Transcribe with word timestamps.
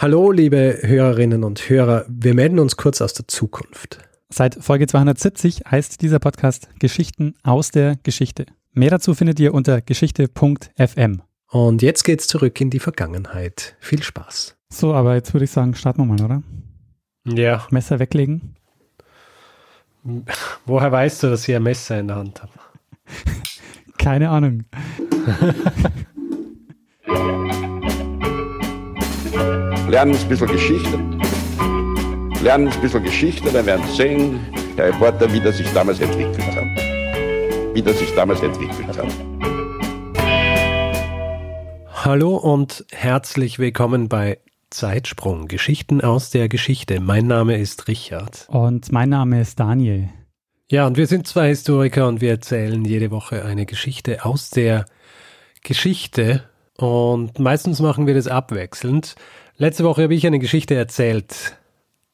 Hallo, 0.00 0.30
liebe 0.30 0.78
Hörerinnen 0.82 1.42
und 1.42 1.68
Hörer. 1.68 2.04
Wir 2.08 2.32
melden 2.32 2.60
uns 2.60 2.76
kurz 2.76 3.02
aus 3.02 3.14
der 3.14 3.26
Zukunft. 3.26 3.98
Seit 4.28 4.54
Folge 4.54 4.86
270 4.86 5.62
heißt 5.68 6.00
dieser 6.02 6.20
Podcast 6.20 6.68
Geschichten 6.78 7.34
aus 7.42 7.72
der 7.72 7.96
Geschichte. 8.04 8.46
Mehr 8.72 8.90
dazu 8.90 9.14
findet 9.14 9.40
ihr 9.40 9.52
unter 9.52 9.80
geschichte.fm. 9.80 11.22
Und 11.50 11.82
jetzt 11.82 12.04
geht's 12.04 12.28
zurück 12.28 12.60
in 12.60 12.70
die 12.70 12.78
Vergangenheit. 12.78 13.74
Viel 13.80 14.00
Spaß. 14.00 14.56
So, 14.68 14.94
aber 14.94 15.16
jetzt 15.16 15.34
würde 15.34 15.46
ich 15.46 15.50
sagen, 15.50 15.74
starten 15.74 16.02
wir 16.02 16.06
mal, 16.06 16.24
oder? 16.24 16.44
Ja. 17.24 17.66
Messer 17.70 17.98
weglegen. 17.98 18.54
Woher 20.64 20.92
weißt 20.92 21.24
du, 21.24 21.30
dass 21.30 21.48
ich 21.48 21.56
ein 21.56 21.64
Messer 21.64 21.98
in 21.98 22.06
der 22.06 22.18
Hand 22.18 22.40
habe? 22.40 22.52
Keine 23.98 24.30
Ahnung. 24.30 24.62
lernen 29.88 30.14
ein 30.14 30.28
bisschen 30.28 30.48
Geschichte. 30.48 30.98
Lernen 32.42 32.68
ein 32.68 32.80
bisschen 32.80 33.02
Geschichte, 33.02 33.50
dann 33.50 33.64
werden 33.64 33.82
Sie 33.88 33.96
sehen, 33.96 34.40
Herr 34.76 34.88
Reporter, 34.88 35.32
wie 35.32 35.40
das 35.40 35.56
sich 35.56 35.66
damals 35.72 35.98
entwickelt 35.98 36.44
hat. 36.54 37.74
Wie 37.74 37.82
das 37.82 37.98
sich 37.98 38.14
damals 38.14 38.42
entwickelt 38.42 38.98
hat. 38.98 39.06
Hallo 42.04 42.36
und 42.36 42.84
herzlich 42.92 43.58
willkommen 43.58 44.08
bei 44.08 44.38
Zeitsprung, 44.70 45.48
Geschichten 45.48 46.02
aus 46.02 46.28
der 46.30 46.50
Geschichte. 46.50 47.00
Mein 47.00 47.26
Name 47.26 47.56
ist 47.56 47.88
Richard. 47.88 48.46
Und 48.50 48.92
mein 48.92 49.08
Name 49.08 49.40
ist 49.40 49.58
Daniel. 49.58 50.10
Ja, 50.70 50.86
und 50.86 50.98
wir 50.98 51.06
sind 51.06 51.26
zwei 51.26 51.48
Historiker 51.48 52.06
und 52.08 52.20
wir 52.20 52.30
erzählen 52.30 52.84
jede 52.84 53.10
Woche 53.10 53.42
eine 53.42 53.64
Geschichte 53.64 54.26
aus 54.26 54.50
der 54.50 54.84
Geschichte. 55.62 56.44
Und 56.76 57.38
meistens 57.38 57.80
machen 57.80 58.06
wir 58.06 58.14
das 58.14 58.28
abwechselnd. 58.28 59.16
Letzte 59.60 59.82
Woche 59.82 60.04
habe 60.04 60.14
ich 60.14 60.24
eine 60.24 60.38
Geschichte 60.38 60.76
erzählt. 60.76 61.58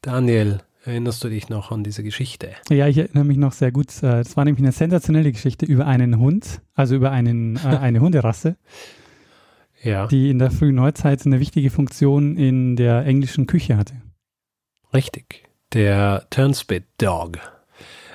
Daniel, 0.00 0.62
erinnerst 0.86 1.22
du 1.22 1.28
dich 1.28 1.50
noch 1.50 1.70
an 1.72 1.84
diese 1.84 2.02
Geschichte? 2.02 2.52
Ja, 2.70 2.88
ich 2.88 2.96
erinnere 2.96 3.24
mich 3.24 3.36
noch 3.36 3.52
sehr 3.52 3.70
gut. 3.70 3.90
Es 4.02 4.34
war 4.34 4.46
nämlich 4.46 4.62
eine 4.62 4.72
sensationelle 4.72 5.30
Geschichte 5.30 5.66
über 5.66 5.86
einen 5.86 6.18
Hund, 6.18 6.62
also 6.74 6.94
über 6.94 7.10
einen, 7.10 7.56
äh, 7.56 7.60
eine 7.82 8.00
Hunderasse, 8.00 8.56
ja. 9.82 10.06
die 10.06 10.30
in 10.30 10.38
der 10.38 10.52
frühen 10.52 10.76
Neuzeit 10.76 11.26
eine 11.26 11.38
wichtige 11.38 11.68
Funktion 11.68 12.38
in 12.38 12.76
der 12.76 13.04
englischen 13.04 13.46
Küche 13.46 13.76
hatte. 13.76 14.00
Richtig, 14.94 15.46
der 15.74 16.26
Turnspit 16.30 16.84
Dog. 16.96 17.40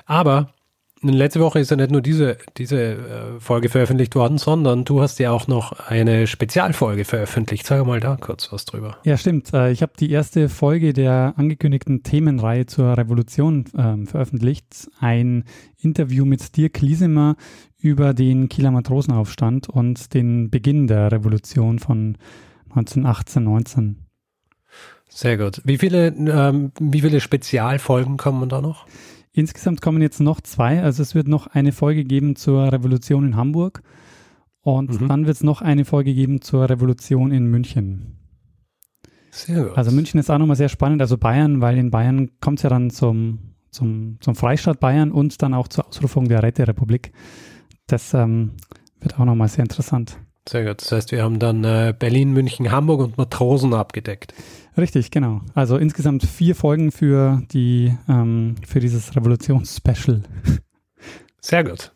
Aber 0.06 0.52
Letzte 1.02 1.40
Woche 1.40 1.60
ist 1.60 1.70
ja 1.70 1.78
nicht 1.78 1.90
nur 1.90 2.02
diese, 2.02 2.36
diese 2.58 2.78
äh, 2.78 3.40
Folge 3.40 3.70
veröffentlicht 3.70 4.14
worden, 4.14 4.36
sondern 4.36 4.84
du 4.84 5.00
hast 5.00 5.18
ja 5.18 5.30
auch 5.30 5.46
noch 5.46 5.72
eine 5.88 6.26
Spezialfolge 6.26 7.06
veröffentlicht. 7.06 7.66
Sag 7.66 7.86
mal 7.86 8.00
da 8.00 8.16
kurz 8.16 8.52
was 8.52 8.66
drüber. 8.66 8.98
Ja, 9.04 9.16
stimmt. 9.16 9.50
Äh, 9.54 9.72
ich 9.72 9.80
habe 9.80 9.92
die 9.98 10.10
erste 10.10 10.50
Folge 10.50 10.92
der 10.92 11.32
angekündigten 11.36 12.02
Themenreihe 12.02 12.66
zur 12.66 12.98
Revolution 12.98 13.64
ähm, 13.78 14.06
veröffentlicht. 14.06 14.90
Ein 15.00 15.44
Interview 15.78 16.26
mit 16.26 16.58
Dirk 16.58 16.82
Liesemer 16.82 17.36
über 17.78 18.12
den 18.12 18.50
Kieler 18.50 18.70
Matrosenaufstand 18.70 19.70
und 19.70 20.12
den 20.12 20.50
Beginn 20.50 20.86
der 20.86 21.10
Revolution 21.10 21.78
von 21.78 22.18
1918, 22.68 23.42
19. 23.42 23.96
Sehr 25.08 25.38
gut. 25.38 25.62
Wie 25.64 25.78
viele, 25.78 26.08
ähm, 26.08 26.72
wie 26.78 27.00
viele 27.00 27.20
Spezialfolgen 27.20 28.18
kommen 28.18 28.50
da 28.50 28.60
noch? 28.60 28.86
Insgesamt 29.32 29.80
kommen 29.80 30.02
jetzt 30.02 30.20
noch 30.20 30.40
zwei. 30.40 30.82
Also 30.82 31.02
es 31.02 31.14
wird 31.14 31.28
noch 31.28 31.46
eine 31.46 31.72
Folge 31.72 32.04
geben 32.04 32.36
zur 32.36 32.72
Revolution 32.72 33.26
in 33.26 33.36
Hamburg 33.36 33.82
und 34.62 35.00
mhm. 35.00 35.08
dann 35.08 35.26
wird 35.26 35.36
es 35.36 35.42
noch 35.42 35.62
eine 35.62 35.84
Folge 35.84 36.14
geben 36.14 36.40
zur 36.40 36.68
Revolution 36.68 37.30
in 37.30 37.46
München. 37.46 38.16
Sehr 39.30 39.64
gut. 39.64 39.78
Also 39.78 39.92
München 39.92 40.18
ist 40.18 40.30
auch 40.30 40.38
nochmal 40.38 40.56
sehr 40.56 40.68
spannend. 40.68 41.00
Also 41.00 41.16
Bayern, 41.16 41.60
weil 41.60 41.78
in 41.78 41.90
Bayern 41.90 42.30
kommt 42.40 42.58
es 42.58 42.64
ja 42.64 42.70
dann 42.70 42.90
zum, 42.90 43.54
zum, 43.70 44.18
zum 44.20 44.34
Freistaat 44.34 44.80
Bayern 44.80 45.12
und 45.12 45.40
dann 45.42 45.54
auch 45.54 45.68
zur 45.68 45.86
Ausrufung 45.86 46.28
der 46.28 46.42
Räterepublik. 46.42 47.12
Das 47.86 48.12
ähm, 48.14 48.52
wird 49.00 49.18
auch 49.18 49.24
nochmal 49.24 49.48
sehr 49.48 49.62
interessant. 49.62 50.18
Sehr 50.48 50.64
gut. 50.64 50.80
Das 50.80 50.90
heißt, 50.90 51.12
wir 51.12 51.22
haben 51.22 51.38
dann 51.38 51.62
äh, 51.64 51.94
Berlin, 51.96 52.32
München, 52.32 52.72
Hamburg 52.72 53.00
und 53.00 53.18
Matrosen 53.18 53.72
abgedeckt. 53.74 54.34
Richtig, 54.76 55.10
genau. 55.10 55.40
Also 55.54 55.76
insgesamt 55.76 56.24
vier 56.24 56.54
Folgen 56.54 56.92
für 56.92 57.42
die 57.52 57.96
ähm, 58.08 58.56
für 58.66 58.80
dieses 58.80 59.16
Revolutionsspecial. 59.16 60.22
Sehr 61.40 61.64
gut. 61.64 61.92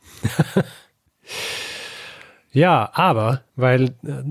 ja, 2.53 2.91
aber 2.93 3.43
weil 3.57 3.95
äh, 4.05 4.25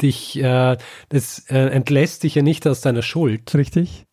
dich 0.00 0.38
äh, 0.42 0.76
das 1.08 1.38
äh, 1.48 1.68
entlässt 1.68 2.22
dich 2.22 2.34
ja 2.34 2.42
nicht 2.42 2.66
aus 2.66 2.80
deiner 2.80 3.02
Schuld. 3.02 3.54
Richtig. 3.54 4.06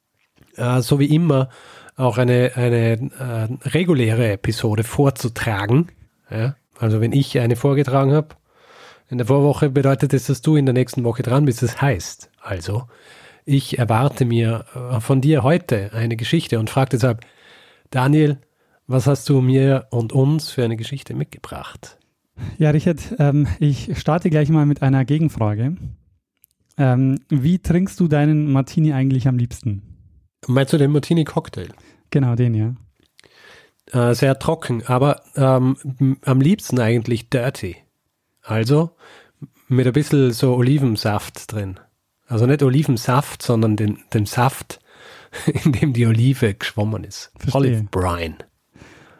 Äh, 0.55 0.81
so 0.81 0.99
wie 0.99 1.13
immer 1.13 1.49
auch 1.95 2.17
eine 2.17 2.51
eine 2.55 2.93
äh, 2.93 3.69
reguläre 3.69 4.31
Episode 4.31 4.83
vorzutragen. 4.83 5.91
Ja? 6.29 6.55
Also 6.77 7.01
wenn 7.01 7.11
ich 7.11 7.39
eine 7.39 7.55
vorgetragen 7.55 8.13
habe 8.13 8.35
in 9.13 9.19
der 9.19 9.27
Vorwoche 9.27 9.69
bedeutet 9.69 10.11
es, 10.13 10.25
dass 10.25 10.41
du 10.41 10.55
in 10.55 10.65
der 10.65 10.73
nächsten 10.73 11.03
Woche 11.03 11.21
dran 11.21 11.45
bist. 11.45 11.61
Das 11.61 11.79
heißt 11.79 12.31
also, 12.41 12.87
ich 13.45 13.77
erwarte 13.77 14.25
mir 14.25 14.65
äh, 14.75 14.99
von 14.99 15.21
dir 15.21 15.43
heute 15.43 15.91
eine 15.93 16.15
Geschichte 16.15 16.59
und 16.59 16.69
frage 16.69 16.89
deshalb, 16.91 17.25
Daniel, 17.89 18.39
was 18.87 19.07
hast 19.07 19.29
du 19.29 19.41
mir 19.41 19.87
und 19.91 20.13
uns 20.13 20.49
für 20.49 20.63
eine 20.63 20.77
Geschichte 20.77 21.13
mitgebracht? 21.13 21.97
Ja, 22.57 22.71
Richard, 22.71 22.99
ähm, 23.19 23.47
ich 23.59 23.97
starte 23.97 24.29
gleich 24.29 24.49
mal 24.49 24.65
mit 24.65 24.81
einer 24.81 25.05
Gegenfrage. 25.05 25.77
Ähm, 26.77 27.19
wie 27.29 27.59
trinkst 27.59 27.99
du 27.99 28.07
deinen 28.07 28.51
Martini 28.51 28.93
eigentlich 28.93 29.27
am 29.27 29.37
liebsten? 29.37 29.83
Meinst 30.47 30.73
du 30.73 30.77
den 30.77 30.91
Martini-Cocktail? 30.91 31.69
Genau, 32.09 32.35
den, 32.35 32.53
ja. 32.55 32.75
Äh, 33.91 34.15
sehr 34.15 34.39
trocken, 34.39 34.83
aber 34.87 35.21
ähm, 35.35 35.77
am 36.23 36.41
liebsten 36.41 36.79
eigentlich 36.79 37.29
dirty. 37.29 37.77
Also 38.41 38.91
mit 39.67 39.87
ein 39.87 39.93
bisschen 39.93 40.31
so 40.31 40.55
Olivensaft 40.55 41.51
drin. 41.51 41.79
Also 42.33 42.47
nicht 42.47 42.63
Olivensaft, 42.63 43.43
sondern 43.43 43.75
den, 43.75 43.99
den 44.11 44.25
Saft, 44.25 44.79
in 45.63 45.71
dem 45.71 45.93
die 45.93 46.07
Olive 46.07 46.55
geschwommen 46.55 47.03
ist. 47.03 47.31
Verstehe. 47.37 47.61
Olive 47.61 47.83
Brine. 47.91 48.37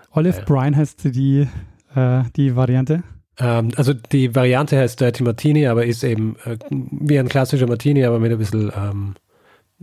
Olive 0.09 0.39
ja. 0.39 0.43
Brine 0.43 0.75
heißt 0.75 1.03
die, 1.05 1.47
äh, 1.93 2.23
die 2.35 2.55
Variante? 2.55 3.03
Ähm, 3.37 3.69
also 3.75 3.93
die 3.93 4.33
Variante 4.33 4.79
heißt 4.79 4.99
Dirty 4.99 5.21
Martini, 5.21 5.67
aber 5.67 5.85
ist 5.85 6.03
eben 6.03 6.37
äh, 6.43 6.57
wie 6.71 7.19
ein 7.19 7.29
klassischer 7.29 7.67
Martini, 7.67 8.03
aber 8.03 8.17
mit 8.17 8.31
ein 8.31 8.39
bisschen 8.39 8.71
ähm, 8.75 9.13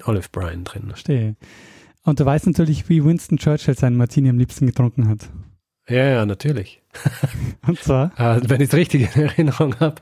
Olive 0.06 0.26
Brine 0.32 0.64
drin. 0.64 0.88
Verstehe. 0.88 1.36
Und 2.02 2.18
du 2.18 2.24
weißt 2.24 2.48
natürlich, 2.48 2.88
wie 2.88 3.04
Winston 3.04 3.38
Churchill 3.38 3.78
seinen 3.78 3.96
Martini 3.96 4.28
am 4.28 4.38
liebsten 4.38 4.66
getrunken 4.66 5.06
hat. 5.06 5.28
Ja, 5.90 6.04
ja, 6.08 6.26
natürlich. 6.26 6.80
Und 7.66 7.80
zwar? 7.80 8.12
äh, 8.18 8.40
wenn 8.44 8.60
ich 8.60 8.68
es 8.68 8.74
richtig 8.74 9.14
in 9.16 9.22
Erinnerung 9.22 9.78
habe, 9.80 9.96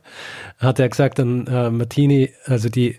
hat 0.59 0.79
er 0.79 0.89
gesagt, 0.89 1.19
dann 1.19 1.47
äh, 1.47 1.71
Martini, 1.71 2.31
also 2.45 2.69
die 2.69 2.97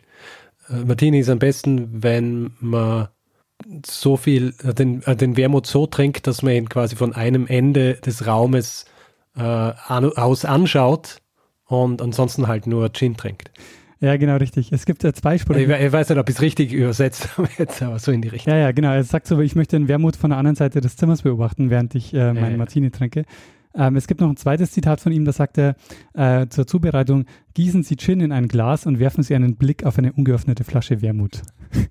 äh, 0.69 0.85
Martini 0.85 1.19
ist 1.19 1.29
am 1.29 1.39
besten, 1.39 2.03
wenn 2.03 2.51
man 2.59 3.09
so 3.85 4.17
viel, 4.17 4.53
äh, 4.63 4.73
den, 4.73 5.03
äh, 5.03 5.15
den 5.15 5.37
Wermut 5.37 5.67
so 5.67 5.85
trinkt, 5.85 6.27
dass 6.27 6.41
man 6.41 6.53
ihn 6.53 6.69
quasi 6.69 6.95
von 6.95 7.13
einem 7.13 7.45
Ende 7.47 7.95
des 7.95 8.25
Raumes 8.25 8.85
äh, 9.35 9.41
an, 9.41 10.11
aus 10.15 10.45
anschaut 10.45 11.21
und 11.65 12.01
ansonsten 12.01 12.47
halt 12.47 12.67
nur 12.67 12.91
Gin 12.91 13.15
trinkt. 13.15 13.51
Ja, 14.01 14.15
genau, 14.15 14.37
richtig. 14.37 14.71
Es 14.71 14.85
gibt 14.85 15.03
ja 15.03 15.13
zwei 15.13 15.37
Sprüche. 15.37 15.73
Ich, 15.73 15.85
ich, 15.85 15.91
weiß 15.91 16.09
nicht, 16.09 16.17
ob 16.17 16.29
ich 16.29 16.35
es 16.35 16.41
richtig 16.41 16.71
übersetzt 16.71 17.37
habe 17.37 17.49
jetzt, 17.57 17.81
aber 17.81 17.99
so 17.99 18.11
in 18.11 18.21
die 18.21 18.29
Richtung. 18.29 18.53
Ja, 18.53 18.59
ja, 18.59 18.71
genau. 18.71 18.93
Er 18.93 19.03
sagt 19.03 19.27
so, 19.27 19.39
ich 19.39 19.55
möchte 19.55 19.77
den 19.77 19.87
Wermut 19.87 20.15
von 20.15 20.29
der 20.29 20.39
anderen 20.39 20.55
Seite 20.55 20.79
des 20.79 20.95
Zimmers 20.95 21.23
beobachten, 21.23 21.69
während 21.69 21.95
ich 21.95 22.13
äh, 22.13 22.33
meinen 22.33 22.51
ja, 22.51 22.57
Martini 22.57 22.91
trinke. 22.91 23.25
Ähm, 23.75 23.95
es 23.97 24.07
gibt 24.07 24.21
noch 24.21 24.29
ein 24.29 24.37
zweites 24.37 24.71
Zitat 24.71 25.01
von 25.01 25.11
ihm, 25.11 25.25
da 25.25 25.31
sagt 25.31 25.57
er 25.57 25.75
äh, 26.13 26.47
zur 26.47 26.65
Zubereitung, 26.65 27.25
gießen 27.53 27.83
Sie 27.83 27.97
Gin 27.97 28.21
in 28.21 28.31
ein 28.31 28.47
Glas 28.47 28.85
und 28.85 28.99
werfen 28.99 29.21
Sie 29.21 29.35
einen 29.35 29.57
Blick 29.57 29.83
auf 29.83 29.97
eine 29.97 30.13
ungeöffnete 30.13 30.63
Flasche 30.63 31.01
Wermut. 31.01 31.41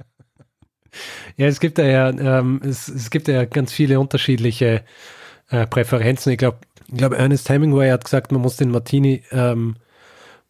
Ja, 1.36 1.46
es 1.46 1.60
gibt 1.60 1.78
ja, 1.78 2.08
ähm, 2.08 2.60
es, 2.64 2.88
es 2.88 3.10
gibt 3.10 3.28
ja 3.28 3.44
ganz 3.44 3.72
viele 3.72 4.00
unterschiedliche 4.00 4.82
äh, 5.50 5.66
Präferenzen. 5.66 6.32
Ich 6.32 6.38
glaube, 6.38 6.58
ich 6.88 6.96
glaub, 6.96 7.12
Ernest 7.12 7.48
Hemingway 7.50 7.90
hat 7.90 8.04
gesagt, 8.04 8.32
man 8.32 8.40
muss 8.40 8.56
den 8.56 8.70
Martini 8.70 9.22
ähm, 9.30 9.76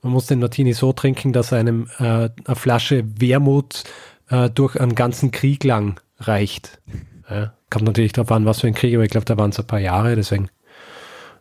man 0.02 0.12
muss 0.12 0.26
den 0.26 0.40
Martini 0.40 0.72
so 0.72 0.92
trinken, 0.92 1.32
dass 1.32 1.52
einem 1.52 1.88
äh, 1.98 2.02
eine 2.04 2.54
Flasche 2.54 3.04
Wermut 3.18 3.84
äh, 4.28 4.50
durch 4.50 4.80
einen 4.80 4.94
ganzen 4.94 5.30
Krieg 5.30 5.64
lang 5.64 6.00
reicht. 6.18 6.80
Ja, 7.28 7.52
kommt 7.70 7.84
natürlich 7.84 8.12
darauf 8.12 8.32
an, 8.32 8.46
was 8.46 8.60
für 8.60 8.66
ein 8.66 8.74
Krieg, 8.74 8.94
aber 8.94 9.04
ich 9.04 9.10
glaube, 9.10 9.26
da 9.26 9.36
waren 9.36 9.50
es 9.50 9.58
ein 9.58 9.66
paar 9.66 9.80
Jahre, 9.80 10.16
deswegen, 10.16 10.48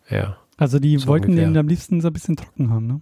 ja. 0.09 0.37
Also 0.57 0.79
die 0.79 0.97
so 0.97 1.07
wollten 1.07 1.31
ungefähr. 1.31 1.49
den 1.49 1.57
am 1.57 1.67
liebsten 1.67 2.01
so 2.01 2.07
ein 2.07 2.13
bisschen 2.13 2.35
trocken 2.35 2.69
haben, 2.71 2.87
ne? 2.87 3.01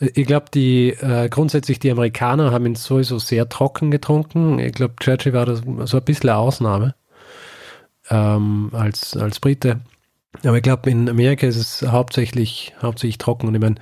Äh, 0.00 0.10
ich 0.14 0.26
glaube, 0.26 0.46
die 0.52 0.90
äh, 0.90 1.28
grundsätzlich 1.28 1.78
die 1.78 1.90
Amerikaner 1.90 2.52
haben 2.52 2.66
ihn 2.66 2.74
sowieso 2.74 3.18
sehr 3.18 3.48
trocken 3.48 3.90
getrunken. 3.90 4.58
Ich 4.58 4.72
glaube, 4.72 4.94
Churchill 5.00 5.32
war 5.32 5.46
das 5.46 5.62
so 5.84 5.96
ein 5.98 6.04
bisschen 6.04 6.30
eine 6.30 6.38
Ausnahme 6.38 6.94
ähm, 8.10 8.70
als, 8.72 9.16
als 9.16 9.40
Brite. 9.40 9.80
Aber 10.44 10.56
ich 10.56 10.62
glaube, 10.62 10.90
in 10.90 11.08
Amerika 11.08 11.46
ist 11.46 11.56
es 11.56 11.82
hauptsächlich, 11.82 12.74
hauptsächlich 12.82 13.18
trocken. 13.18 13.48
Und 13.48 13.54
ich 13.54 13.60
meine, 13.60 13.76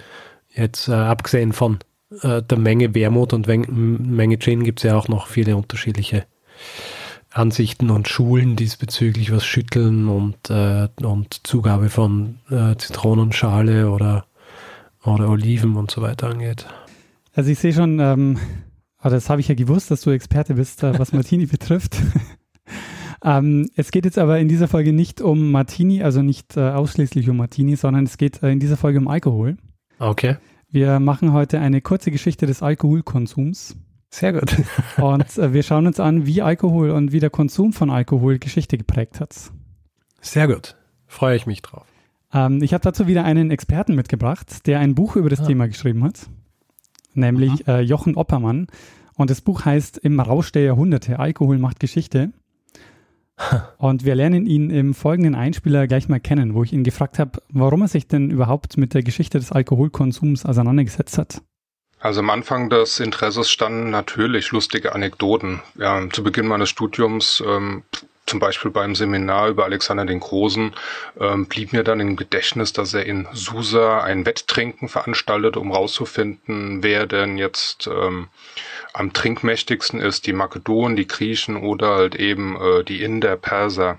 Jetzt 0.54 0.88
äh, 0.88 0.92
abgesehen 0.92 1.52
von 1.52 1.78
äh, 2.22 2.42
der 2.42 2.58
Menge 2.58 2.94
Wermut 2.94 3.32
und 3.32 3.46
Menge 3.46 4.38
Gin 4.38 4.64
gibt 4.64 4.80
es 4.80 4.84
ja 4.84 4.96
auch 4.96 5.08
noch 5.08 5.26
viele 5.26 5.56
unterschiedliche 5.56 6.26
Ansichten 7.30 7.90
und 7.90 8.08
Schulen 8.08 8.54
diesbezüglich, 8.54 9.32
was 9.32 9.44
Schütteln 9.44 10.08
und, 10.08 10.50
äh, 10.50 10.88
und 11.02 11.40
Zugabe 11.44 11.90
von 11.90 12.38
äh, 12.48 12.76
Zitronenschale 12.76 13.90
oder, 13.90 14.26
oder 15.04 15.28
Oliven 15.28 15.74
und 15.74 15.90
so 15.90 16.00
weiter 16.00 16.28
angeht. 16.28 16.66
Also 17.34 17.50
ich 17.50 17.58
sehe 17.58 17.72
schon, 17.72 17.98
ähm, 17.98 18.38
das 19.02 19.28
habe 19.28 19.40
ich 19.40 19.48
ja 19.48 19.56
gewusst, 19.56 19.90
dass 19.90 20.02
du 20.02 20.10
Experte 20.10 20.54
bist, 20.54 20.84
äh, 20.84 20.96
was 20.96 21.12
Martini 21.12 21.46
betrifft. 21.50 21.96
ähm, 23.24 23.68
es 23.74 23.90
geht 23.90 24.04
jetzt 24.04 24.18
aber 24.18 24.38
in 24.38 24.46
dieser 24.46 24.68
Folge 24.68 24.92
nicht 24.92 25.20
um 25.20 25.50
Martini, 25.50 26.04
also 26.04 26.22
nicht 26.22 26.56
äh, 26.56 26.70
ausschließlich 26.70 27.28
um 27.28 27.36
Martini, 27.36 27.74
sondern 27.74 28.04
es 28.04 28.16
geht 28.16 28.44
äh, 28.44 28.52
in 28.52 28.60
dieser 28.60 28.76
Folge 28.76 29.00
um 29.00 29.08
Alkohol. 29.08 29.56
Okay. 29.98 30.36
Wir 30.70 30.98
machen 30.98 31.32
heute 31.32 31.60
eine 31.60 31.80
kurze 31.80 32.10
Geschichte 32.10 32.46
des 32.46 32.62
Alkoholkonsums. 32.62 33.76
Sehr 34.10 34.32
gut. 34.32 34.54
und 34.96 35.38
äh, 35.38 35.52
wir 35.52 35.62
schauen 35.62 35.86
uns 35.86 36.00
an, 36.00 36.26
wie 36.26 36.42
Alkohol 36.42 36.90
und 36.90 37.12
wie 37.12 37.20
der 37.20 37.30
Konsum 37.30 37.72
von 37.72 37.90
Alkohol 37.90 38.38
Geschichte 38.38 38.78
geprägt 38.78 39.20
hat. 39.20 39.34
Sehr 40.20 40.46
gut. 40.46 40.76
Freue 41.06 41.36
ich 41.36 41.46
mich 41.46 41.62
drauf. 41.62 41.86
Ähm, 42.32 42.62
ich 42.62 42.74
habe 42.74 42.82
dazu 42.82 43.06
wieder 43.06 43.24
einen 43.24 43.50
Experten 43.50 43.94
mitgebracht, 43.94 44.66
der 44.66 44.80
ein 44.80 44.94
Buch 44.94 45.16
über 45.16 45.30
das 45.30 45.40
ah. 45.40 45.46
Thema 45.46 45.68
geschrieben 45.68 46.04
hat, 46.04 46.28
nämlich 47.14 47.66
äh, 47.68 47.80
Jochen 47.80 48.16
Oppermann. 48.16 48.66
Und 49.16 49.30
das 49.30 49.40
Buch 49.40 49.64
heißt 49.64 49.98
Im 49.98 50.18
Rausch 50.18 50.50
der 50.52 50.62
Jahrhunderte, 50.62 51.18
Alkohol 51.18 51.58
macht 51.58 51.78
Geschichte. 51.78 52.32
Und 53.78 54.04
wir 54.04 54.14
lernen 54.14 54.46
ihn 54.46 54.70
im 54.70 54.94
folgenden 54.94 55.34
Einspieler 55.34 55.86
gleich 55.86 56.08
mal 56.08 56.20
kennen, 56.20 56.54
wo 56.54 56.62
ich 56.62 56.72
ihn 56.72 56.84
gefragt 56.84 57.18
habe, 57.18 57.42
warum 57.50 57.82
er 57.82 57.88
sich 57.88 58.06
denn 58.06 58.30
überhaupt 58.30 58.76
mit 58.76 58.94
der 58.94 59.02
Geschichte 59.02 59.38
des 59.38 59.52
Alkoholkonsums 59.52 60.46
auseinandergesetzt 60.46 61.18
hat. 61.18 61.42
Also 61.98 62.20
am 62.20 62.30
Anfang 62.30 62.68
des 62.68 63.00
Interesses 63.00 63.50
standen 63.50 63.90
natürlich 63.90 64.50
lustige 64.50 64.94
Anekdoten. 64.94 65.62
Ja, 65.76 66.06
zu 66.10 66.22
Beginn 66.22 66.46
meines 66.46 66.68
Studiums, 66.68 67.42
ähm, 67.46 67.82
zum 68.26 68.40
Beispiel 68.40 68.70
beim 68.70 68.94
Seminar 68.94 69.48
über 69.48 69.64
Alexander 69.64 70.06
den 70.06 70.20
Großen, 70.20 70.74
ähm, 71.20 71.46
blieb 71.46 71.72
mir 71.72 71.84
dann 71.84 72.00
im 72.00 72.16
Gedächtnis, 72.16 72.72
dass 72.72 72.94
er 72.94 73.04
in 73.04 73.28
Susa 73.32 74.02
ein 74.02 74.24
Wetttrinken 74.24 74.88
veranstaltete, 74.88 75.60
um 75.60 75.72
rauszufinden, 75.72 76.82
wer 76.82 77.06
denn 77.06 77.36
jetzt 77.36 77.86
ähm, 77.86 78.28
am 78.92 79.12
trinkmächtigsten 79.12 80.00
ist, 80.00 80.26
die 80.26 80.32
Makedonen, 80.32 80.96
die 80.96 81.06
Griechen 81.06 81.56
oder 81.56 81.96
halt 81.96 82.14
eben 82.14 82.56
äh, 82.56 82.84
die 82.84 83.02
Inder, 83.02 83.36
Perser. 83.36 83.98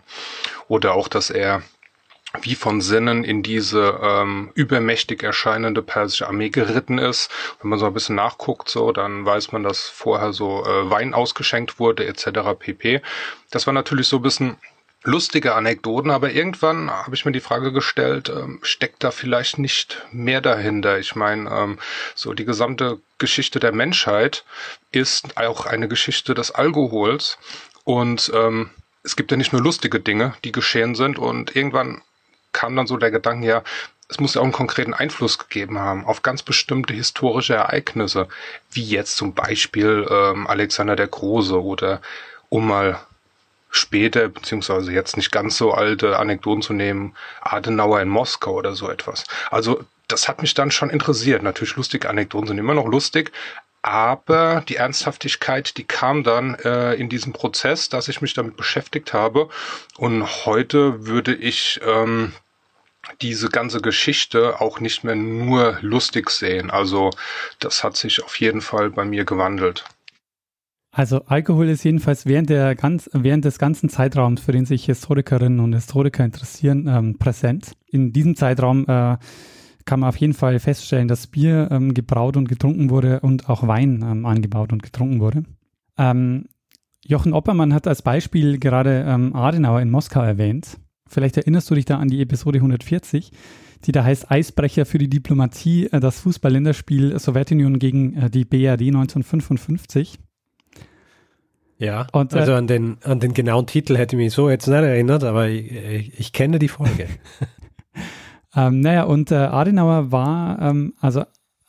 Oder 0.68 0.96
auch, 0.96 1.08
dass 1.08 1.30
er 1.30 1.62
wie 2.42 2.56
von 2.56 2.82
Sinnen 2.82 3.24
in 3.24 3.44
diese 3.44 4.00
ähm, 4.02 4.52
übermächtig 4.56 5.24
erscheinende 5.24 5.82
persische 5.82 6.28
Armee 6.28 6.50
geritten 6.50 6.98
ist. 6.98 7.30
Wenn 7.62 7.70
man 7.70 7.80
so 7.80 7.86
ein 7.86 7.94
bisschen 7.94 8.16
nachguckt, 8.16 8.70
so, 8.70 8.92
dann 8.92 9.26
weiß 9.26 9.52
man, 9.52 9.64
dass 9.64 9.82
vorher 9.82 10.34
so 10.34 10.64
äh, 10.66 10.90
Wein 10.90 11.14
ausgeschenkt 11.14 11.80
wurde, 11.80 12.06
etc. 12.06 12.58
pp. 12.58 13.02
Das 13.52 13.68
war 13.68 13.74
natürlich 13.74 14.08
so 14.08 14.18
ein 14.18 14.24
bisschen 14.24 14.58
lustige 15.06 15.54
Anekdoten, 15.54 16.10
aber 16.10 16.32
irgendwann 16.32 16.90
habe 16.90 17.16
ich 17.16 17.26
mir 17.26 17.32
die 17.32 17.40
Frage 17.40 17.72
gestellt, 17.72 18.30
ähm, 18.30 18.60
steckt 18.64 19.04
da 19.04 19.12
vielleicht 19.12 19.60
nicht 19.60 20.02
mehr 20.12 20.42
dahinter? 20.42 20.98
Ich 21.00 21.16
meine, 21.16 21.50
ähm, 21.50 21.80
so 22.16 22.34
die 22.34 22.46
gesamte 22.46 23.00
Geschichte 23.18 23.60
der 23.60 23.72
Menschheit 23.72 24.44
ist 24.92 25.38
auch 25.38 25.66
eine 25.66 25.88
Geschichte 25.88 26.34
des 26.34 26.52
Alkohols 26.52 27.38
und 27.84 28.32
ähm, 28.34 28.72
es 29.04 29.16
gibt 29.16 29.30
ja 29.30 29.38
nicht 29.38 29.54
nur 29.54 29.62
lustige 29.62 30.00
Dinge, 30.00 30.34
die 30.44 30.52
geschehen 30.52 30.96
sind 30.96 31.20
und 31.20 31.56
irgendwann 31.56 32.02
kam 32.56 32.76
dann 32.76 32.88
so 32.88 32.98
der 32.98 33.12
Gedanke, 33.12 33.46
ja, 33.46 33.64
es 34.08 34.20
muss 34.20 34.36
ja 34.36 34.42
auch 34.42 34.46
einen 34.46 34.54
konkreten 34.54 34.94
Einfluss 34.94 35.38
gegeben 35.38 35.80
haben 35.80 36.06
auf 36.06 36.22
ganz 36.22 36.42
bestimmte 36.42 36.94
historische 36.94 37.56
Ereignisse, 37.56 38.28
wie 38.72 38.84
jetzt 38.84 39.18
zum 39.18 39.34
Beispiel 39.34 40.08
ähm, 40.10 40.48
Alexander 40.48 40.96
der 40.96 41.08
Große 41.08 41.62
oder 41.62 42.02
um 42.50 42.68
mal 42.68 43.00
später, 43.72 44.30
beziehungsweise 44.30 44.94
jetzt 44.94 45.18
nicht 45.18 45.32
ganz 45.32 45.58
so 45.58 45.74
alte 45.74 46.18
Anekdoten 46.18 46.62
zu 46.62 46.74
nehmen, 46.74 47.16
Adenauer 47.42 48.00
in 48.02 48.10
Moskau 48.10 48.54
oder 48.54 48.74
so 48.74 48.90
etwas. 48.90 49.26
Also 49.52 49.84
das 50.08 50.28
hat 50.28 50.42
mich 50.42 50.54
dann 50.54 50.72
schon 50.72 50.90
interessiert. 50.90 51.44
Natürlich 51.44 51.76
lustige 51.76 52.10
Anekdoten 52.10 52.48
sind 52.48 52.58
immer 52.58 52.76
noch 52.76 52.88
lustig, 52.88 53.32
aber 53.82 54.64
die 54.68 54.78
Ernsthaftigkeit, 54.78 55.78
die 55.78 55.84
kam 55.84 56.24
dann 56.24 56.56
äh, 56.56 56.94
in 56.94 57.10
diesem 57.10 57.34
Prozess, 57.34 57.90
dass 57.90 58.08
ich 58.08 58.22
mich 58.22 58.34
damit 58.34 58.56
beschäftigt 58.56 59.14
habe. 59.14 59.50
Und 59.98 60.46
heute 60.46 61.06
würde 61.06 61.36
ich 61.36 61.80
ähm, 61.86 62.34
diese 63.22 63.50
ganze 63.50 63.82
Geschichte 63.82 64.62
auch 64.62 64.80
nicht 64.80 65.04
mehr 65.04 65.16
nur 65.16 65.78
lustig 65.82 66.30
sehen. 66.30 66.70
Also 66.70 67.12
das 67.60 67.84
hat 67.84 67.98
sich 67.98 68.24
auf 68.24 68.40
jeden 68.40 68.62
Fall 68.62 68.90
bei 68.90 69.06
mir 69.06 69.26
gewandelt. 69.26 69.86
Also 70.92 71.24
Alkohol 71.26 71.68
ist 71.68 71.84
jedenfalls 71.84 72.26
während, 72.26 72.50
der 72.50 72.74
ganz, 72.74 73.10
während 73.12 73.44
des 73.44 73.60
ganzen 73.60 73.90
Zeitraums, 73.90 74.40
für 74.40 74.54
den 74.54 74.66
sich 74.66 74.86
Historikerinnen 74.86 75.60
und 75.60 75.74
Historiker 75.74 76.24
interessieren, 76.24 76.88
ähm, 76.88 77.18
präsent. 77.18 77.74
In 77.88 78.14
diesem 78.14 78.38
Zeitraum 78.38 78.84
äh, 78.88 79.18
kann 79.84 80.00
man 80.00 80.08
auf 80.08 80.16
jeden 80.16 80.34
Fall 80.34 80.58
feststellen, 80.60 81.10
dass 81.10 81.28
Bier 81.28 81.68
ähm, 81.70 81.94
gebraut 81.94 82.38
und 82.38 82.48
getrunken 82.48 82.90
wurde 82.90 83.20
und 83.20 83.50
auch 83.50 83.68
Wein 83.68 84.06
ähm, 84.10 84.26
angebaut 84.26 84.72
und 84.72 84.84
getrunken 84.84 85.20
wurde. 85.20 85.44
Ähm, 85.98 86.46
Jochen 87.06 87.34
Oppermann 87.34 87.74
hat 87.74 87.88
als 87.88 88.02
Beispiel 88.02 88.58
gerade 88.58 89.06
ähm, 89.06 89.36
Adenauer 89.36 89.82
in 89.82 89.92
Moskau 89.92 90.22
erwähnt. 90.22 90.78
Vielleicht 91.08 91.38
erinnerst 91.38 91.70
du 91.70 91.76
dich 91.76 91.86
da 91.86 91.98
an 91.98 92.08
die 92.08 92.22
Episode 92.22 92.58
140, 92.60 93.32
die 93.86 93.92
da 93.92 94.04
heißt 94.04 94.32
Eisbrecher 94.32 94.86
für 94.86 94.98
die 94.98 95.10
Diplomatie, 95.10 95.88
äh, 95.92 96.00
das 96.00 96.20
Fußballländerspiel 96.20 97.18
Sowjetunion 97.20 97.80
gegen 97.80 98.16
äh, 98.16 98.30
die 98.30 98.46
BRD 98.46 98.88
1955. 98.88 100.20
Ja, 101.78 102.08
und, 102.14 102.34
äh, 102.34 102.40
also 102.40 102.54
an 102.54 102.68
den, 102.68 102.98
an 103.04 103.20
den 103.20 103.34
genauen 103.34 103.68
Titel 103.68 103.98
hätte 103.98 104.16
ich 104.16 104.24
mich 104.24 104.34
so 104.34 104.50
jetzt 104.50 104.68
nicht 104.68 104.76
erinnert, 104.76 105.24
aber 105.24 105.50
ich, 105.50 105.72
ich, 105.72 106.20
ich 106.20 106.34
kenne 106.34 106.58
die 106.58 106.70
Folge. 106.70 107.08
ähm, 108.56 108.80
naja, 108.80 109.04
und 109.04 109.32
äh, 109.32 109.36
Adenauer 109.36 110.12
war 110.12 110.60
ähm, 110.62 110.94
also 111.00 111.22
äh, 111.22 111.26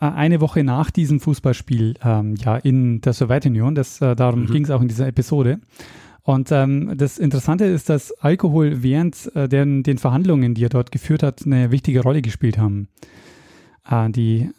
eine 0.06 0.41
Woche 0.41 0.65
nach 0.65 0.91
diesem 0.91 1.21
Fußballspiel 1.21 1.94
ähm, 2.05 2.37
ja 2.37 2.56
in 2.56 3.00
der 3.00 3.12
Sowjetunion, 3.12 3.75
das, 3.75 4.00
äh, 4.00 4.15
darum 4.15 4.43
mhm. 4.43 4.47
ging 4.47 4.65
es 4.65 4.71
auch 4.71 4.81
in 4.81 4.89
dieser 4.89 5.06
Episode. 5.06 5.61
Und 6.26 6.50
ähm, 6.50 6.94
das 6.96 7.19
Interessante 7.19 7.67
ist, 7.67 7.88
dass 7.88 8.11
Alkohol 8.11 8.82
während 8.82 9.31
äh, 9.37 9.49
den, 9.49 9.84
den 9.84 9.96
Verhandlungen, 9.96 10.55
die 10.55 10.64
er 10.64 10.70
dort 10.70 10.90
geführt 10.90 11.23
hat, 11.23 11.46
eine 11.46 11.70
wichtige 11.70 12.02
Rolle 12.02 12.20
gespielt 12.20 12.58
haben. 12.58 12.88
Äh, 13.88 14.11
die 14.11 14.50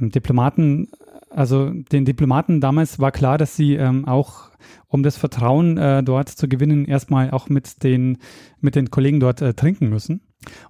ähm, 0.00 0.12
Diplomaten, 0.12 0.88
also 1.28 1.70
den 1.70 2.04
Diplomaten 2.04 2.60
damals 2.60 3.00
war 3.00 3.10
klar, 3.10 3.38
dass 3.38 3.56
sie 3.56 3.74
ähm, 3.74 4.04
auch 4.04 4.50
um 4.86 5.02
das 5.02 5.16
Vertrauen 5.16 5.76
äh, 5.78 6.04
dort 6.04 6.28
zu 6.28 6.46
gewinnen, 6.46 6.84
erstmal 6.84 7.32
auch 7.32 7.48
mit 7.48 7.82
den, 7.82 8.18
mit 8.60 8.76
den 8.76 8.92
Kollegen 8.92 9.18
dort 9.18 9.42
äh, 9.42 9.52
trinken 9.52 9.88
müssen. 9.88 10.20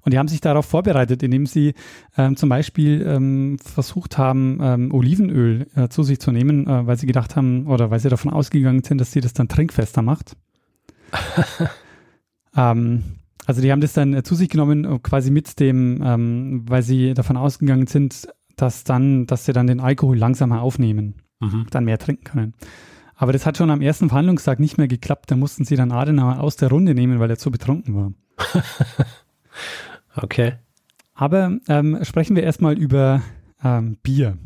Und 0.00 0.14
die 0.14 0.18
haben 0.18 0.28
sich 0.28 0.40
darauf 0.40 0.64
vorbereitet, 0.64 1.22
indem 1.22 1.44
sie 1.44 1.74
ähm, 2.16 2.34
zum 2.34 2.48
Beispiel 2.48 3.04
ähm, 3.06 3.58
versucht 3.62 4.16
haben, 4.16 4.58
ähm, 4.62 4.90
Olivenöl 4.90 5.66
äh, 5.74 5.88
zu 5.88 6.02
sich 6.02 6.18
zu 6.18 6.32
nehmen, 6.32 6.66
äh, 6.66 6.86
weil 6.86 6.96
sie 6.96 7.06
gedacht 7.06 7.36
haben 7.36 7.66
oder 7.66 7.90
weil 7.90 8.00
sie 8.00 8.08
davon 8.08 8.32
ausgegangen 8.32 8.82
sind, 8.84 9.02
dass 9.02 9.12
sie 9.12 9.20
das 9.20 9.34
dann 9.34 9.48
trinkfester 9.48 10.00
macht. 10.00 10.34
ähm, 12.56 13.02
also 13.46 13.60
die 13.60 13.70
haben 13.70 13.80
das 13.80 13.92
dann 13.92 14.12
äh, 14.14 14.22
zu 14.22 14.34
sich 14.34 14.48
genommen, 14.48 14.84
äh, 14.84 14.98
quasi 14.98 15.30
mit 15.30 15.60
dem, 15.60 16.02
ähm, 16.04 16.64
weil 16.66 16.82
sie 16.82 17.14
davon 17.14 17.36
ausgegangen 17.36 17.86
sind, 17.86 18.28
dass 18.56 18.84
dann, 18.84 19.26
dass 19.26 19.44
sie 19.44 19.52
dann 19.52 19.66
den 19.66 19.80
Alkohol 19.80 20.16
langsamer 20.16 20.62
aufnehmen, 20.62 21.14
mhm. 21.40 21.66
dann 21.70 21.84
mehr 21.84 21.98
trinken 21.98 22.24
können. 22.24 22.54
Aber 23.14 23.32
das 23.32 23.46
hat 23.46 23.56
schon 23.56 23.70
am 23.70 23.80
ersten 23.80 24.08
Verhandlungstag 24.08 24.60
nicht 24.60 24.76
mehr 24.76 24.88
geklappt. 24.88 25.30
Da 25.30 25.36
mussten 25.36 25.64
sie 25.64 25.76
dann 25.76 25.92
Adenauer 25.92 26.40
aus 26.40 26.56
der 26.56 26.68
Runde 26.68 26.94
nehmen, 26.94 27.18
weil 27.18 27.30
er 27.30 27.38
zu 27.38 27.50
betrunken 27.50 27.94
war. 27.94 28.12
okay. 30.16 30.54
Aber 31.14 31.56
ähm, 31.68 31.98
sprechen 32.02 32.36
wir 32.36 32.42
erstmal 32.42 32.76
über 32.76 33.22
ähm, 33.64 33.96
Bier. 34.02 34.36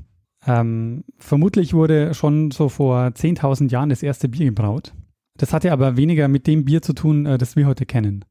Ähm, 0.47 1.05
vermutlich 1.19 1.75
wurde 1.75 2.14
schon 2.14 2.52
so 2.52 2.69
vor 2.69 3.07
10.000 3.07 3.71
Jahren 3.71 3.88
das 3.88 4.05
erste 4.05 4.29
Bier 4.29 4.47
gebraut. 4.47 4.95
Das 5.40 5.54
hatte 5.54 5.73
aber 5.73 5.97
weniger 5.97 6.28
mit 6.28 6.47
dem 6.47 6.66
Bier 6.66 6.82
zu 6.82 6.92
tun, 6.92 7.25
äh, 7.25 7.38
das 7.38 7.56
wir 7.56 7.66
heute 7.66 7.87
kennen. 7.87 8.26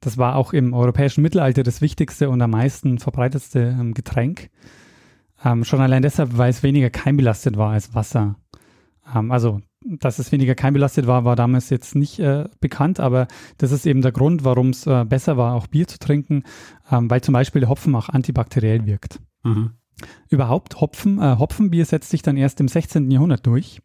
Das 0.00 0.18
war 0.18 0.36
auch 0.36 0.52
im 0.52 0.74
europäischen 0.74 1.22
Mittelalter 1.22 1.62
das 1.62 1.80
wichtigste 1.80 2.28
und 2.28 2.42
am 2.42 2.50
meisten 2.50 2.98
verbreitetste 2.98 3.74
ähm, 3.80 3.94
Getränk. 3.94 4.50
Ähm, 5.42 5.64
schon 5.64 5.80
allein 5.80 6.02
deshalb, 6.02 6.36
weil 6.36 6.50
es 6.50 6.62
weniger 6.62 6.90
keimbelastet 6.90 7.56
war 7.56 7.70
als 7.72 7.94
Wasser. 7.94 8.36
Ähm, 9.14 9.30
also, 9.30 9.62
dass 9.86 10.18
es 10.18 10.32
weniger 10.32 10.54
keimbelastet 10.54 11.06
war, 11.06 11.24
war 11.24 11.34
damals 11.34 11.70
jetzt 11.70 11.94
nicht 11.94 12.18
äh, 12.18 12.44
bekannt, 12.60 13.00
aber 13.00 13.26
das 13.56 13.72
ist 13.72 13.86
eben 13.86 14.02
der 14.02 14.12
Grund, 14.12 14.44
warum 14.44 14.68
es 14.68 14.86
äh, 14.86 15.06
besser 15.06 15.38
war, 15.38 15.54
auch 15.54 15.66
Bier 15.66 15.88
zu 15.88 15.98
trinken, 15.98 16.42
weil 16.90 17.22
zum 17.22 17.32
Beispiel 17.32 17.60
der 17.60 17.70
Hopfen 17.70 17.94
auch 17.94 18.10
antibakteriell 18.10 18.84
wirkt. 18.84 19.18
Mhm. 19.44 19.70
Überhaupt 20.28 20.82
Hopfen, 20.82 21.18
äh, 21.18 21.38
Hopfenbier 21.38 21.86
setzt 21.86 22.10
sich 22.10 22.20
dann 22.20 22.36
erst 22.36 22.60
im 22.60 22.68
16. 22.68 23.10
Jahrhundert 23.10 23.46
durch. 23.46 23.80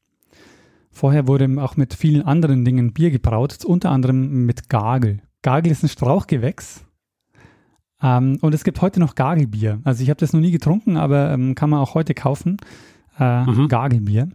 Vorher 0.97 1.27
wurde 1.27 1.47
auch 1.61 1.77
mit 1.77 1.93
vielen 1.93 2.23
anderen 2.23 2.65
Dingen 2.65 2.91
Bier 2.91 3.11
gebraut, 3.11 3.63
unter 3.63 3.91
anderem 3.91 4.47
mit 4.47 4.67
Gagel. 4.67 5.21
Gagel 5.43 5.71
ist 5.71 5.83
ein 5.83 5.89
Strauchgewächs. 5.89 6.83
Ähm, 8.01 8.39
und 8.41 8.55
es 8.55 8.63
gibt 8.63 8.81
heute 8.81 8.99
noch 8.99 9.13
Gagelbier. 9.13 9.79
Also 9.83 10.01
ich 10.01 10.09
habe 10.09 10.19
das 10.19 10.33
noch 10.33 10.39
nie 10.39 10.49
getrunken, 10.49 10.97
aber 10.97 11.31
ähm, 11.31 11.53
kann 11.53 11.69
man 11.69 11.81
auch 11.81 11.93
heute 11.93 12.15
kaufen. 12.15 12.57
Äh, 13.19 13.43
mhm. 13.43 13.67
Gargelbier. 13.67 14.29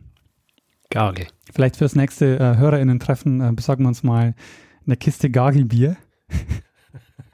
Gargel. 0.88 1.26
Vielleicht 1.52 1.78
fürs 1.78 1.96
nächste 1.96 2.38
äh, 2.38 2.56
HörerInnen-Treffen 2.56 3.40
äh, 3.40 3.52
besorgen 3.52 3.82
wir 3.82 3.88
uns 3.88 4.04
mal 4.04 4.36
eine 4.86 4.96
Kiste 4.96 5.30
Gargelbier. 5.30 5.96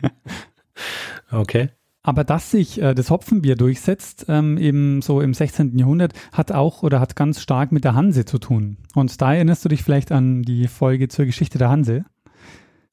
okay. 1.30 1.68
Aber 2.02 2.24
dass 2.24 2.50
sich 2.50 2.80
äh, 2.80 2.94
das 2.94 3.10
Hopfenbier 3.10 3.56
durchsetzt, 3.56 4.26
ähm, 4.28 4.56
eben 4.56 5.02
so 5.02 5.20
im 5.20 5.34
16. 5.34 5.76
Jahrhundert, 5.78 6.12
hat 6.32 6.52
auch 6.52 6.82
oder 6.82 7.00
hat 7.00 7.16
ganz 7.16 7.40
stark 7.40 7.72
mit 7.72 7.84
der 7.84 7.94
Hanse 7.94 8.24
zu 8.24 8.38
tun. 8.38 8.78
Und 8.94 9.20
da 9.20 9.34
erinnerst 9.34 9.64
du 9.64 9.68
dich 9.68 9.82
vielleicht 9.82 10.12
an 10.12 10.42
die 10.42 10.68
Folge 10.68 11.08
zur 11.08 11.26
Geschichte 11.26 11.58
der 11.58 11.70
Hanse. 11.70 12.04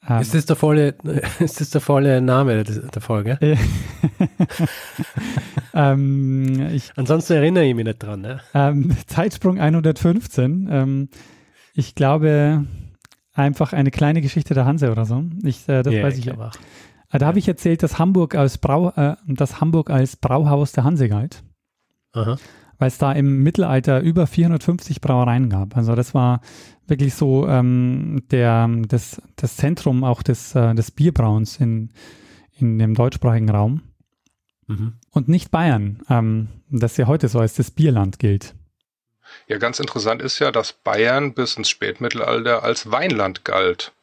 Ähm, 0.08 0.22
ist, 0.22 0.34
das 0.34 0.46
der 0.46 0.56
volle, 0.56 0.96
ist 1.40 1.62
das 1.62 1.70
der 1.70 1.82
volle 1.82 2.22
Name 2.22 2.64
der 2.64 3.02
Folge? 3.02 3.40
ähm, 5.74 6.68
ich, 6.72 6.92
Ansonsten 6.96 7.34
erinnere 7.34 7.66
ich 7.66 7.76
mich 7.76 7.86
nicht 7.86 8.04
dran. 8.04 8.22
Ne? 8.22 8.40
Ähm, 8.54 8.96
Zeitsprung 9.08 9.60
115. 9.60 10.68
Ähm, 10.70 11.10
ich 11.74 11.96
glaube, 11.96 12.66
einfach 13.34 13.74
eine 13.74 13.92
kleine 13.92 14.22
Geschichte 14.22 14.54
der 14.54 14.66
Hanse 14.66 14.92
oder 14.92 15.06
so. 15.06 15.24
Ich, 15.44 15.68
äh, 15.68 15.84
das 15.84 15.94
yeah, 15.94 16.04
weiß 16.06 16.18
ich 16.18 16.32
aber. 16.32 16.52
Da 17.18 17.28
habe 17.28 17.40
ich 17.40 17.48
erzählt, 17.48 17.84
dass 17.84 18.00
Hamburg 18.00 18.36
als, 18.36 18.58
Brau, 18.58 18.90
äh, 18.92 19.16
dass 19.28 19.62
Hamburg 19.62 19.90
als 19.90 20.16
Brauhaus 20.16 20.72
der 20.72 20.84
Hanse 20.84 21.10
galt. 21.10 21.44
Aha. 22.14 22.38
Weil 22.78 22.88
es 22.88 22.98
da 22.98 23.12
im 23.12 23.44
Mittelalter 23.44 24.02
über 24.02 24.28
450 24.28 25.02
Brauereien 25.02 25.50
gab. 25.50 25.78
Also 25.78 25.96
das 25.96 26.14
war 26.14 26.42
wirklich 26.88 27.14
so 27.16 27.48
ähm, 27.48 28.24
der, 28.32 28.70
das, 28.88 29.22
das 29.36 29.56
Zentrum 29.56 30.04
auch 30.04 30.24
des, 30.24 30.56
äh, 30.56 30.74
des 30.76 30.92
Bierbrauens 30.92 31.58
in, 31.58 31.92
in 32.58 32.80
dem 32.80 32.96
deutschsprachigen 32.96 33.50
Raum. 33.50 33.84
Mhm. 34.68 34.94
Und 35.12 35.28
nicht 35.28 35.52
Bayern, 35.52 36.02
ähm, 36.10 36.48
das 36.70 36.98
ja 36.98 37.08
heute 37.08 37.28
so 37.28 37.40
als 37.40 37.54
das 37.54 37.72
Bierland 37.72 38.20
gilt. 38.20 38.56
Ja, 39.48 39.58
ganz 39.58 39.80
interessant 39.80 40.22
ist 40.22 40.40
ja, 40.40 40.52
dass 40.52 40.74
Bayern 40.74 41.34
bis 41.34 41.56
ins 41.56 41.70
Spätmittelalter 41.70 42.64
als 42.64 42.92
Weinland 42.92 43.46
galt. 43.46 43.94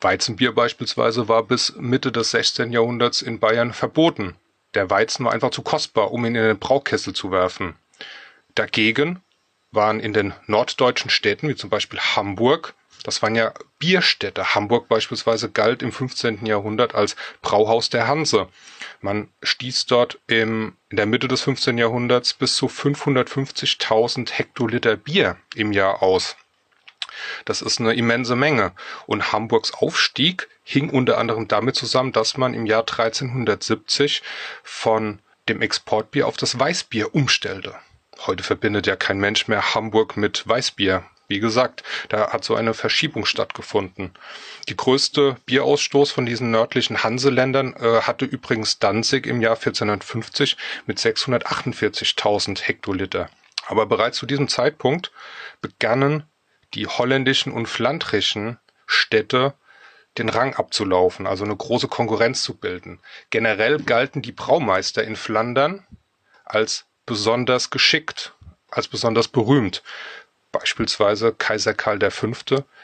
Weizenbier 0.00 0.54
beispielsweise 0.54 1.28
war 1.28 1.42
bis 1.42 1.74
Mitte 1.76 2.12
des 2.12 2.30
16. 2.30 2.72
Jahrhunderts 2.72 3.22
in 3.22 3.38
Bayern 3.38 3.72
verboten. 3.72 4.36
Der 4.74 4.88
Weizen 4.88 5.24
war 5.24 5.32
einfach 5.32 5.50
zu 5.50 5.62
kostbar, 5.62 6.12
um 6.12 6.24
ihn 6.24 6.34
in 6.34 6.44
den 6.44 6.58
Braukessel 6.58 7.12
zu 7.12 7.30
werfen. 7.30 7.76
Dagegen 8.54 9.20
waren 9.72 10.00
in 10.00 10.12
den 10.12 10.32
norddeutschen 10.46 11.10
Städten, 11.10 11.48
wie 11.48 11.56
zum 11.56 11.70
Beispiel 11.70 12.00
Hamburg, 12.00 12.74
das 13.02 13.22
waren 13.22 13.34
ja 13.34 13.52
Bierstädte. 13.78 14.54
Hamburg 14.54 14.88
beispielsweise 14.88 15.50
galt 15.50 15.82
im 15.82 15.92
15. 15.92 16.44
Jahrhundert 16.44 16.94
als 16.94 17.16
Brauhaus 17.40 17.88
der 17.88 18.06
Hanse. 18.06 18.48
Man 19.00 19.28
stieß 19.42 19.86
dort 19.86 20.18
im, 20.26 20.76
in 20.90 20.96
der 20.96 21.06
Mitte 21.06 21.28
des 21.28 21.40
15. 21.42 21.78
Jahrhunderts 21.78 22.34
bis 22.34 22.56
zu 22.56 22.66
550.000 22.66 24.32
Hektoliter 24.32 24.96
Bier 24.96 25.36
im 25.54 25.72
Jahr 25.72 26.02
aus. 26.02 26.36
Das 27.44 27.62
ist 27.62 27.80
eine 27.80 27.94
immense 27.94 28.36
Menge. 28.36 28.72
Und 29.06 29.32
Hamburgs 29.32 29.72
Aufstieg 29.74 30.48
hing 30.62 30.90
unter 30.90 31.18
anderem 31.18 31.48
damit 31.48 31.76
zusammen, 31.76 32.12
dass 32.12 32.36
man 32.36 32.54
im 32.54 32.66
Jahr 32.66 32.82
1370 32.82 34.22
von 34.62 35.20
dem 35.48 35.62
Exportbier 35.62 36.26
auf 36.26 36.36
das 36.36 36.58
Weißbier 36.58 37.14
umstellte. 37.14 37.74
Heute 38.26 38.42
verbindet 38.42 38.86
ja 38.86 38.96
kein 38.96 39.18
Mensch 39.18 39.48
mehr 39.48 39.74
Hamburg 39.74 40.16
mit 40.16 40.46
Weißbier. 40.46 41.04
Wie 41.30 41.38
gesagt, 41.38 41.84
da 42.08 42.32
hat 42.32 42.44
so 42.44 42.56
eine 42.56 42.74
Verschiebung 42.74 43.24
stattgefunden. 43.24 44.10
Die 44.68 44.76
größte 44.76 45.36
Bierausstoß 45.46 46.10
von 46.10 46.26
diesen 46.26 46.50
nördlichen 46.50 47.04
Hanseländern 47.04 47.74
äh, 47.74 48.00
hatte 48.02 48.24
übrigens 48.24 48.80
Danzig 48.80 49.26
im 49.26 49.40
Jahr 49.40 49.54
1450 49.54 50.56
mit 50.86 50.98
648.000 50.98 52.62
Hektoliter. 52.62 53.30
Aber 53.68 53.86
bereits 53.86 54.18
zu 54.18 54.26
diesem 54.26 54.48
Zeitpunkt 54.48 55.12
begannen 55.60 56.24
die 56.74 56.86
holländischen 56.86 57.52
und 57.52 57.66
flandrischen 57.66 58.58
Städte 58.86 59.54
den 60.18 60.28
Rang 60.28 60.54
abzulaufen, 60.54 61.26
also 61.26 61.44
eine 61.44 61.56
große 61.56 61.88
Konkurrenz 61.88 62.42
zu 62.42 62.56
bilden. 62.56 63.00
Generell 63.30 63.78
galten 63.78 64.22
die 64.22 64.32
Braumeister 64.32 65.04
in 65.04 65.16
Flandern 65.16 65.86
als 66.44 66.86
besonders 67.06 67.70
geschickt, 67.70 68.34
als 68.70 68.88
besonders 68.88 69.28
berühmt. 69.28 69.82
Beispielsweise 70.52 71.32
Kaiser 71.32 71.74
Karl 71.74 72.10
V. 72.10 72.32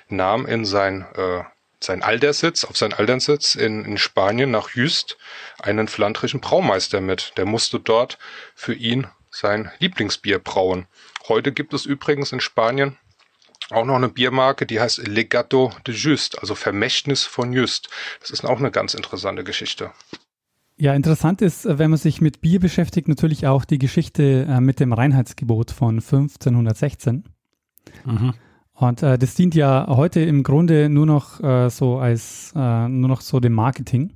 nahm 0.08 0.46
in 0.46 0.64
sein, 0.64 1.06
äh, 1.16 1.42
sein 1.80 2.02
Alterssitz, 2.02 2.64
auf 2.64 2.76
seinen 2.76 2.94
Alterssitz 2.94 3.56
in, 3.56 3.84
in 3.84 3.98
Spanien 3.98 4.52
nach 4.52 4.70
Jüst 4.70 5.18
einen 5.60 5.88
flandrischen 5.88 6.40
Braumeister 6.40 7.00
mit. 7.00 7.32
Der 7.36 7.44
musste 7.44 7.80
dort 7.80 8.18
für 8.54 8.74
ihn 8.74 9.08
sein 9.30 9.70
Lieblingsbier 9.80 10.38
brauen. 10.38 10.86
Heute 11.28 11.52
gibt 11.52 11.74
es 11.74 11.86
übrigens 11.86 12.30
in 12.30 12.40
Spanien 12.40 12.96
auch 13.70 13.84
noch 13.84 13.96
eine 13.96 14.08
Biermarke, 14.08 14.66
die 14.66 14.80
heißt 14.80 15.06
Legato 15.06 15.72
de 15.86 15.94
Just, 15.94 16.38
also 16.38 16.54
Vermächtnis 16.54 17.24
von 17.24 17.52
Just. 17.52 17.88
Das 18.20 18.30
ist 18.30 18.44
auch 18.44 18.58
eine 18.58 18.70
ganz 18.70 18.94
interessante 18.94 19.44
Geschichte. 19.44 19.90
Ja, 20.78 20.94
interessant 20.94 21.40
ist, 21.40 21.64
äh, 21.64 21.78
wenn 21.78 21.90
man 21.90 21.98
sich 21.98 22.20
mit 22.20 22.40
Bier 22.40 22.60
beschäftigt, 22.60 23.08
natürlich 23.08 23.46
auch 23.46 23.64
die 23.64 23.78
Geschichte 23.78 24.46
äh, 24.48 24.60
mit 24.60 24.78
dem 24.78 24.92
Reinheitsgebot 24.92 25.70
von 25.70 25.96
1516. 25.96 27.24
Mhm. 28.04 28.34
Und 28.74 29.02
äh, 29.02 29.16
das 29.16 29.34
dient 29.34 29.54
ja 29.54 29.86
heute 29.88 30.20
im 30.20 30.42
Grunde 30.42 30.90
nur 30.90 31.06
noch 31.06 31.42
äh, 31.42 31.70
so 31.70 31.98
als 31.98 32.52
äh, 32.54 32.88
nur 32.88 33.08
noch 33.08 33.22
so 33.22 33.40
dem 33.40 33.54
Marketing. 33.54 34.12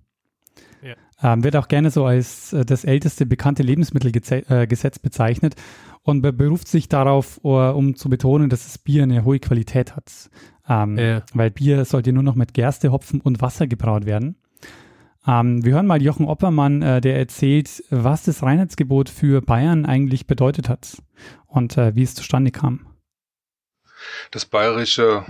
Ja. 0.82 1.32
Ähm, 1.32 1.42
wird 1.42 1.56
auch 1.56 1.68
gerne 1.68 1.90
so 1.90 2.04
als 2.04 2.52
äh, 2.52 2.66
das 2.66 2.84
älteste 2.84 3.24
bekannte 3.24 3.62
Lebensmittelgesetz 3.62 4.98
bezeichnet 4.98 5.54
und 6.02 6.22
beruft 6.22 6.68
sich 6.68 6.88
darauf, 6.88 7.38
um 7.38 7.94
zu 7.94 8.08
betonen, 8.08 8.48
dass 8.48 8.64
das 8.64 8.78
Bier 8.78 9.02
eine 9.02 9.24
hohe 9.24 9.38
Qualität 9.38 9.96
hat. 9.96 10.30
Ähm, 10.68 10.96
ja. 10.98 11.22
Weil 11.34 11.50
Bier 11.50 11.84
sollte 11.84 12.12
nur 12.12 12.22
noch 12.22 12.36
mit 12.36 12.54
Gerste, 12.54 12.92
Hopfen 12.92 13.20
und 13.20 13.42
Wasser 13.42 13.66
gebraut 13.66 14.06
werden. 14.06 14.36
Ähm, 15.26 15.64
wir 15.64 15.74
hören 15.74 15.86
mal 15.86 16.00
Jochen 16.00 16.26
Oppermann, 16.26 16.80
äh, 16.82 17.00
der 17.00 17.18
erzählt, 17.18 17.84
was 17.90 18.24
das 18.24 18.42
Reinheitsgebot 18.42 19.08
für 19.08 19.42
Bayern 19.42 19.84
eigentlich 19.84 20.26
bedeutet 20.26 20.68
hat 20.68 21.02
und 21.46 21.76
äh, 21.76 21.94
wie 21.94 22.02
es 22.02 22.14
zustande 22.14 22.50
kam. 22.50 22.86
Das 24.30 24.46
bayerische 24.46 25.24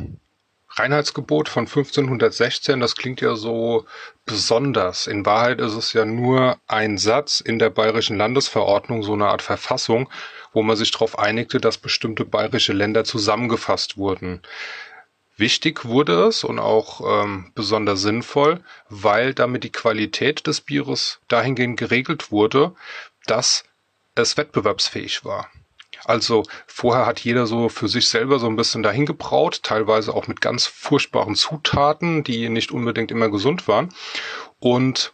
Reinheitsgebot 0.68 1.48
von 1.48 1.66
1516, 1.66 2.78
das 2.78 2.94
klingt 2.94 3.20
ja 3.20 3.34
so 3.34 3.86
besonders. 4.24 5.08
In 5.08 5.26
Wahrheit 5.26 5.60
ist 5.60 5.74
es 5.74 5.92
ja 5.92 6.04
nur 6.04 6.58
ein 6.68 6.96
Satz 6.96 7.40
in 7.40 7.58
der 7.58 7.70
bayerischen 7.70 8.16
Landesverordnung, 8.16 9.02
so 9.02 9.14
eine 9.14 9.26
Art 9.26 9.42
Verfassung, 9.42 10.08
wo 10.52 10.62
man 10.62 10.76
sich 10.76 10.90
darauf 10.90 11.18
einigte, 11.18 11.60
dass 11.60 11.78
bestimmte 11.78 12.24
bayerische 12.24 12.72
Länder 12.72 13.04
zusammengefasst 13.04 13.96
wurden. 13.96 14.42
Wichtig 15.36 15.86
wurde 15.86 16.26
es 16.26 16.44
und 16.44 16.58
auch 16.58 17.22
ähm, 17.24 17.50
besonders 17.54 18.02
sinnvoll, 18.02 18.60
weil 18.90 19.32
damit 19.32 19.64
die 19.64 19.72
Qualität 19.72 20.46
des 20.46 20.60
Bieres 20.60 21.20
dahingehend 21.28 21.78
geregelt 21.78 22.30
wurde, 22.30 22.74
dass 23.26 23.64
es 24.14 24.36
wettbewerbsfähig 24.36 25.24
war. 25.24 25.48
Also 26.04 26.44
vorher 26.66 27.06
hat 27.06 27.20
jeder 27.20 27.46
so 27.46 27.68
für 27.68 27.88
sich 27.88 28.08
selber 28.08 28.38
so 28.38 28.46
ein 28.46 28.56
bisschen 28.56 28.82
dahin 28.82 29.06
gebraut, 29.06 29.62
teilweise 29.62 30.14
auch 30.14 30.26
mit 30.28 30.40
ganz 30.40 30.66
furchtbaren 30.66 31.34
Zutaten, 31.34 32.24
die 32.24 32.48
nicht 32.48 32.72
unbedingt 32.72 33.10
immer 33.10 33.28
gesund 33.28 33.68
waren. 33.68 33.94
Und 34.58 35.12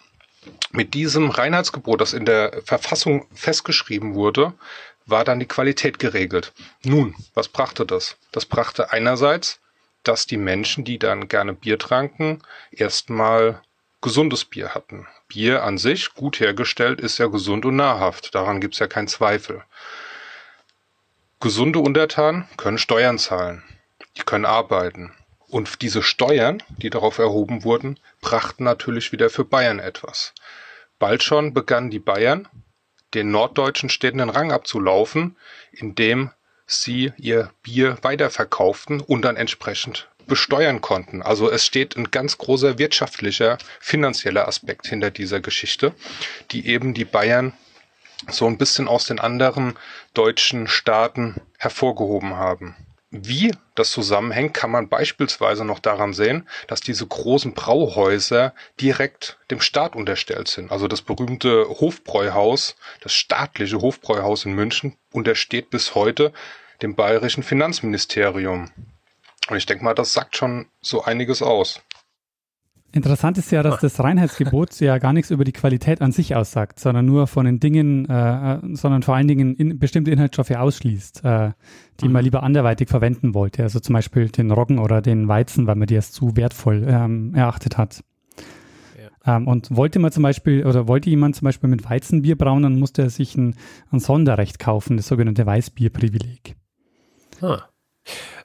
mit 0.70 0.94
diesem 0.94 1.30
Reinheitsgebot, 1.30 2.00
das 2.00 2.12
in 2.12 2.24
der 2.24 2.62
Verfassung 2.64 3.26
festgeschrieben 3.32 4.14
wurde, 4.14 4.54
war 5.06 5.24
dann 5.24 5.40
die 5.40 5.46
Qualität 5.46 5.98
geregelt. 5.98 6.52
Nun, 6.84 7.14
was 7.34 7.48
brachte 7.48 7.86
das? 7.86 8.16
Das 8.32 8.44
brachte 8.46 8.92
einerseits 8.92 9.60
dass 10.06 10.26
die 10.26 10.36
Menschen, 10.36 10.84
die 10.84 10.98
dann 10.98 11.28
gerne 11.28 11.52
Bier 11.52 11.78
tranken, 11.78 12.42
erstmal 12.70 13.62
gesundes 14.00 14.44
Bier 14.44 14.74
hatten. 14.74 15.06
Bier 15.28 15.64
an 15.64 15.78
sich, 15.78 16.14
gut 16.14 16.38
hergestellt, 16.38 17.00
ist 17.00 17.18
ja 17.18 17.26
gesund 17.26 17.64
und 17.64 17.76
nahrhaft. 17.76 18.34
Daran 18.34 18.60
gibt's 18.60 18.78
ja 18.78 18.86
keinen 18.86 19.08
Zweifel. 19.08 19.64
Gesunde 21.40 21.80
Untertanen 21.80 22.48
können 22.56 22.78
Steuern 22.78 23.18
zahlen. 23.18 23.62
Die 24.16 24.22
können 24.22 24.44
arbeiten. 24.44 25.12
Und 25.48 25.82
diese 25.82 26.02
Steuern, 26.02 26.62
die 26.68 26.90
darauf 26.90 27.18
erhoben 27.18 27.64
wurden, 27.64 27.98
brachten 28.20 28.64
natürlich 28.64 29.12
wieder 29.12 29.30
für 29.30 29.44
Bayern 29.44 29.78
etwas. 29.78 30.34
Bald 30.98 31.22
schon 31.22 31.52
begannen 31.52 31.90
die 31.90 31.98
Bayern, 31.98 32.48
den 33.16 33.30
norddeutschen 33.30 33.88
Städten 33.88 34.18
den 34.18 34.30
Rang 34.30 34.52
abzulaufen, 34.52 35.36
indem 35.72 36.30
sie 36.66 37.12
ihr 37.16 37.50
Bier 37.62 37.98
weiterverkauften 38.02 39.00
und 39.00 39.22
dann 39.22 39.36
entsprechend 39.36 40.08
besteuern 40.26 40.80
konnten. 40.80 41.22
Also 41.22 41.50
es 41.50 41.64
steht 41.64 41.96
ein 41.96 42.10
ganz 42.10 42.38
großer 42.38 42.78
wirtschaftlicher, 42.78 43.58
finanzieller 43.80 44.48
Aspekt 44.48 44.86
hinter 44.86 45.10
dieser 45.10 45.40
Geschichte, 45.40 45.94
die 46.50 46.66
eben 46.66 46.94
die 46.94 47.04
Bayern 47.04 47.52
so 48.28 48.46
ein 48.46 48.58
bisschen 48.58 48.88
aus 48.88 49.06
den 49.06 49.20
anderen 49.20 49.74
deutschen 50.14 50.66
Staaten 50.66 51.36
hervorgehoben 51.58 52.34
haben. 52.34 52.74
Wie 53.24 53.52
das 53.74 53.90
zusammenhängt, 53.90 54.54
kann 54.54 54.70
man 54.70 54.88
beispielsweise 54.88 55.64
noch 55.64 55.78
daran 55.78 56.12
sehen, 56.12 56.48
dass 56.66 56.80
diese 56.80 57.06
großen 57.06 57.54
Brauhäuser 57.54 58.54
direkt 58.80 59.38
dem 59.50 59.60
Staat 59.60 59.94
unterstellt 59.94 60.48
sind. 60.48 60.72
Also 60.72 60.88
das 60.88 61.02
berühmte 61.02 61.68
Hofbräuhaus, 61.68 62.76
das 63.00 63.12
staatliche 63.12 63.80
Hofbräuhaus 63.80 64.44
in 64.44 64.52
München, 64.52 64.96
untersteht 65.12 65.70
bis 65.70 65.94
heute 65.94 66.32
dem 66.82 66.94
bayerischen 66.94 67.42
Finanzministerium. 67.42 68.70
Und 69.48 69.56
ich 69.56 69.66
denke 69.66 69.84
mal, 69.84 69.94
das 69.94 70.12
sagt 70.12 70.36
schon 70.36 70.66
so 70.80 71.04
einiges 71.04 71.42
aus. 71.42 71.80
Interessant 72.96 73.36
ist 73.36 73.52
ja, 73.52 73.62
dass 73.62 73.78
das 73.80 74.02
Reinheitsgebot 74.02 74.80
ja 74.80 74.96
gar 74.96 75.12
nichts 75.12 75.30
über 75.30 75.44
die 75.44 75.52
Qualität 75.52 76.00
an 76.00 76.12
sich 76.12 76.34
aussagt, 76.34 76.80
sondern 76.80 77.04
nur 77.04 77.26
von 77.26 77.44
den 77.44 77.60
Dingen, 77.60 78.08
äh, 78.08 78.54
äh 78.54 78.58
sondern 78.72 79.02
vor 79.02 79.14
allen 79.14 79.28
Dingen 79.28 79.54
in, 79.54 79.78
bestimmte 79.78 80.10
Inhaltsstoffe 80.10 80.52
ausschließt, 80.52 81.22
äh, 81.22 81.50
die 82.00 82.06
mhm. 82.06 82.12
man 82.12 82.24
lieber 82.24 82.42
anderweitig 82.42 82.88
verwenden 82.88 83.34
wollte. 83.34 83.62
Also 83.62 83.80
zum 83.80 83.92
Beispiel 83.92 84.30
den 84.30 84.50
Roggen 84.50 84.78
oder 84.78 85.02
den 85.02 85.28
Weizen, 85.28 85.66
weil 85.66 85.74
man 85.74 85.86
die 85.86 85.96
als 85.96 86.10
zu 86.10 86.38
wertvoll 86.38 86.86
ähm, 86.88 87.34
erachtet 87.34 87.76
hat. 87.76 88.02
Ja. 89.26 89.36
Ähm, 89.36 89.46
und 89.46 89.76
wollte 89.76 89.98
man 89.98 90.10
zum 90.10 90.22
Beispiel, 90.22 90.64
oder 90.64 90.88
wollte 90.88 91.10
jemand 91.10 91.36
zum 91.36 91.44
Beispiel 91.44 91.68
mit 91.68 91.84
Weizenbier 91.84 92.38
brauen, 92.38 92.62
dann 92.62 92.78
musste 92.78 93.02
er 93.02 93.10
sich 93.10 93.36
ein, 93.36 93.56
ein 93.92 94.00
Sonderrecht 94.00 94.58
kaufen, 94.58 94.96
das 94.96 95.06
sogenannte 95.06 95.44
Weißbierprivileg. 95.44 96.56
Ah. 97.42 97.60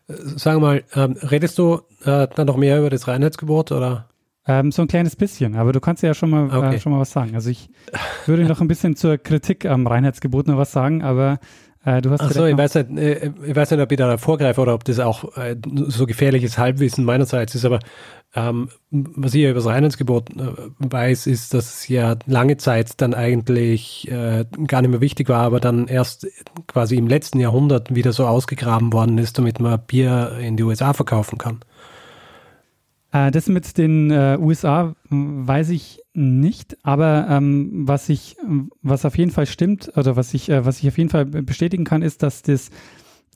Sag 0.09 0.59
mal, 0.59 0.83
ähm, 0.93 1.15
redest 1.21 1.57
du 1.57 1.83
äh, 2.03 2.27
dann 2.35 2.47
noch 2.47 2.57
mehr 2.57 2.79
über 2.79 2.89
das 2.89 3.07
Reinheitsgebot 3.07 3.71
oder? 3.71 4.10
Ähm, 4.47 4.71
so 4.71 4.81
ein 4.81 4.87
kleines 4.87 5.15
bisschen, 5.15 5.55
aber 5.55 5.71
du 5.71 5.79
kannst 5.79 6.01
ja 6.01 6.15
schon 6.15 6.31
mal, 6.31 6.49
äh, 6.49 6.55
okay. 6.55 6.75
äh, 6.75 6.79
schon 6.79 6.91
mal 6.91 6.99
was 6.99 7.11
sagen. 7.11 7.35
Also 7.35 7.51
ich 7.51 7.69
würde 8.25 8.45
noch 8.45 8.59
ein 8.59 8.67
bisschen 8.67 8.95
zur 8.95 9.17
Kritik 9.17 9.65
am 9.65 9.85
Reinheitsgebot 9.85 10.47
noch 10.47 10.57
was 10.57 10.71
sagen, 10.71 11.03
aber 11.03 11.39
äh, 11.85 12.01
du 12.01 12.09
hast. 12.09 12.21
Ach 12.21 12.31
so, 12.31 12.45
ich 12.45 12.57
weiß, 12.57 12.73
nicht, 12.73 12.97
äh, 12.97 13.31
ich 13.45 13.55
weiß 13.55 13.69
nicht, 13.69 13.79
ob 13.79 13.91
ich 13.91 13.97
da 13.99 14.17
vorgreife 14.17 14.59
oder 14.61 14.73
ob 14.73 14.83
das 14.83 14.99
auch 14.99 15.37
äh, 15.37 15.55
so 15.87 16.07
gefährliches 16.07 16.57
Halbwissen 16.57 17.05
meinerseits 17.05 17.53
ist, 17.53 17.65
aber 17.65 17.79
ähm, 18.33 18.69
was 18.89 19.35
ich 19.35 19.41
ja 19.41 19.51
über 19.51 19.59
das 19.59 19.67
Reinheitsgebot 19.67 20.29
weiß, 20.79 21.27
ist, 21.27 21.53
dass 21.53 21.75
es 21.75 21.87
ja 21.87 22.15
lange 22.25 22.57
Zeit 22.57 22.99
dann 23.01 23.13
eigentlich 23.13 24.09
gar 24.09 24.81
nicht 24.81 24.89
mehr 24.89 25.01
wichtig 25.01 25.27
war, 25.27 25.41
aber 25.41 25.59
dann 25.59 25.87
erst 25.87 26.27
quasi 26.65 26.95
im 26.95 27.07
letzten 27.07 27.41
Jahrhundert 27.41 27.93
wieder 27.93 28.13
so 28.13 28.25
ausgegraben 28.25 28.93
worden 28.93 29.17
ist, 29.17 29.37
damit 29.37 29.59
man 29.59 29.81
Bier 29.85 30.37
in 30.39 30.55
die 30.55 30.63
USA 30.63 30.93
verkaufen 30.93 31.37
kann. 31.37 31.59
Äh, 33.11 33.31
das 33.31 33.47
mit 33.47 33.77
den 33.77 34.11
äh, 34.11 34.37
USA 34.39 34.95
weiß 35.09 35.69
ich 35.69 36.01
nicht, 36.13 36.77
aber 36.83 37.27
ähm, 37.29 37.87
was 37.87 38.09
ich, 38.09 38.37
was 38.81 39.05
auf 39.05 39.17
jeden 39.17 39.31
Fall 39.31 39.45
stimmt, 39.45 39.91
oder 39.95 40.15
was 40.15 40.33
ich, 40.33 40.49
äh, 40.49 40.65
was 40.65 40.79
ich 40.79 40.87
auf 40.87 40.97
jeden 40.97 41.09
Fall 41.09 41.25
bestätigen 41.25 41.83
kann, 41.83 42.01
ist, 42.01 42.23
dass 42.23 42.41
das 42.41 42.69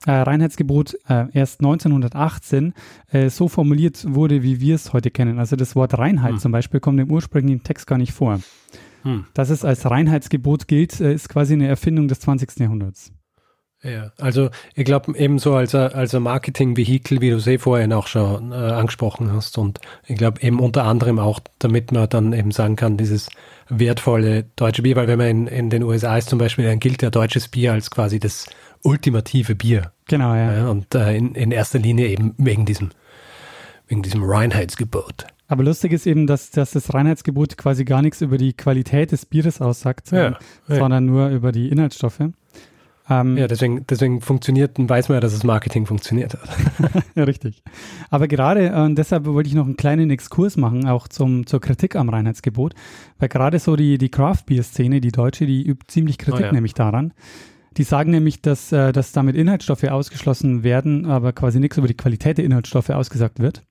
äh, 0.05 0.11
Reinheitsgebot 0.11 0.97
äh, 1.07 1.27
erst 1.33 1.61
1918 1.61 2.73
äh, 3.11 3.29
so 3.29 3.47
formuliert 3.47 4.05
wurde, 4.07 4.43
wie 4.43 4.59
wir 4.59 4.75
es 4.75 4.93
heute 4.93 5.09
kennen. 5.09 5.39
Also 5.39 5.55
das 5.55 5.75
Wort 5.75 5.97
Reinheit 5.97 6.33
hm. 6.33 6.39
zum 6.39 6.51
Beispiel 6.51 6.79
kommt 6.79 6.99
im 6.99 7.09
ursprünglichen 7.09 7.63
Text 7.63 7.87
gar 7.87 7.97
nicht 7.97 8.13
vor. 8.13 8.39
Hm. 9.03 9.25
Dass 9.33 9.49
es 9.49 9.65
als 9.65 9.89
Reinheitsgebot 9.89 10.67
gilt, 10.67 10.99
ist 10.99 11.29
quasi 11.29 11.53
eine 11.53 11.67
Erfindung 11.67 12.07
des 12.07 12.19
20. 12.19 12.59
Jahrhunderts. 12.59 13.14
Ja, 13.85 14.11
also 14.19 14.49
ich 14.73 14.83
glaube 14.83 15.15
ebenso 15.15 15.53
als, 15.53 15.75
als 15.75 16.15
ein 16.15 16.23
Marketing-Vehikel, 16.23 17.21
wie 17.21 17.29
du 17.29 17.37
es 17.37 17.45
eh 17.45 17.59
vorhin 17.59 17.93
auch 17.93 18.07
schon 18.07 18.51
äh, 18.51 18.55
angesprochen 18.55 19.31
hast. 19.31 19.57
Und 19.59 19.79
ich 20.07 20.17
glaube 20.17 20.41
eben 20.41 20.59
unter 20.59 20.85
anderem 20.85 21.19
auch, 21.19 21.39
damit 21.59 21.91
man 21.91 22.09
dann 22.09 22.33
eben 22.33 22.51
sagen 22.51 22.75
kann, 22.75 22.97
dieses 22.97 23.29
wertvolle 23.69 24.45
deutsche 24.55 24.81
Bier, 24.81 24.95
weil 24.95 25.07
wenn 25.07 25.19
man 25.19 25.27
in, 25.27 25.47
in 25.47 25.69
den 25.69 25.83
USA 25.83 26.17
ist 26.17 26.29
zum 26.29 26.39
Beispiel, 26.39 26.65
dann 26.65 26.79
gilt 26.79 27.03
ja 27.03 27.11
deutsches 27.11 27.47
Bier 27.47 27.73
als 27.73 27.91
quasi 27.91 28.19
das 28.19 28.47
ultimative 28.81 29.55
Bier. 29.55 29.91
Genau, 30.07 30.33
ja. 30.33 30.53
ja 30.53 30.69
und 30.69 30.93
äh, 30.95 31.15
in, 31.15 31.35
in 31.35 31.51
erster 31.51 31.79
Linie 31.79 32.07
eben 32.07 32.33
wegen 32.37 32.65
diesem, 32.65 32.89
wegen 33.87 34.01
diesem 34.01 34.23
Reinheitsgebot. 34.23 35.27
Aber 35.47 35.63
lustig 35.63 35.91
ist 35.91 36.07
eben, 36.07 36.25
dass, 36.25 36.49
dass 36.49 36.71
das 36.71 36.93
Reinheitsgebot 36.93 37.55
quasi 37.57 37.85
gar 37.85 38.01
nichts 38.01 38.21
über 38.21 38.37
die 38.37 38.53
Qualität 38.53 39.11
des 39.11 39.27
Bieres 39.27 39.61
aussagt, 39.61 40.11
ja, 40.11 40.39
sondern 40.67 41.05
ja. 41.05 41.11
nur 41.11 41.29
über 41.29 41.51
die 41.51 41.69
Inhaltsstoffe. 41.69 42.19
Ähm, 43.07 43.37
ja, 43.37 43.47
deswegen, 43.47 43.85
deswegen 43.87 44.19
funktioniert, 44.21 44.77
weiß 44.77 45.09
man 45.09 45.17
ja, 45.17 45.19
dass 45.19 45.33
das 45.33 45.43
Marketing 45.43 45.85
funktioniert 45.85 46.33
hat. 46.33 47.03
ja, 47.15 47.23
richtig. 47.23 47.61
Aber 48.09 48.27
gerade, 48.27 48.69
äh, 48.69 48.81
und 48.81 48.95
deshalb 48.95 49.25
wollte 49.25 49.47
ich 49.47 49.55
noch 49.55 49.65
einen 49.65 49.77
kleinen 49.77 50.09
Exkurs 50.09 50.57
machen, 50.57 50.87
auch 50.87 51.07
zum, 51.07 51.45
zur 51.45 51.61
Kritik 51.61 51.95
am 51.95 52.09
Reinheitsgebot, 52.09 52.73
weil 53.19 53.29
gerade 53.29 53.59
so 53.59 53.75
die, 53.75 53.99
die 53.99 54.09
Craft-Beer-Szene, 54.09 55.01
die 55.01 55.11
deutsche, 55.11 55.45
die 55.45 55.67
übt 55.67 55.85
ziemlich 55.87 56.17
Kritik 56.17 56.41
oh, 56.41 56.45
ja. 56.45 56.51
nämlich 56.51 56.73
daran. 56.73 57.13
Die 57.77 57.83
sagen 57.83 58.11
nämlich, 58.11 58.41
dass, 58.41 58.71
äh, 58.71 58.91
dass 58.91 59.11
damit 59.11 59.35
Inhaltsstoffe 59.35 59.83
ausgeschlossen 59.83 60.63
werden, 60.63 61.05
aber 61.05 61.33
quasi 61.33 61.59
nichts 61.59 61.77
über 61.77 61.87
die 61.87 61.97
Qualität 61.97 62.37
der 62.37 62.45
Inhaltsstoffe 62.45 62.89
ausgesagt 62.89 63.39
wird. 63.39 63.61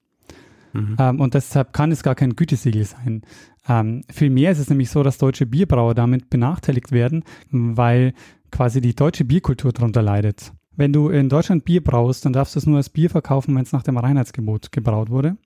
Mhm. 0.74 0.96
Ähm, 0.98 1.20
und 1.20 1.34
deshalb 1.34 1.72
kann 1.72 1.90
es 1.90 2.02
gar 2.02 2.14
kein 2.14 2.36
Gütesiegel 2.36 2.84
sein. 2.84 3.22
Ähm, 3.66 4.02
vielmehr 4.12 4.52
ist 4.52 4.58
es 4.58 4.68
nämlich 4.68 4.90
so, 4.90 5.02
dass 5.02 5.18
deutsche 5.18 5.46
Bierbrauer 5.46 5.94
damit 5.94 6.30
benachteiligt 6.30 6.92
werden, 6.92 7.24
weil 7.50 8.12
quasi 8.54 8.80
die 8.80 8.94
deutsche 8.94 9.24
Bierkultur 9.24 9.72
darunter 9.72 10.00
leidet. 10.00 10.52
Wenn 10.76 10.92
du 10.92 11.08
in 11.08 11.28
Deutschland 11.28 11.64
Bier 11.64 11.82
braust, 11.82 12.24
dann 12.24 12.32
darfst 12.32 12.54
du 12.54 12.60
es 12.60 12.66
nur 12.66 12.76
als 12.76 12.88
Bier 12.88 13.10
verkaufen, 13.10 13.54
wenn 13.56 13.64
es 13.64 13.72
nach 13.72 13.82
dem 13.82 13.96
Reinheitsgebot 13.96 14.70
gebraut 14.70 15.10
wurde. 15.10 15.36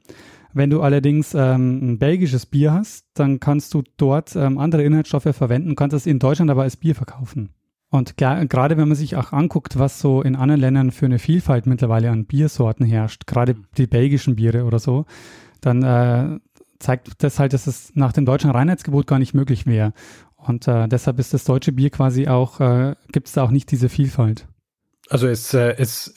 Wenn 0.53 0.69
du 0.69 0.83
allerdings 0.83 1.35
ähm, 1.35 1.93
ein 1.93 1.99
belgisches 1.99 2.45
Bier 2.45 2.73
hast, 2.73 3.07
dann 3.15 3.41
kannst 3.41 3.73
du 3.73 3.83
dort 3.97 4.37
ähm, 4.37 4.59
andere 4.59 4.85
Inhaltsstoffe 4.85 5.35
verwenden, 5.35 5.75
kannst 5.75 5.95
es 5.95 6.07
in 6.07 6.19
Deutschland 6.19 6.51
aber 6.51 6.63
als 6.63 6.77
Bier 6.77 6.95
verkaufen. 6.95 7.51
Und 7.91 8.19
gerade 8.19 8.77
wenn 8.77 8.89
man 8.89 8.97
sich 8.97 9.17
auch 9.17 9.33
anguckt, 9.33 9.79
was 9.79 9.99
so 9.99 10.21
in 10.21 10.37
anderen 10.37 10.61
Ländern 10.61 10.91
für 10.91 11.07
eine 11.07 11.19
Vielfalt 11.19 11.67
mittlerweile 11.67 12.11
an 12.11 12.27
Biersorten 12.27 12.85
herrscht, 12.85 13.27
gerade 13.27 13.57
die 13.79 13.87
belgischen 13.87 14.37
Biere 14.37 14.65
oder 14.65 14.79
so, 14.79 15.07
dann 15.63 15.83
äh, 15.83 16.39
zeigt 16.79 17.23
das 17.23 17.39
halt, 17.39 17.55
dass 17.55 17.67
es 17.67 17.93
nach 17.95 18.13
dem 18.13 18.27
deutschen 18.27 18.51
Reinheitsgebot 18.51 19.07
gar 19.07 19.19
nicht 19.19 19.35
möglich 19.35 19.67
wäre. 19.67 19.95
Und 20.39 20.67
äh, 20.69 20.89
deshalb 20.89 21.19
ist 21.19 21.35
das 21.35 21.45
deutsche 21.45 21.73
Bier 21.73 21.91
quasi 21.91 22.29
auch, 22.29 22.61
äh, 22.61 22.95
gibt 23.13 23.27
es 23.27 23.35
da 23.35 23.43
auch 23.43 23.51
nicht 23.51 23.71
diese 23.71 23.89
Vielfalt. 23.89 24.47
Also 25.11 25.27
es, 25.27 25.53
äh, 25.53 25.75
es 25.77 26.15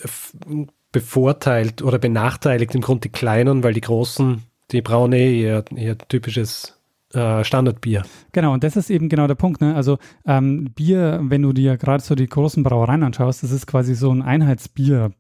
bevorteilt 0.92 1.82
oder 1.82 1.98
benachteiligt 1.98 2.76
im 2.76 2.82
Grunde 2.82 3.02
die 3.02 3.12
Kleinen, 3.12 3.64
weil 3.64 3.74
die 3.74 3.82
Großen, 3.82 4.44
die 4.72 4.82
brauen 4.82 5.14
eh 5.14 5.42
ihr, 5.42 5.66
ihr 5.76 5.98
typisches 5.98 6.78
äh, 7.14 7.44
Standardbier. 7.44 8.04
Genau, 8.32 8.54
und 8.54 8.64
das 8.64 8.78
ist 8.78 8.90
eben 8.90 9.10
genau 9.10 9.28
der 9.28 9.36
Punkt. 9.36 9.62
Ne? 9.62 9.76
Also 9.76 9.98
ähm, 10.26 10.72
Bier, 10.76 11.20
wenn 11.24 11.42
du 11.42 11.54
dir 11.54 11.78
gerade 11.78 12.04
so 12.04 12.16
die 12.16 12.28
großen 12.28 12.64
Brauereien 12.64 13.04
anschaust, 13.04 13.44
das 13.44 13.52
ist 13.52 13.68
quasi 13.68 13.96
so 13.96 14.12
ein 14.12 14.22
Einheitsbier. 14.22 15.12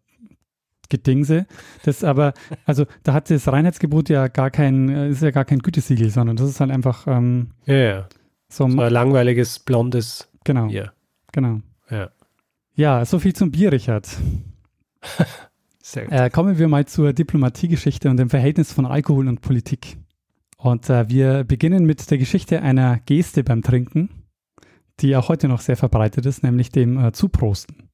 Gedingse. 0.90 1.48
Das 1.86 2.04
aber, 2.04 2.34
also 2.66 2.86
da 3.04 3.14
hat 3.14 3.30
das 3.30 3.48
Reinheitsgebot 3.48 4.10
ja 4.10 4.28
gar 4.28 4.52
kein, 4.52 4.90
äh, 4.90 5.10
ist 5.10 5.24
ja 5.24 5.32
gar 5.32 5.46
kein 5.46 5.60
Gütesiegel, 5.60 6.10
sondern 6.10 6.36
das 6.36 6.50
ist 6.50 6.60
halt 6.60 6.70
einfach 6.70 7.08
ähm, 7.08 7.52
ja, 7.66 7.76
ja. 7.76 8.08
So, 8.52 8.70
so 8.70 8.82
ein 8.82 8.92
langweiliges, 8.92 9.60
blondes 9.60 10.30
genau, 10.44 10.68
Bier. 10.68 10.92
Genau. 11.32 11.62
Ja. 11.90 12.12
Ja, 12.76 13.06
so 13.06 13.18
viel 13.18 13.34
zum 13.34 13.50
Bier, 13.50 13.72
Richard. 13.72 14.10
Sehr 15.82 16.06
gut. 16.06 16.14
Äh, 16.14 16.30
kommen 16.30 16.58
wir 16.58 16.68
mal 16.68 16.86
zur 16.86 17.14
Diplomatiegeschichte 17.14 18.10
und 18.10 18.18
dem 18.18 18.30
Verhältnis 18.30 18.74
von 18.74 18.86
Alkohol 18.86 19.30
und 19.30 19.40
Politik. 19.40 19.98
Und 20.58 20.90
äh, 20.90 21.08
wir 21.08 21.46
beginnen 21.46 21.86
mit 21.86 22.12
der 22.12 22.18
Geschichte 22.18 22.62
einer 22.62 23.00
Geste 23.00 23.44
beim 23.44 23.62
Trinken, 23.62 24.10
die 25.00 25.16
auch 25.16 25.30
heute 25.30 25.48
noch 25.48 25.62
sehr 25.62 25.78
verbreitet 25.78 26.26
ist, 26.26 26.44
nämlich 26.44 26.72
dem 26.72 27.04
äh, 27.04 27.14
Zuprosten. 27.14 27.90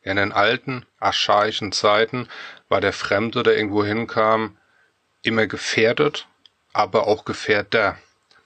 In 0.00 0.16
den 0.16 0.30
alten, 0.30 0.86
archaischen 0.98 1.72
Zeiten 1.72 2.28
war 2.68 2.80
der 2.80 2.92
Fremde, 2.92 3.42
der 3.42 3.56
irgendwo 3.56 3.84
hinkam, 3.84 4.56
immer 5.22 5.46
gefährdet, 5.48 6.28
aber 6.72 7.08
auch 7.08 7.24
Gefährder. 7.24 7.98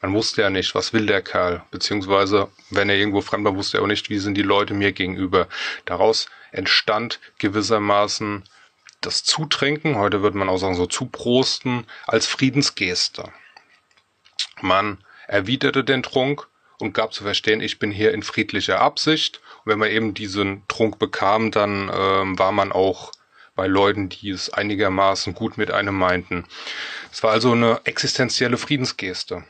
Man 0.07 0.15
wusste 0.15 0.43
ja 0.43 0.51
nicht, 0.51 0.77
was 0.77 0.93
will 0.93 1.05
der 1.05 1.21
Kerl, 1.21 1.65
beziehungsweise 1.73 2.49
wenn 2.71 2.89
er 2.89 2.95
irgendwo 2.95 3.23
fremd 3.23 3.45
war, 3.45 3.57
wusste 3.57 3.79
er 3.79 3.83
auch 3.83 3.89
nicht, 3.89 4.09
wie 4.09 4.21
sind 4.21 4.35
die 4.35 4.43
Leute 4.43 4.73
mir 4.73 4.93
gegenüber. 4.93 5.49
Daraus 5.85 6.29
entstand 6.53 7.19
gewissermaßen 7.39 8.45
das 9.01 9.25
Zutrinken, 9.25 9.97
heute 9.97 10.23
würde 10.23 10.39
man 10.39 10.49
auch 10.49 10.59
sagen 10.59 10.77
so 10.77 10.87
Zuprosten, 10.87 11.89
als 12.07 12.27
Friedensgeste. 12.27 13.33
Man 14.61 14.99
erwiderte 15.27 15.83
den 15.83 16.05
Trunk 16.05 16.47
und 16.79 16.93
gab 16.95 17.13
zu 17.13 17.25
verstehen, 17.25 17.61
ich 17.61 17.81
bin 17.81 17.91
hier 17.91 18.15
in 18.15 18.23
friedlicher 18.23 18.81
Absicht. 18.81 19.41
Und 19.65 19.73
wenn 19.73 19.81
man 19.81 19.91
eben 19.91 20.15
diesen 20.15 20.63
Trunk 20.69 21.01
bekam, 21.01 21.51
dann 21.51 21.91
ähm, 21.93 22.39
war 22.39 22.53
man 22.53 22.71
auch 22.71 23.11
bei 23.57 23.67
Leuten, 23.67 24.09
die 24.09 24.31
es 24.31 24.51
einigermaßen 24.51 25.35
gut 25.35 25.59
mit 25.59 25.73
einem 25.73 25.99
meinten. 25.99 26.45
Es 27.11 27.25
war 27.25 27.33
also 27.33 27.51
eine 27.51 27.81
existenzielle 27.83 28.57
Friedensgeste. 28.57 29.43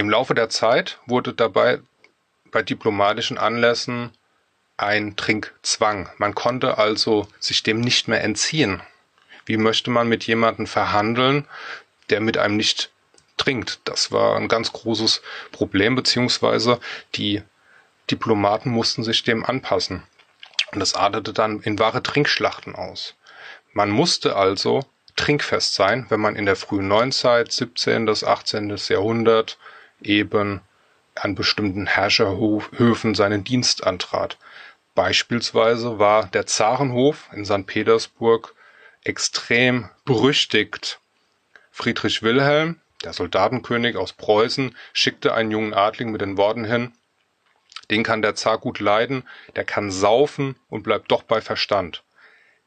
Im 0.00 0.08
Laufe 0.08 0.32
der 0.32 0.48
Zeit 0.48 0.98
wurde 1.04 1.34
dabei 1.34 1.80
bei 2.50 2.62
diplomatischen 2.62 3.36
Anlässen 3.36 4.12
ein 4.78 5.14
Trinkzwang. 5.14 6.08
Man 6.16 6.34
konnte 6.34 6.78
also 6.78 7.28
sich 7.38 7.62
dem 7.62 7.82
nicht 7.82 8.08
mehr 8.08 8.24
entziehen. 8.24 8.80
Wie 9.44 9.58
möchte 9.58 9.90
man 9.90 10.08
mit 10.08 10.24
jemandem 10.26 10.66
verhandeln, 10.66 11.46
der 12.08 12.22
mit 12.22 12.38
einem 12.38 12.56
nicht 12.56 12.90
trinkt? 13.36 13.80
Das 13.84 14.10
war 14.10 14.36
ein 14.36 14.48
ganz 14.48 14.72
großes 14.72 15.20
Problem, 15.52 15.96
beziehungsweise 15.96 16.80
die 17.14 17.42
Diplomaten 18.10 18.70
mussten 18.70 19.04
sich 19.04 19.22
dem 19.22 19.44
anpassen. 19.44 20.02
Und 20.72 20.80
das 20.80 20.94
artete 20.94 21.34
dann 21.34 21.60
in 21.60 21.78
wahre 21.78 22.02
Trinkschlachten 22.02 22.74
aus. 22.74 23.16
Man 23.74 23.90
musste 23.90 24.34
also 24.34 24.80
trinkfest 25.16 25.74
sein, 25.74 26.06
wenn 26.08 26.20
man 26.20 26.36
in 26.36 26.46
der 26.46 26.56
frühen 26.56 26.88
Neuzeit, 26.88 27.52
17. 27.52 28.06
bis 28.06 28.24
18. 28.24 28.74
Jahrhundert 28.88 29.58
eben 30.02 30.60
an 31.14 31.34
bestimmten 31.34 31.86
Herrscherhöfen 31.86 33.14
seinen 33.14 33.44
Dienst 33.44 33.86
antrat. 33.86 34.38
Beispielsweise 34.94 35.98
war 35.98 36.26
der 36.26 36.46
Zarenhof 36.46 37.28
in 37.32 37.44
St. 37.44 37.66
Petersburg 37.66 38.54
extrem 39.04 39.88
berüchtigt. 40.04 41.00
Friedrich 41.70 42.22
Wilhelm, 42.22 42.80
der 43.04 43.12
Soldatenkönig 43.12 43.96
aus 43.96 44.12
Preußen, 44.12 44.76
schickte 44.92 45.34
einen 45.34 45.50
jungen 45.50 45.74
Adling 45.74 46.10
mit 46.10 46.20
den 46.20 46.36
Worten 46.36 46.64
hin, 46.64 46.92
den 47.90 48.02
kann 48.02 48.22
der 48.22 48.34
Zar 48.34 48.58
gut 48.58 48.78
leiden, 48.78 49.24
der 49.56 49.64
kann 49.64 49.90
saufen 49.90 50.56
und 50.68 50.82
bleibt 50.82 51.10
doch 51.10 51.22
bei 51.22 51.40
Verstand. 51.40 52.04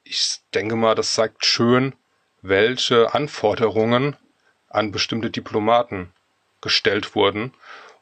Ich 0.04 0.40
denke 0.54 0.76
mal, 0.76 0.96
das 0.96 1.14
zeigt 1.14 1.46
schön, 1.46 1.94
welche 2.42 3.14
Anforderungen 3.14 4.18
an 4.70 4.92
bestimmte 4.92 5.30
Diplomaten 5.30 6.12
gestellt 6.64 7.16
wurden 7.16 7.54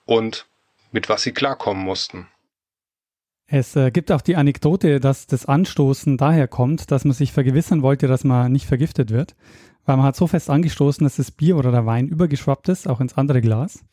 und 0.05 0.45
mit 0.91 1.09
was 1.09 1.23
sie 1.23 1.33
klarkommen 1.33 1.83
mussten. 1.83 2.27
Es 3.47 3.75
äh, 3.75 3.91
gibt 3.91 4.13
auch 4.13 4.21
die 4.21 4.37
Anekdote, 4.37 5.01
dass 5.01 5.27
das 5.27 5.45
Anstoßen 5.45 6.15
daher 6.15 6.47
kommt, 6.47 6.89
dass 6.89 7.03
man 7.03 7.13
sich 7.13 7.33
vergewissern 7.33 7.81
wollte, 7.81 8.07
dass 8.07 8.23
man 8.23 8.49
nicht 8.51 8.65
vergiftet 8.65 9.11
wird, 9.11 9.35
weil 9.85 9.97
man 9.97 10.05
hat 10.05 10.15
so 10.15 10.25
fest 10.27 10.49
angestoßen, 10.49 11.03
dass 11.03 11.17
das 11.17 11.31
Bier 11.31 11.57
oder 11.57 11.71
der 11.71 11.85
Wein 11.85 12.07
übergeschwappt 12.07 12.69
ist, 12.69 12.87
auch 12.87 13.01
ins 13.01 13.17
andere 13.17 13.41
Glas. 13.41 13.83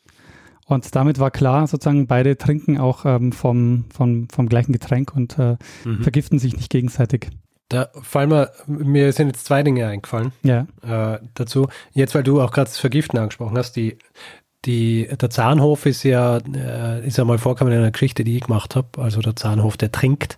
Und 0.65 0.95
damit 0.95 1.19
war 1.19 1.31
klar, 1.31 1.67
sozusagen 1.67 2.07
beide 2.07 2.37
trinken 2.37 2.77
auch 2.77 3.03
ähm, 3.03 3.31
vom, 3.31 3.85
vom, 3.91 4.29
vom 4.29 4.47
gleichen 4.47 4.71
Getränk 4.71 5.13
und 5.15 5.37
äh, 5.39 5.57
mhm. 5.83 6.03
vergiften 6.03 6.39
sich 6.39 6.55
nicht 6.55 6.69
gegenseitig. 6.69 7.29
Da 7.69 7.89
fallen 8.01 8.29
mir, 8.29 8.51
mir 8.67 9.11
sind 9.11 9.27
jetzt 9.27 9.45
zwei 9.45 9.61
Dinge 9.61 9.87
eingefallen 9.87 10.31
ja. 10.41 10.67
äh, 10.81 11.19
dazu. 11.33 11.67
Jetzt, 11.91 12.15
weil 12.15 12.23
du 12.23 12.41
auch 12.41 12.51
gerade 12.51 12.69
das 12.69 12.79
Vergiften 12.79 13.19
angesprochen 13.19 13.57
hast, 13.57 13.73
die, 13.73 13.97
die, 14.65 15.07
der 15.07 15.29
Zahnhof 15.29 15.85
ist 15.85 16.03
ja, 16.03 16.37
äh, 16.37 17.05
ist 17.05 17.17
ja 17.17 17.25
mal 17.25 17.37
vorgekommen 17.37 17.73
in 17.73 17.79
einer 17.79 17.91
Geschichte, 17.91 18.23
die 18.23 18.37
ich 18.37 18.43
gemacht 18.43 18.75
habe. 18.75 19.01
Also 19.01 19.21
der 19.21 19.35
Zahnhof, 19.35 19.77
der 19.77 19.91
trinkt. 19.91 20.37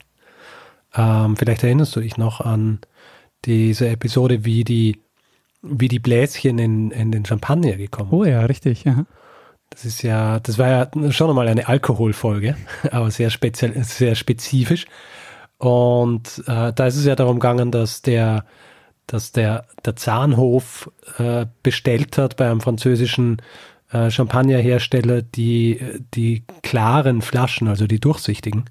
Ähm, 0.96 1.36
vielleicht 1.38 1.64
erinnerst 1.64 1.96
du 1.96 2.02
dich 2.02 2.18
noch 2.18 2.42
an 2.42 2.80
diese 3.46 3.90
Episode, 3.90 4.46
wie 4.46 4.64
die, 4.64 5.02
wie 5.62 5.88
die 5.88 6.00
Bläschen 6.00 6.60
in, 6.60 6.92
in 6.92 7.12
den 7.12 7.26
Champagner 7.26 7.78
gekommen 7.78 8.12
Oh 8.12 8.26
ja, 8.26 8.42
richtig. 8.42 8.84
Ja. 8.84 9.06
Das 9.72 9.86
ist 9.86 10.04
ja, 10.04 10.40
das 10.40 10.58
war 10.58 10.68
ja 10.68 11.12
schon 11.12 11.30
einmal 11.30 11.48
eine 11.48 11.68
Alkoholfolge, 11.68 12.58
aber 12.92 13.10
sehr 13.10 13.30
speziell, 13.30 13.84
sehr 13.84 14.16
spezifisch. 14.16 14.86
Und 15.58 16.44
äh, 16.48 16.74
da 16.74 16.88
ist 16.88 16.98
es 16.98 17.06
ja 17.06 17.16
darum 17.16 17.40
gegangen, 17.40 17.72
dass 17.72 18.02
der, 18.02 18.46
dass 19.08 19.32
der, 19.32 19.66
der 19.86 19.96
Zahnhof 19.96 20.92
äh, 21.18 21.46
bestellt 21.64 22.18
hat 22.18 22.36
bei 22.36 22.50
einem 22.50 22.62
französischen 22.62 23.42
äh, 23.92 24.10
Champagnerhersteller 24.10 25.22
die, 25.22 25.80
die 26.14 26.46
klaren 26.64 27.22
Flaschen, 27.22 27.68
also 27.68 27.88
die 27.88 28.00
durchsichtigen, 28.00 28.66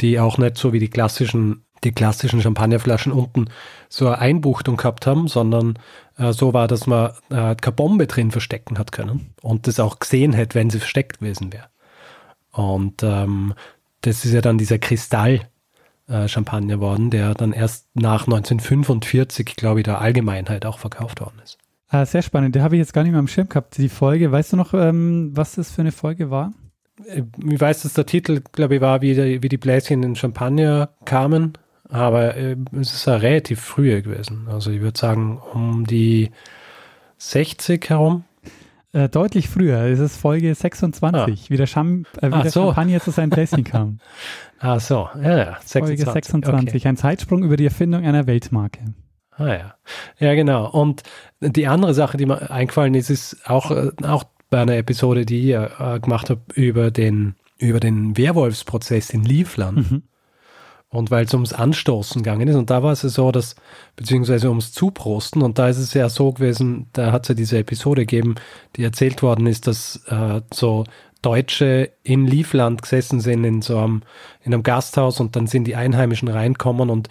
die 0.00 0.18
auch 0.18 0.38
nicht 0.38 0.56
so 0.56 0.72
wie 0.72 0.78
die 0.78 0.88
klassischen 0.88 1.64
die 1.84 1.92
klassischen 1.92 2.42
Champagnerflaschen 2.42 3.12
unten 3.12 3.46
so 3.88 4.06
eine 4.06 4.18
Einbuchtung 4.18 4.76
gehabt 4.76 5.06
haben, 5.06 5.28
sondern 5.28 5.78
äh, 6.18 6.32
so 6.32 6.52
war, 6.52 6.68
dass 6.68 6.86
man 6.86 7.12
äh, 7.30 7.54
keine 7.54 7.74
Bombe 7.74 8.06
drin 8.06 8.30
verstecken 8.30 8.78
hat 8.78 8.92
können 8.92 9.32
und 9.42 9.66
das 9.66 9.80
auch 9.80 9.98
gesehen 9.98 10.32
hätte, 10.32 10.56
wenn 10.56 10.70
sie 10.70 10.78
versteckt 10.78 11.20
gewesen 11.20 11.52
wäre. 11.52 11.68
Und 12.52 13.02
ähm, 13.02 13.54
das 14.02 14.24
ist 14.24 14.32
ja 14.32 14.40
dann 14.40 14.58
dieser 14.58 14.78
Kristall 14.78 15.40
äh, 16.08 16.28
Champagner 16.28 16.80
worden, 16.80 17.10
der 17.10 17.34
dann 17.34 17.52
erst 17.52 17.88
nach 17.94 18.26
1945, 18.26 19.56
glaube 19.56 19.80
ich, 19.80 19.84
der 19.84 20.00
Allgemeinheit 20.00 20.66
auch 20.66 20.78
verkauft 20.78 21.20
worden 21.20 21.40
ist. 21.42 21.58
Ah, 21.92 22.06
sehr 22.06 22.22
spannend. 22.22 22.54
Der 22.54 22.62
habe 22.62 22.76
ich 22.76 22.78
jetzt 22.78 22.92
gar 22.92 23.02
nicht 23.02 23.10
mehr 23.10 23.18
am 23.18 23.26
Schirm 23.26 23.48
gehabt, 23.48 23.76
die 23.76 23.88
Folge. 23.88 24.30
Weißt 24.30 24.52
du 24.52 24.56
noch, 24.56 24.74
ähm, 24.74 25.32
was 25.34 25.56
das 25.56 25.72
für 25.72 25.80
eine 25.80 25.90
Folge 25.90 26.30
war? 26.30 26.52
Äh, 27.04 27.22
ich 27.48 27.60
weiß, 27.60 27.82
dass 27.82 27.94
der 27.94 28.06
Titel, 28.06 28.42
glaube 28.52 28.76
ich, 28.76 28.80
war, 28.80 29.02
wie 29.02 29.14
die, 29.14 29.42
wie 29.42 29.48
die 29.48 29.56
Bläschen 29.56 30.04
in 30.04 30.14
Champagner 30.14 30.90
kamen. 31.04 31.54
Aber 31.88 32.36
äh, 32.36 32.56
es 32.80 32.94
ist 32.94 33.06
ja 33.06 33.16
relativ 33.16 33.60
früher 33.60 34.02
gewesen. 34.02 34.46
Also 34.48 34.70
ich 34.70 34.80
würde 34.80 34.98
sagen, 34.98 35.40
um 35.52 35.84
die 35.84 36.30
60 37.18 37.90
herum. 37.90 38.24
Äh, 38.92 39.08
deutlich 39.08 39.48
früher. 39.48 39.82
Es 39.82 39.98
ist 39.98 40.16
Folge 40.16 40.52
26, 40.52 41.14
ah. 41.14 41.26
wie 41.48 41.56
der, 41.56 41.66
Cham 41.66 42.06
äh, 42.20 42.26
wie 42.26 42.42
der 42.42 42.50
so. 42.50 42.66
Champagner 42.66 43.00
zu 43.00 43.10
seinem 43.10 43.30
Bläschen 43.30 43.64
kam. 43.64 43.98
Ah 44.62 44.78
so, 44.78 45.08
ja, 45.14 45.38
ja. 45.38 45.58
26. 45.64 45.72
Folge 45.72 46.12
26, 46.12 46.74
okay. 46.82 46.88
ein 46.88 46.96
Zeitsprung 46.98 47.42
über 47.44 47.56
die 47.56 47.64
Erfindung 47.64 48.04
einer 48.04 48.26
Weltmarke. 48.26 48.80
Ah 49.36 49.48
ja, 49.48 49.74
ja 50.18 50.34
genau. 50.34 50.68
Und 50.70 51.02
die 51.40 51.66
andere 51.66 51.94
Sache, 51.94 52.16
die 52.16 52.26
mir 52.26 52.50
eingefallen 52.50 52.94
ist, 52.94 53.10
ist 53.10 53.48
auch, 53.48 53.70
äh, 53.70 53.90
auch 54.02 54.24
bei 54.50 54.60
einer 54.60 54.76
Episode, 54.76 55.24
die 55.24 55.50
ich 55.50 55.54
äh, 55.54 56.00
gemacht 56.00 56.30
habe 56.30 56.40
über 56.54 56.90
den, 56.90 57.36
über 57.58 57.80
den 57.80 58.16
Werwolfsprozess 58.16 59.10
in 59.10 59.24
Livland. 59.24 59.90
Mhm. 59.90 60.02
Und 60.92 61.12
weil 61.12 61.24
es 61.24 61.34
ums 61.34 61.52
Anstoßen 61.52 62.24
gegangen 62.24 62.48
ist, 62.48 62.56
und 62.56 62.68
da 62.68 62.82
war 62.82 62.90
es 62.90 63.02
ja 63.02 63.08
so, 63.08 63.30
dass, 63.30 63.54
beziehungsweise 63.94 64.48
ums 64.48 64.72
Zuprosten, 64.72 65.40
und 65.40 65.56
da 65.56 65.68
ist 65.68 65.78
es 65.78 65.94
ja 65.94 66.08
so 66.08 66.32
gewesen, 66.32 66.88
da 66.92 67.12
hat 67.12 67.22
es 67.22 67.28
ja 67.28 67.34
diese 67.36 67.58
Episode 67.58 68.02
gegeben, 68.02 68.34
die 68.74 68.82
erzählt 68.82 69.22
worden 69.22 69.46
ist, 69.46 69.68
dass 69.68 70.02
äh, 70.08 70.40
so 70.52 70.82
Deutsche 71.22 71.92
in 72.02 72.26
Livland 72.26 72.82
gesessen 72.82 73.20
sind 73.20 73.44
in 73.44 73.62
so 73.62 73.78
einem, 73.78 74.02
in 74.42 74.52
einem 74.52 74.64
Gasthaus 74.64 75.20
und 75.20 75.36
dann 75.36 75.46
sind 75.46 75.64
die 75.64 75.76
Einheimischen 75.76 76.28
reinkommen 76.28 76.90
und, 76.90 77.08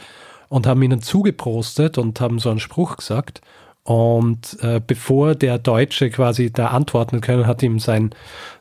und 0.49 0.67
haben 0.67 0.81
ihnen 0.81 1.01
zugeprostet 1.01 1.97
und 1.97 2.19
haben 2.19 2.39
so 2.39 2.49
einen 2.49 2.59
Spruch 2.59 2.97
gesagt. 2.97 3.41
Und 3.83 4.57
äh, 4.61 4.81
bevor 4.85 5.33
der 5.33 5.57
Deutsche 5.57 6.09
quasi 6.09 6.51
da 6.51 6.67
antworten 6.67 7.21
können, 7.21 7.47
hat 7.47 7.63
ihm 7.63 7.79
sein, 7.79 8.11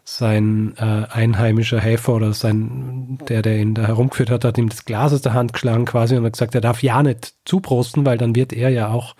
sein 0.05 0.74
äh, 0.79 1.05
einheimischer 1.11 1.81
Helfer 1.81 2.14
oder 2.14 2.33
sein, 2.33 3.18
der, 3.29 3.42
der 3.42 3.59
ihn 3.59 3.74
da 3.74 3.87
herumgeführt 3.87 4.31
hat, 4.31 4.44
hat 4.44 4.57
ihm 4.57 4.68
das 4.68 4.85
Glas 4.85 5.12
aus 5.12 5.20
der 5.20 5.35
Hand 5.35 5.53
geschlagen 5.53 5.85
quasi 5.85 6.16
und 6.16 6.24
hat 6.24 6.33
gesagt, 6.33 6.55
er 6.55 6.61
darf 6.61 6.83
ja 6.83 7.03
nicht 7.03 7.35
zuprosten, 7.44 8.07
weil 8.07 8.16
dann 8.16 8.35
wird 8.35 8.53
er 8.53 8.70
ja 8.70 8.88
auch 8.88 9.16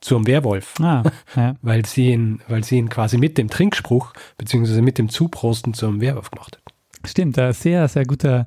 zum 0.00 0.26
Werwolf. 0.26 0.74
Ah, 0.80 1.02
ja. 1.36 1.56
weil, 1.60 1.84
sie 1.84 2.12
ihn, 2.12 2.40
weil 2.48 2.64
sie 2.64 2.78
ihn 2.78 2.88
quasi 2.88 3.18
mit 3.18 3.36
dem 3.36 3.50
Trinkspruch 3.50 4.12
beziehungsweise 4.38 4.80
mit 4.80 4.96
dem 4.96 5.08
Zuprosten 5.08 5.74
zum 5.74 6.00
Werwolf 6.00 6.30
gemacht 6.30 6.56
hat. 6.56 6.74
Stimmt, 7.08 7.36
äh, 7.36 7.52
sehr, 7.52 7.88
sehr 7.88 8.04
gute, 8.04 8.46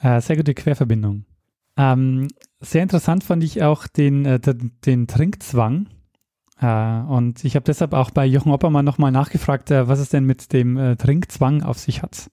äh, 0.00 0.20
sehr 0.20 0.36
gute 0.36 0.54
Querverbindung. 0.54 1.24
Ähm, 1.76 2.28
sehr 2.60 2.82
interessant 2.82 3.24
fand 3.24 3.42
ich 3.42 3.62
auch 3.62 3.86
den, 3.86 4.24
äh, 4.24 4.40
den, 4.40 4.72
den 4.84 5.06
Trinkzwang, 5.06 5.88
äh, 6.60 6.66
und 6.66 7.44
ich 7.44 7.56
habe 7.56 7.64
deshalb 7.64 7.92
auch 7.92 8.10
bei 8.10 8.26
Jochen 8.26 8.52
Oppermann 8.52 8.84
nochmal 8.84 9.12
nachgefragt, 9.12 9.70
äh, 9.70 9.88
was 9.88 9.98
es 9.98 10.10
denn 10.10 10.24
mit 10.24 10.52
dem 10.52 10.76
äh, 10.76 10.96
Trinkzwang 10.96 11.62
auf 11.62 11.78
sich 11.78 12.02
hat. 12.02 12.30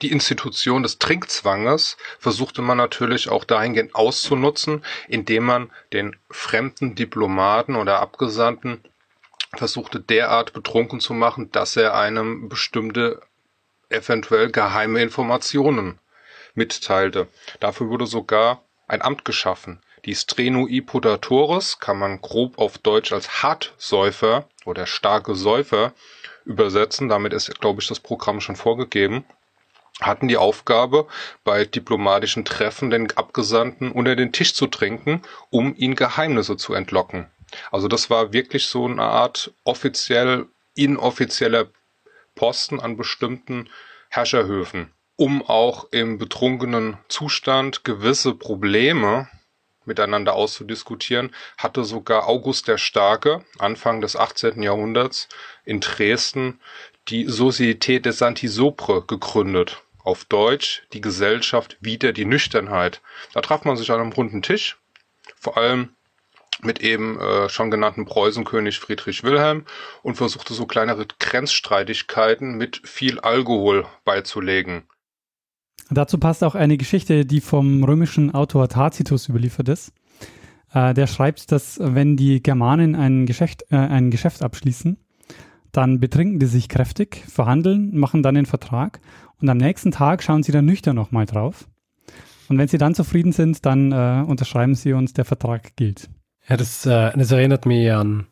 Die 0.00 0.10
Institution 0.10 0.82
des 0.82 0.98
Trinkzwanges 0.98 1.96
versuchte 2.18 2.60
man 2.60 2.76
natürlich 2.76 3.28
auch 3.28 3.44
dahingehend 3.44 3.94
auszunutzen, 3.94 4.84
indem 5.06 5.44
man 5.44 5.70
den 5.92 6.16
fremden 6.28 6.96
Diplomaten 6.96 7.76
oder 7.76 8.00
Abgesandten 8.00 8.80
versuchte 9.54 10.00
derart 10.00 10.54
betrunken 10.54 10.98
zu 10.98 11.14
machen, 11.14 11.52
dass 11.52 11.76
er 11.76 11.94
einem 11.94 12.48
bestimmte 12.48 13.20
eventuell 13.90 14.50
geheime 14.50 15.02
Informationen 15.02 15.98
mitteilte. 16.54 17.28
Dafür 17.60 17.88
wurde 17.88 18.06
sogar 18.06 18.62
ein 18.86 19.02
Amt 19.02 19.24
geschaffen, 19.24 19.80
die 20.04 20.14
Strenoipotatoris 20.14 21.78
kann 21.78 21.98
man 21.98 22.20
grob 22.20 22.58
auf 22.58 22.78
Deutsch 22.78 23.12
als 23.12 23.42
Hartsäufer 23.42 24.48
oder 24.64 24.86
starke 24.86 25.36
Säufer 25.36 25.92
übersetzen. 26.44 27.08
Damit 27.08 27.32
ist, 27.32 27.60
glaube 27.60 27.80
ich, 27.80 27.88
das 27.88 28.00
Programm 28.00 28.40
schon 28.40 28.56
vorgegeben 28.56 29.24
hatten 30.00 30.28
die 30.28 30.36
Aufgabe, 30.36 31.06
bei 31.44 31.64
diplomatischen 31.64 32.44
Treffen 32.44 32.90
den 32.90 33.10
Abgesandten 33.16 33.92
unter 33.92 34.16
den 34.16 34.32
Tisch 34.32 34.54
zu 34.54 34.66
trinken, 34.66 35.22
um 35.50 35.74
ihnen 35.76 35.94
Geheimnisse 35.94 36.56
zu 36.56 36.74
entlocken. 36.74 37.30
Also 37.70 37.88
das 37.88 38.10
war 38.10 38.32
wirklich 38.32 38.66
so 38.66 38.86
eine 38.86 39.02
Art 39.02 39.52
offiziell, 39.64 40.46
inoffizieller 40.74 41.68
Posten 42.34 42.80
an 42.80 42.96
bestimmten 42.96 43.68
Herrscherhöfen, 44.08 44.90
um 45.16 45.42
auch 45.42 45.88
im 45.92 46.18
betrunkenen 46.18 46.96
Zustand 47.08 47.84
gewisse 47.84 48.34
Probleme 48.34 49.28
miteinander 49.84 50.34
auszudiskutieren, 50.34 51.34
hatte 51.58 51.84
sogar 51.84 52.28
August 52.28 52.68
der 52.68 52.78
Starke 52.78 53.44
Anfang 53.58 54.00
des 54.00 54.16
18. 54.16 54.62
Jahrhunderts 54.62 55.28
in 55.64 55.80
Dresden 55.80 56.60
die 57.08 57.28
Société 57.28 58.00
des 58.00 58.22
Antisopre 58.22 59.04
gegründet. 59.04 59.82
Auf 60.04 60.24
Deutsch 60.24 60.82
die 60.92 61.00
Gesellschaft 61.00 61.76
wider 61.80 62.12
die 62.12 62.24
Nüchternheit. 62.24 63.00
Da 63.34 63.40
traf 63.40 63.64
man 63.64 63.76
sich 63.76 63.90
an 63.90 64.00
einem 64.00 64.12
runden 64.12 64.42
Tisch, 64.42 64.78
vor 65.36 65.56
allem 65.56 65.90
mit 66.60 66.80
eben 66.80 67.18
äh, 67.20 67.48
schon 67.48 67.70
genannten 67.70 68.04
Preußenkönig 68.04 68.78
Friedrich 68.78 69.24
Wilhelm 69.24 69.64
und 70.02 70.16
versuchte 70.16 70.54
so 70.54 70.66
kleinere 70.66 71.06
Grenzstreitigkeiten 71.18 72.56
mit 72.56 72.82
viel 72.84 73.20
Alkohol 73.20 73.86
beizulegen. 74.04 74.88
Dazu 75.90 76.18
passt 76.18 76.42
auch 76.42 76.54
eine 76.54 76.76
Geschichte, 76.76 77.26
die 77.26 77.40
vom 77.40 77.84
römischen 77.84 78.34
Autor 78.34 78.68
Tacitus 78.68 79.28
überliefert 79.28 79.68
ist. 79.68 79.92
Äh, 80.72 80.94
der 80.94 81.06
schreibt, 81.06 81.52
dass 81.52 81.78
wenn 81.80 82.16
die 82.16 82.42
Germanen 82.42 82.94
ein 82.94 83.26
Geschäft, 83.26 83.64
äh, 83.70 83.76
ein 83.76 84.10
Geschäft 84.10 84.42
abschließen, 84.42 84.96
dann 85.70 86.00
betrinken 86.00 86.38
die 86.38 86.46
sich 86.46 86.68
kräftig, 86.68 87.24
verhandeln, 87.28 87.96
machen 87.98 88.22
dann 88.22 88.34
den 88.34 88.46
Vertrag 88.46 89.00
und 89.40 89.48
am 89.48 89.58
nächsten 89.58 89.90
Tag 89.90 90.22
schauen 90.22 90.42
sie 90.42 90.52
dann 90.52 90.64
nüchtern 90.64 90.96
nochmal 90.96 91.26
drauf. 91.26 91.68
Und 92.48 92.58
wenn 92.58 92.68
sie 92.68 92.78
dann 92.78 92.94
zufrieden 92.94 93.32
sind, 93.32 93.64
dann 93.64 93.92
äh, 93.92 94.24
unterschreiben 94.26 94.74
sie 94.74 94.92
uns, 94.92 95.14
der 95.14 95.24
Vertrag 95.24 95.74
gilt. 95.76 96.10
Ja, 96.48 96.56
das, 96.56 96.84
äh, 96.86 97.16
das 97.16 97.30
erinnert 97.30 97.66
mich 97.66 97.90
an, 97.92 98.26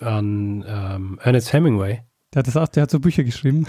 an 0.00 0.64
ähm, 0.66 1.18
Ernest 1.22 1.52
Hemingway. 1.52 2.00
Der 2.32 2.40
hat 2.40 2.46
das 2.46 2.56
auch, 2.56 2.68
der 2.68 2.84
hat 2.84 2.90
so 2.90 3.00
Bücher 3.00 3.24
geschrieben. 3.24 3.66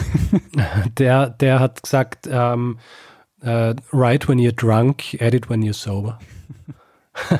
der, 0.97 1.29
der 1.29 1.59
hat 1.59 1.83
gesagt, 1.83 2.29
ähm, 2.31 2.77
uh, 3.43 3.73
write 3.91 4.27
when 4.27 4.39
you're 4.39 4.55
drunk, 4.55 5.13
edit 5.21 5.49
when 5.49 5.61
you're 5.61 5.73
sober. 5.73 6.19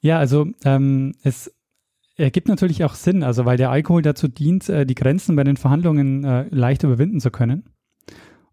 ja, 0.00 0.18
also 0.18 0.46
ähm, 0.64 1.14
es 1.22 1.52
ergibt 2.16 2.48
natürlich 2.48 2.84
auch 2.84 2.94
Sinn, 2.94 3.22
also 3.22 3.44
weil 3.44 3.56
der 3.56 3.70
Alkohol 3.70 4.02
dazu 4.02 4.28
dient, 4.28 4.68
äh, 4.68 4.86
die 4.86 4.94
Grenzen 4.94 5.36
bei 5.36 5.44
den 5.44 5.56
Verhandlungen 5.56 6.24
äh, 6.24 6.46
leicht 6.50 6.82
überwinden 6.82 7.20
zu 7.20 7.30
können. 7.30 7.64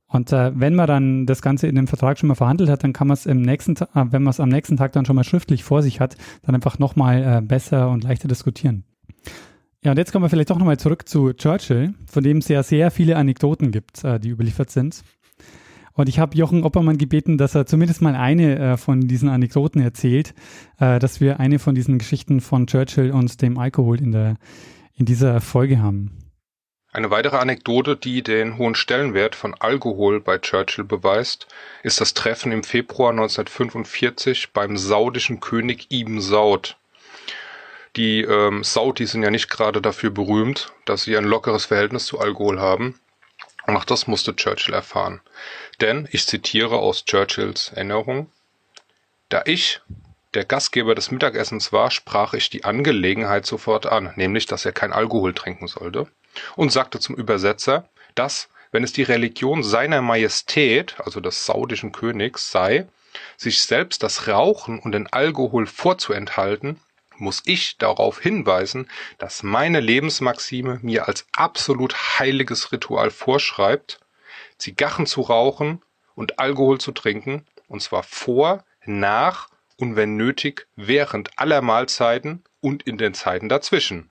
Und 0.08 0.34
äh, 0.34 0.52
wenn 0.60 0.76
man 0.76 0.88
dann 0.88 1.26
das 1.26 1.42
Ganze 1.42 1.68
in 1.68 1.76
dem 1.76 1.88
Vertrag 1.88 2.20
schon 2.20 2.28
mal 2.28 2.36
verhandelt 2.36 2.70
hat, 2.70 2.84
dann 2.84 2.92
kann 2.92 3.08
man 3.08 3.14
es 3.14 3.26
im 3.26 3.42
nächsten, 3.42 3.76
äh, 3.78 3.86
wenn 3.94 4.24
man 4.24 4.32
es 4.32 4.40
am 4.42 4.50
nächsten 4.50 4.76
Tag 4.76 4.92
dann 4.92 5.06
schon 5.06 5.16
mal 5.16 5.24
schriftlich 5.24 5.64
vor 5.64 5.82
sich 5.82 6.02
hat, 6.02 6.18
dann 6.44 6.56
einfach 6.56 6.80
nochmal 6.80 7.24
äh, 7.24 7.42
besser 7.42 7.90
und 7.90 8.04
leichter 8.04 8.28
diskutieren. 8.28 8.84
Ja, 9.84 9.92
und 9.92 9.98
jetzt 9.98 10.12
kommen 10.12 10.26
wir 10.26 10.30
vielleicht 10.30 10.50
doch 10.50 10.60
nochmal 10.60 10.78
zurück 10.78 11.08
zu 11.08 11.34
Churchill, 11.34 11.94
von 12.06 12.24
dem 12.24 12.38
es 12.38 12.50
ja 12.50 12.62
sehr 12.62 12.92
viele 12.92 13.16
Anekdoten 13.16 13.72
gibt, 13.72 14.04
äh, 14.04 14.20
die 14.20 14.30
überliefert 14.30 14.70
sind. 14.70 15.02
Und 16.02 16.10
ich 16.10 16.18
habe 16.18 16.36
Jochen 16.36 16.64
Oppermann 16.64 16.98
gebeten, 16.98 17.38
dass 17.38 17.54
er 17.54 17.68
zumindest 17.68 18.02
mal 18.02 18.16
eine 18.16 18.58
äh, 18.58 18.78
von 18.78 19.08
diesen 19.08 19.30
Anekdoten 19.30 19.80
erzählt, 19.80 20.34
äh, 20.80 20.98
dass 20.98 21.22
wir 21.22 21.40
eine 21.40 21.60
von 21.60 21.76
diesen 21.76 22.00
Geschichten 22.00 22.42
von 22.42 22.66
Churchill 22.66 23.12
und 23.12 23.40
dem 23.44 23.60
Alkohol 23.60 24.02
in, 24.02 24.12
der, 24.12 24.38
in 24.96 25.06
dieser 25.06 25.42
Folge 25.42 25.80
haben. 25.80 26.18
Eine 26.92 27.12
weitere 27.12 27.38
Anekdote, 27.38 27.96
die 27.96 28.24
den 28.24 28.58
hohen 28.58 28.74
Stellenwert 28.74 29.36
von 29.36 29.54
Alkohol 29.54 30.22
bei 30.22 30.40
Churchill 30.40 30.86
beweist, 30.86 31.46
ist 31.84 32.02
das 32.02 32.16
Treffen 32.16 32.52
im 32.52 32.64
Februar 32.64 33.12
1945 33.12 34.54
beim 34.54 34.78
saudischen 34.78 35.40
König 35.40 35.86
Ibn 35.92 36.20
Saud. 36.20 36.78
Die 37.96 38.22
ähm, 38.22 38.64
Saudis 38.64 39.12
sind 39.12 39.22
ja 39.22 39.30
nicht 39.30 39.52
gerade 39.52 39.84
dafür 39.84 40.10
berühmt, 40.10 40.74
dass 40.86 41.04
sie 41.04 41.16
ein 41.16 41.26
lockeres 41.26 41.66
Verhältnis 41.66 42.08
zu 42.08 42.20
Alkohol 42.20 42.60
haben. 42.60 43.00
Und 43.68 43.78
auch 43.78 43.86
das 43.86 44.08
musste 44.08 44.36
Churchill 44.36 44.74
erfahren. 44.74 45.22
Denn, 45.80 46.08
ich 46.12 46.26
zitiere 46.26 46.80
aus 46.80 47.06
Churchills 47.06 47.72
Erinnerung, 47.74 48.32
da 49.30 49.44
ich 49.46 49.82
der 50.34 50.46
Gastgeber 50.46 50.96
des 50.96 51.12
Mittagessens 51.12 51.74
war, 51.74 51.92
sprach 51.92 52.34
ich 52.34 52.50
die 52.50 52.64
Angelegenheit 52.64 53.46
sofort 53.46 53.86
an, 53.86 54.14
nämlich, 54.16 54.46
dass 54.46 54.66
er 54.66 54.72
kein 54.72 54.94
Alkohol 54.94 55.34
trinken 55.34 55.68
sollte, 55.68 56.08
und 56.56 56.72
sagte 56.72 57.00
zum 57.00 57.16
Übersetzer, 57.16 57.90
dass, 58.16 58.50
wenn 58.72 58.84
es 58.84 58.94
die 58.94 59.04
Religion 59.04 59.64
seiner 59.64 60.02
Majestät, 60.02 60.96
also 61.00 61.20
des 61.20 61.46
saudischen 61.46 61.92
Königs, 61.92 62.52
sei, 62.52 62.88
sich 63.36 63.64
selbst 63.64 64.04
das 64.04 64.28
Rauchen 64.28 64.80
und 64.80 64.94
den 64.94 65.08
Alkohol 65.08 65.66
vorzuenthalten, 65.66 66.80
muss 67.22 67.42
ich 67.46 67.78
darauf 67.78 68.20
hinweisen, 68.20 68.90
dass 69.18 69.44
meine 69.44 69.80
Lebensmaxime 69.80 70.80
mir 70.82 71.08
als 71.08 71.26
absolut 71.36 72.20
heiliges 72.20 72.72
Ritual 72.72 73.12
vorschreibt, 73.12 74.00
Zigarren 74.58 75.06
zu 75.06 75.22
rauchen 75.22 75.82
und 76.16 76.40
Alkohol 76.40 76.80
zu 76.80 76.92
trinken, 76.92 77.46
und 77.68 77.82
zwar 77.82 78.04
vor, 78.04 78.66
nach 78.86 79.48
und 79.78 79.96
wenn 79.96 80.18
nötig 80.18 80.68
während 80.76 81.40
aller 81.40 81.62
Mahlzeiten 81.62 82.44
und 82.60 82.84
in 82.84 82.98
den 82.98 83.14
Zeiten 83.14 83.50
dazwischen. 83.50 84.10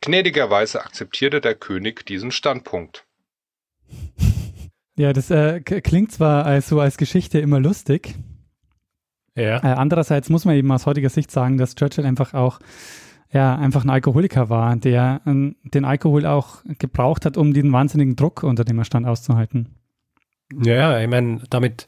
Gnädigerweise 0.00 0.80
akzeptierte 0.80 1.40
der 1.40 1.54
König 1.54 2.06
diesen 2.06 2.30
Standpunkt. 2.30 3.04
Ja, 4.96 5.12
das 5.12 5.30
äh, 5.30 5.60
klingt 5.60 6.12
zwar 6.12 6.44
als, 6.44 6.68
so 6.68 6.80
als 6.80 6.96
Geschichte 6.96 7.38
immer 7.38 7.60
lustig, 7.60 8.14
ja. 9.40 9.56
Äh, 9.58 9.74
andererseits 9.74 10.30
muss 10.30 10.44
man 10.44 10.54
eben 10.56 10.70
aus 10.72 10.86
heutiger 10.86 11.10
Sicht 11.10 11.30
sagen, 11.30 11.58
dass 11.58 11.74
Churchill 11.74 12.06
einfach 12.06 12.34
auch 12.34 12.58
ja, 13.30 13.56
einfach 13.56 13.84
ein 13.84 13.90
Alkoholiker 13.90 14.48
war, 14.48 14.76
der 14.76 15.20
ähm, 15.26 15.56
den 15.62 15.84
Alkohol 15.84 16.24
auch 16.24 16.62
gebraucht 16.78 17.26
hat, 17.26 17.36
um 17.36 17.52
diesen 17.52 17.72
wahnsinnigen 17.72 18.16
Druck, 18.16 18.42
unter 18.42 18.64
dem 18.64 18.78
er 18.78 18.84
stand, 18.84 19.06
auszuhalten. 19.06 19.74
Ja, 20.62 20.98
ich 20.98 21.08
meine, 21.08 21.42
damit, 21.50 21.86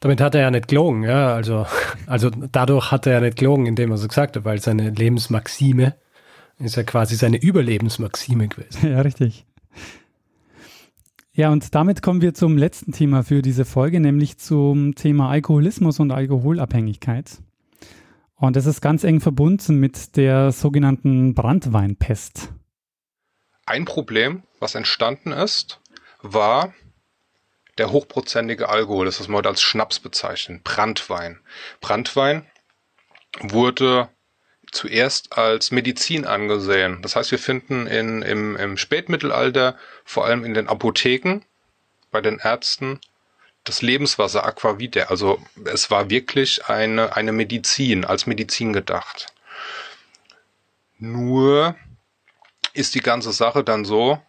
damit 0.00 0.20
hat 0.20 0.34
er 0.34 0.42
ja 0.42 0.50
nicht 0.50 0.68
gelogen, 0.68 1.02
ja, 1.02 1.34
also, 1.34 1.66
also 2.06 2.30
dadurch 2.30 2.90
hat 2.90 3.06
er 3.06 3.14
ja 3.14 3.20
nicht 3.20 3.36
gelogen, 3.36 3.66
indem 3.66 3.90
er 3.90 3.98
so 3.98 4.08
gesagt 4.08 4.36
hat, 4.36 4.44
weil 4.44 4.60
seine 4.60 4.90
Lebensmaxime 4.90 5.94
ist 6.58 6.76
ja 6.76 6.84
quasi 6.84 7.16
seine 7.16 7.36
Überlebensmaxime 7.36 8.48
gewesen. 8.48 8.90
Ja, 8.90 9.02
richtig. 9.02 9.44
Ja, 11.36 11.50
und 11.50 11.74
damit 11.74 12.00
kommen 12.00 12.22
wir 12.22 12.32
zum 12.32 12.56
letzten 12.56 12.92
Thema 12.92 13.22
für 13.22 13.42
diese 13.42 13.66
Folge, 13.66 14.00
nämlich 14.00 14.38
zum 14.38 14.94
Thema 14.94 15.28
Alkoholismus 15.28 16.00
und 16.00 16.10
Alkoholabhängigkeit. 16.10 17.42
Und 18.36 18.56
das 18.56 18.64
ist 18.64 18.80
ganz 18.80 19.04
eng 19.04 19.20
verbunden 19.20 19.78
mit 19.78 20.16
der 20.16 20.50
sogenannten 20.50 21.34
Brandweinpest. 21.34 22.54
Ein 23.66 23.84
Problem, 23.84 24.44
was 24.60 24.74
entstanden 24.74 25.32
ist, 25.32 25.82
war 26.22 26.72
der 27.76 27.92
hochprozentige 27.92 28.70
Alkohol, 28.70 29.04
das 29.04 29.20
was 29.20 29.28
wir 29.28 29.36
heute 29.36 29.50
als 29.50 29.60
Schnaps 29.60 30.00
bezeichnen, 30.00 30.62
Brandwein. 30.64 31.40
Brandwein 31.82 32.46
wurde 33.40 34.08
zuerst 34.76 35.36
als 35.36 35.70
Medizin 35.70 36.26
angesehen. 36.26 37.02
Das 37.02 37.16
heißt, 37.16 37.30
wir 37.30 37.38
finden 37.38 37.86
in, 37.86 38.22
im, 38.22 38.56
im 38.56 38.76
Spätmittelalter 38.76 39.76
vor 40.04 40.26
allem 40.26 40.44
in 40.44 40.54
den 40.54 40.68
Apotheken 40.68 41.40
bei 42.10 42.20
den 42.20 42.38
Ärzten 42.38 43.00
das 43.64 43.82
Lebenswasser 43.82 44.44
Aquavitae. 44.44 45.08
Also 45.08 45.42
es 45.64 45.90
war 45.90 46.10
wirklich 46.10 46.66
eine, 46.66 47.16
eine 47.16 47.32
Medizin, 47.32 48.04
als 48.04 48.26
Medizin 48.26 48.72
gedacht. 48.72 49.26
Nur 50.98 51.74
ist 52.72 52.94
die 52.94 53.00
ganze 53.00 53.32
Sache 53.32 53.64
dann 53.64 53.84
so, 53.84 54.20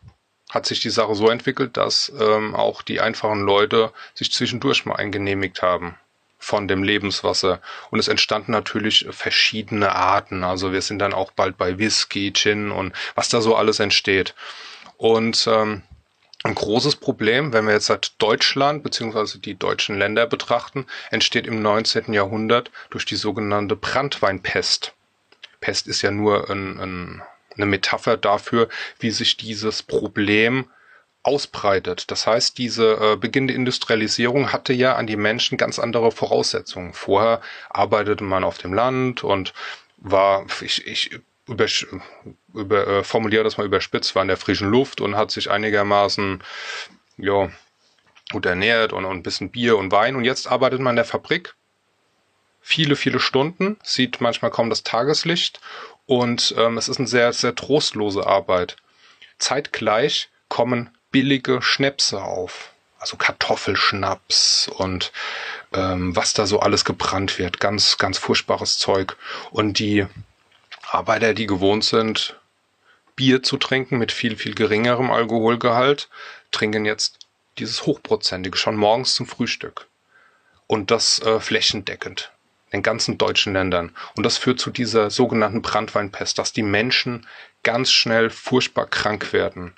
hat 0.49 0.65
sich 0.65 0.79
die 0.79 0.89
Sache 0.89 1.13
so 1.13 1.29
entwickelt, 1.29 1.77
dass 1.77 2.11
ähm, 2.19 2.55
auch 2.55 2.81
die 2.81 3.01
einfachen 3.01 3.41
Leute 3.41 3.91
sich 4.15 4.31
zwischendurch 4.31 4.85
mal 4.85 4.95
eingenehmigt 4.95 5.61
haben 5.61 5.97
von 6.37 6.67
dem 6.67 6.83
Lebenswasser. 6.83 7.61
Und 7.89 7.99
es 7.99 8.07
entstanden 8.07 8.51
natürlich 8.51 9.07
verschiedene 9.09 9.95
Arten. 9.95 10.43
Also 10.43 10.71
wir 10.71 10.81
sind 10.81 10.99
dann 10.99 11.13
auch 11.13 11.31
bald 11.31 11.57
bei 11.57 11.77
Whisky, 11.77 12.31
Gin 12.33 12.71
und 12.71 12.93
was 13.15 13.29
da 13.29 13.41
so 13.41 13.55
alles 13.55 13.79
entsteht. 13.79 14.35
Und 14.97 15.47
ähm, 15.47 15.83
ein 16.43 16.55
großes 16.55 16.97
Problem, 16.97 17.51
wenn 17.51 17.65
wir 17.65 17.73
jetzt 17.73 17.87
seit 17.87 18.13
Deutschland 18.19 18.83
bzw. 18.83 19.39
die 19.39 19.55
deutschen 19.55 19.97
Länder 19.97 20.27
betrachten, 20.27 20.85
entsteht 21.11 21.47
im 21.47 21.61
19. 21.61 22.13
Jahrhundert 22.13 22.71
durch 22.89 23.05
die 23.05 23.15
sogenannte 23.15 23.75
Brandweinpest. 23.75 24.93
Pest 25.59 25.87
ist 25.87 26.03
ja 26.03 26.11
nur 26.11 26.49
ein, 26.49 26.79
ein, 26.79 27.21
eine 27.55 27.65
Metapher 27.65 28.17
dafür, 28.17 28.69
wie 28.99 29.11
sich 29.11 29.37
dieses 29.37 29.81
Problem 29.81 30.67
ausbreitet. 31.27 32.09
Das 32.09 32.25
heißt, 32.25 32.57
diese 32.57 32.93
äh, 32.93 33.15
beginnende 33.17 33.53
Industrialisierung 33.53 34.53
hatte 34.53 34.71
ja 34.71 34.95
an 34.95 35.07
die 35.07 35.17
Menschen 35.17 35.57
ganz 35.57 35.77
andere 35.77 36.11
Voraussetzungen. 36.11 36.93
Vorher 36.93 37.41
arbeitete 37.69 38.23
man 38.23 38.45
auf 38.45 38.57
dem 38.57 38.73
Land 38.73 39.23
und 39.25 39.53
war, 39.97 40.45
ich, 40.61 40.87
ich 40.87 41.19
über, 41.47 41.65
über, 42.53 42.87
äh, 42.87 43.03
formuliere 43.03 43.43
das 43.43 43.57
mal 43.57 43.65
überspitzt, 43.65 44.15
war 44.15 44.21
in 44.21 44.29
der 44.29 44.37
frischen 44.37 44.69
Luft 44.69 45.01
und 45.01 45.17
hat 45.17 45.31
sich 45.31 45.51
einigermaßen 45.51 46.41
ja, 47.17 47.49
gut 48.31 48.45
ernährt 48.45 48.93
und, 48.93 49.03
und 49.03 49.17
ein 49.17 49.23
bisschen 49.23 49.51
Bier 49.51 49.77
und 49.77 49.91
Wein. 49.91 50.15
Und 50.15 50.23
jetzt 50.23 50.47
arbeitet 50.47 50.79
man 50.79 50.93
in 50.93 50.97
der 50.97 51.05
Fabrik 51.05 51.55
viele, 52.61 52.95
viele 52.95 53.19
Stunden, 53.19 53.77
sieht 53.83 54.21
manchmal 54.21 54.51
kaum 54.51 54.69
das 54.69 54.83
Tageslicht 54.83 55.59
und 56.05 56.55
ähm, 56.57 56.77
es 56.77 56.87
ist 56.87 56.99
eine 56.99 57.07
sehr, 57.07 57.33
sehr 57.33 57.53
trostlose 57.53 58.25
Arbeit. 58.25 58.77
Zeitgleich 59.39 60.29
kommen 60.49 60.89
billige 61.11 61.61
Schnäpse 61.61 62.21
auf. 62.21 62.71
Also 62.99 63.15
Kartoffelschnaps 63.15 64.67
und 64.67 65.11
ähm, 65.73 66.15
was 66.15 66.33
da 66.33 66.47
so 66.47 66.59
alles 66.59 66.83
gebrannt 66.83 67.37
wird. 67.37 67.59
Ganz, 67.59 67.97
ganz 67.97 68.17
furchtbares 68.17 68.79
Zeug. 68.79 69.17
Und 69.51 69.77
die 69.77 70.07
Arbeiter, 70.89 71.33
die 71.33 71.45
gewohnt 71.45 71.83
sind, 71.83 72.39
Bier 73.15 73.43
zu 73.43 73.57
trinken 73.57 73.97
mit 73.99 74.11
viel, 74.11 74.35
viel 74.35 74.55
geringerem 74.55 75.11
Alkoholgehalt, 75.11 76.09
trinken 76.51 76.85
jetzt 76.85 77.19
dieses 77.59 77.85
hochprozentige 77.85 78.57
schon 78.57 78.75
morgens 78.75 79.15
zum 79.15 79.27
Frühstück. 79.27 79.87
Und 80.65 80.89
das 80.89 81.19
äh, 81.19 81.39
flächendeckend 81.39 82.31
in 82.71 82.83
ganzen 82.83 83.17
deutschen 83.17 83.53
Ländern. 83.53 83.95
Und 84.15 84.23
das 84.23 84.37
führt 84.37 84.59
zu 84.59 84.71
dieser 84.71 85.09
sogenannten 85.09 85.61
Brandweinpest, 85.61 86.37
dass 86.37 86.51
die 86.51 86.63
Menschen 86.63 87.27
ganz 87.63 87.91
schnell 87.91 88.29
furchtbar 88.29 88.87
krank 88.87 89.33
werden 89.33 89.75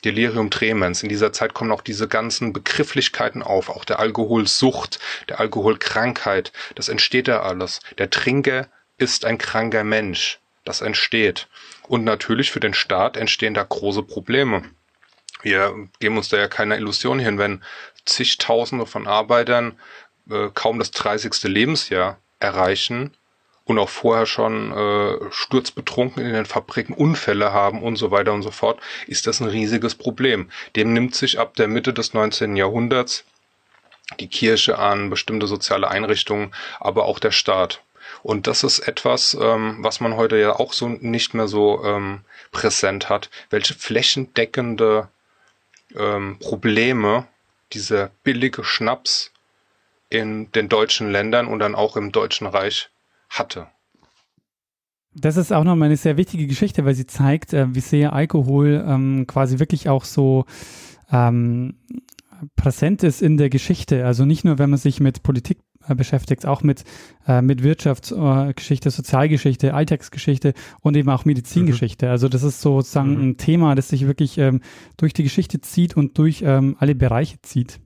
Delirium 0.00 0.50
tremens. 0.50 1.02
In 1.02 1.08
dieser 1.08 1.32
Zeit 1.32 1.54
kommen 1.54 1.72
auch 1.72 1.82
diese 1.82 2.08
ganzen 2.08 2.52
Begrifflichkeiten 2.52 3.42
auf, 3.42 3.68
auch 3.68 3.84
der 3.84 4.00
Alkoholsucht, 4.00 4.98
der 5.28 5.40
Alkoholkrankheit. 5.40 6.52
Das 6.74 6.88
entsteht 6.88 7.28
ja 7.28 7.42
alles. 7.42 7.80
Der 7.98 8.10
Trinker 8.10 8.68
ist 8.98 9.24
ein 9.24 9.38
kranker 9.38 9.84
Mensch. 9.84 10.38
Das 10.64 10.80
entsteht. 10.80 11.48
Und 11.88 12.04
natürlich 12.04 12.50
für 12.50 12.60
den 12.60 12.74
Staat 12.74 13.16
entstehen 13.16 13.54
da 13.54 13.62
große 13.62 14.02
Probleme. 14.02 14.64
Wir 15.42 15.88
geben 16.00 16.18
uns 16.18 16.28
da 16.28 16.36
ja 16.36 16.48
keine 16.48 16.76
Illusion 16.76 17.18
hin, 17.18 17.38
wenn 17.38 17.62
zigtausende 18.04 18.86
von 18.86 19.06
Arbeitern 19.06 19.78
äh, 20.30 20.48
kaum 20.52 20.78
das 20.78 20.90
30. 20.90 21.44
Lebensjahr 21.44 22.18
erreichen 22.38 23.16
und 23.70 23.78
auch 23.78 23.88
vorher 23.88 24.26
schon 24.26 24.72
äh, 24.72 25.30
sturzbetrunken 25.30 26.26
in 26.26 26.32
den 26.32 26.44
Fabriken 26.44 26.92
Unfälle 26.92 27.52
haben 27.52 27.82
und 27.82 27.94
so 27.94 28.10
weiter 28.10 28.32
und 28.32 28.42
so 28.42 28.50
fort, 28.50 28.80
ist 29.06 29.28
das 29.28 29.40
ein 29.40 29.46
riesiges 29.46 29.94
Problem. 29.94 30.50
Dem 30.74 30.92
nimmt 30.92 31.14
sich 31.14 31.38
ab 31.38 31.54
der 31.54 31.68
Mitte 31.68 31.92
des 31.92 32.12
19. 32.12 32.56
Jahrhunderts 32.56 33.24
die 34.18 34.26
Kirche 34.26 34.80
an, 34.80 35.08
bestimmte 35.08 35.46
soziale 35.46 35.88
Einrichtungen, 35.88 36.52
aber 36.80 37.04
auch 37.04 37.20
der 37.20 37.30
Staat. 37.30 37.80
Und 38.24 38.48
das 38.48 38.64
ist 38.64 38.80
etwas, 38.80 39.38
ähm, 39.40 39.76
was 39.78 40.00
man 40.00 40.16
heute 40.16 40.36
ja 40.36 40.56
auch 40.56 40.72
so 40.72 40.88
nicht 40.88 41.34
mehr 41.34 41.46
so 41.46 41.84
ähm, 41.84 42.22
präsent 42.50 43.08
hat, 43.08 43.30
welche 43.50 43.74
flächendeckende 43.74 45.08
ähm, 45.96 46.40
Probleme 46.40 47.28
dieser 47.72 48.10
billige 48.24 48.64
Schnaps 48.64 49.30
in 50.08 50.50
den 50.50 50.68
deutschen 50.68 51.12
Ländern 51.12 51.46
und 51.46 51.60
dann 51.60 51.76
auch 51.76 51.96
im 51.96 52.10
Deutschen 52.10 52.48
Reich 52.48 52.90
hatte. 53.30 53.68
Das 55.14 55.36
ist 55.36 55.52
auch 55.52 55.64
nochmal 55.64 55.86
eine 55.86 55.96
sehr 55.96 56.16
wichtige 56.16 56.46
Geschichte, 56.46 56.84
weil 56.84 56.94
sie 56.94 57.06
zeigt, 57.06 57.52
äh, 57.52 57.74
wie 57.74 57.80
sehr 57.80 58.12
Alkohol 58.12 58.84
ähm, 58.86 59.26
quasi 59.26 59.58
wirklich 59.58 59.88
auch 59.88 60.04
so 60.04 60.44
ähm, 61.10 61.74
präsent 62.56 63.02
ist 63.02 63.20
in 63.20 63.36
der 63.36 63.50
Geschichte. 63.50 64.06
Also 64.06 64.24
nicht 64.24 64.44
nur, 64.44 64.58
wenn 64.58 64.70
man 64.70 64.78
sich 64.78 65.00
mit 65.00 65.22
Politik 65.22 65.58
äh, 65.88 65.94
beschäftigt, 65.94 66.46
auch 66.46 66.62
mit, 66.62 66.84
äh, 67.26 67.42
mit 67.42 67.62
Wirtschaftsgeschichte, 67.62 68.88
äh, 68.88 68.92
Sozialgeschichte, 68.92 69.74
Alltagsgeschichte 69.74 70.54
und 70.80 70.96
eben 70.96 71.10
auch 71.10 71.24
Medizingeschichte. 71.24 72.06
Mhm. 72.06 72.12
Also 72.12 72.28
das 72.28 72.42
ist 72.42 72.60
sozusagen 72.60 73.16
mhm. 73.16 73.30
ein 73.30 73.36
Thema, 73.36 73.74
das 73.74 73.88
sich 73.88 74.06
wirklich 74.06 74.38
ähm, 74.38 74.60
durch 74.96 75.12
die 75.12 75.24
Geschichte 75.24 75.60
zieht 75.60 75.96
und 75.96 76.18
durch 76.18 76.42
ähm, 76.42 76.76
alle 76.78 76.94
Bereiche 76.94 77.40
zieht. 77.42 77.80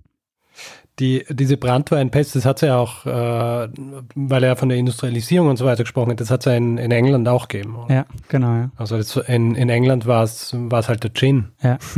Die, 1.00 1.24
diese 1.28 1.56
Brandweinpest, 1.56 2.36
das 2.36 2.44
hat 2.44 2.58
es 2.58 2.68
ja 2.68 2.78
auch, 2.78 3.04
äh, 3.04 3.68
weil 4.14 4.44
er 4.44 4.54
von 4.54 4.68
der 4.68 4.78
Industrialisierung 4.78 5.48
und 5.48 5.56
so 5.56 5.64
weiter 5.64 5.82
gesprochen 5.82 6.12
hat, 6.12 6.20
das 6.20 6.30
hat 6.30 6.40
es 6.40 6.44
ja 6.46 6.52
in, 6.52 6.78
in 6.78 6.92
England 6.92 7.26
auch 7.28 7.48
gegeben. 7.48 7.74
Oder? 7.74 7.94
Ja, 7.94 8.06
genau. 8.28 8.54
Ja. 8.54 8.70
Also 8.76 8.96
das, 8.96 9.16
in, 9.16 9.56
in 9.56 9.70
England 9.70 10.06
war 10.06 10.22
es 10.22 10.52
halt 10.52 11.02
der 11.02 11.12
Gin. 11.12 11.48
Ja. 11.62 11.78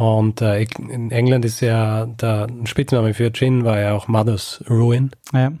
Und 0.00 0.40
äh, 0.40 0.62
in 0.62 1.10
England 1.10 1.44
ist 1.44 1.60
ja 1.60 2.06
der 2.06 2.46
Spitzname 2.64 3.12
für 3.12 3.30
Gin 3.34 3.66
war 3.66 3.78
ja 3.78 3.92
auch 3.92 4.08
Mother's 4.08 4.64
Ruin. 4.66 5.10
Ja. 5.34 5.52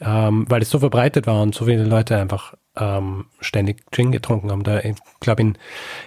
Ähm, 0.00 0.46
weil 0.48 0.62
es 0.62 0.70
so 0.70 0.80
verbreitet 0.80 1.28
war 1.28 1.40
und 1.40 1.54
so 1.54 1.66
viele 1.66 1.84
Leute 1.84 2.18
einfach 2.18 2.54
ähm, 2.76 3.26
ständig 3.38 3.84
Gin 3.92 4.10
getrunken 4.10 4.50
haben. 4.50 4.64
Da, 4.64 4.80
ich 4.80 4.96
glaube, 5.20 5.42
in, 5.42 5.58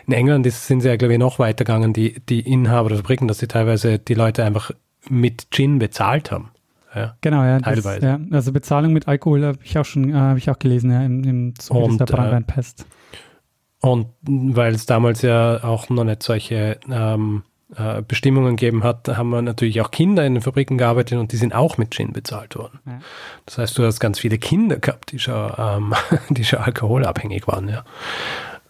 in 0.06 0.12
England 0.12 0.46
ist, 0.46 0.68
sind 0.68 0.82
sie 0.82 0.90
ja, 0.90 0.98
glaube 0.98 1.14
ich, 1.14 1.20
noch 1.20 1.40
weitergegangen, 1.40 1.94
die, 1.94 2.20
die 2.28 2.42
Inhaber 2.42 2.90
der 2.90 2.98
Fabriken, 2.98 3.30
dass 3.30 3.40
sie 3.40 3.48
teilweise 3.48 4.00
die 4.00 4.16
Leute 4.16 4.44
einfach 4.44 4.72
mit 5.10 5.48
Gin 5.52 5.80
bezahlt 5.80 6.32
haben. 6.32 6.52
Ja, 6.96 7.16
genau, 7.22 7.44
ja. 7.44 7.60
Teilweise. 7.60 8.00
Das, 8.00 8.10
ja, 8.10 8.20
also 8.32 8.52
Bezahlung 8.52 8.94
mit 8.94 9.08
Alkohol 9.08 9.46
habe 9.46 9.60
ich 9.64 9.78
auch 9.78 9.86
schon, 9.86 10.10
äh, 10.10 10.14
habe 10.14 10.40
ich 10.40 10.50
auch 10.50 10.60
gelesen, 10.60 10.92
ja, 10.92 11.04
im, 11.04 11.24
im 11.24 11.60
Zuge 11.60 11.80
und, 11.80 12.00
der 12.00 12.06
Brandweinpest. 12.06 12.82
Äh, 12.82 13.88
und 13.88 14.08
weil 14.24 14.74
es 14.74 14.86
damals 14.86 15.22
ja 15.22 15.64
auch 15.64 15.90
noch 15.90 16.04
nicht 16.04 16.24
solche 16.24 16.80
ähm, 16.90 17.44
äh, 17.76 18.02
Bestimmungen 18.02 18.56
gegeben 18.56 18.84
hat, 18.84 19.08
haben 19.10 19.30
wir 19.30 19.42
natürlich 19.42 19.82
auch 19.82 19.92
Kinder 19.92 20.26
in 20.26 20.36
den 20.36 20.42
Fabriken 20.42 20.78
gearbeitet 20.78 21.20
und 21.20 21.32
die 21.32 21.38
sind 21.38 21.54
auch 21.54 21.78
mit 21.78 21.94
Gin 21.94 22.14
bezahlt 22.14 22.56
worden. 22.56 22.80
Ja. 22.86 23.00
Das 23.46 23.58
heißt, 23.58 23.78
du 23.78 23.86
hast 23.86 24.00
ganz 24.00 24.20
viele 24.20 24.38
Kinder 24.38 24.78
gehabt, 24.78 25.12
die 25.12 25.20
schon, 25.20 25.52
ähm, 25.58 25.94
die 26.30 26.46
schon 26.46 26.60
alkoholabhängig 26.60 27.48
waren, 27.48 27.70
ja. 27.70 27.84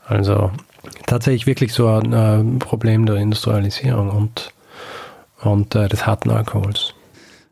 Also 0.05 0.51
tatsächlich 1.05 1.47
wirklich 1.47 1.73
so 1.73 1.87
ein 1.87 2.13
äh, 2.13 2.59
Problem 2.59 3.05
der 3.05 3.17
Industrialisierung 3.17 4.09
und, 4.09 4.53
und 5.41 5.75
äh, 5.75 5.87
des 5.87 6.05
harten 6.05 6.29
Alkohols. 6.29 6.93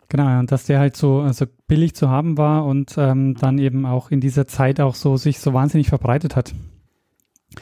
Genau, 0.10 0.40
und 0.40 0.52
dass 0.52 0.66
der 0.66 0.80
halt 0.80 0.96
so 0.96 1.22
also 1.22 1.46
billig 1.68 1.96
zu 1.96 2.10
haben 2.10 2.38
war 2.38 2.66
und 2.66 2.96
ähm, 2.98 3.36
dann 3.36 3.58
eben 3.58 3.86
auch 3.86 4.12
in 4.12 4.22
dieser 4.22 4.48
Zeit 4.48 4.80
auch 4.80 4.96
so 4.96 5.18
sich 5.18 5.40
so 5.40 5.54
wahnsinnig 5.54 5.90
verbreitet 5.90 6.36
hat. 6.36 6.54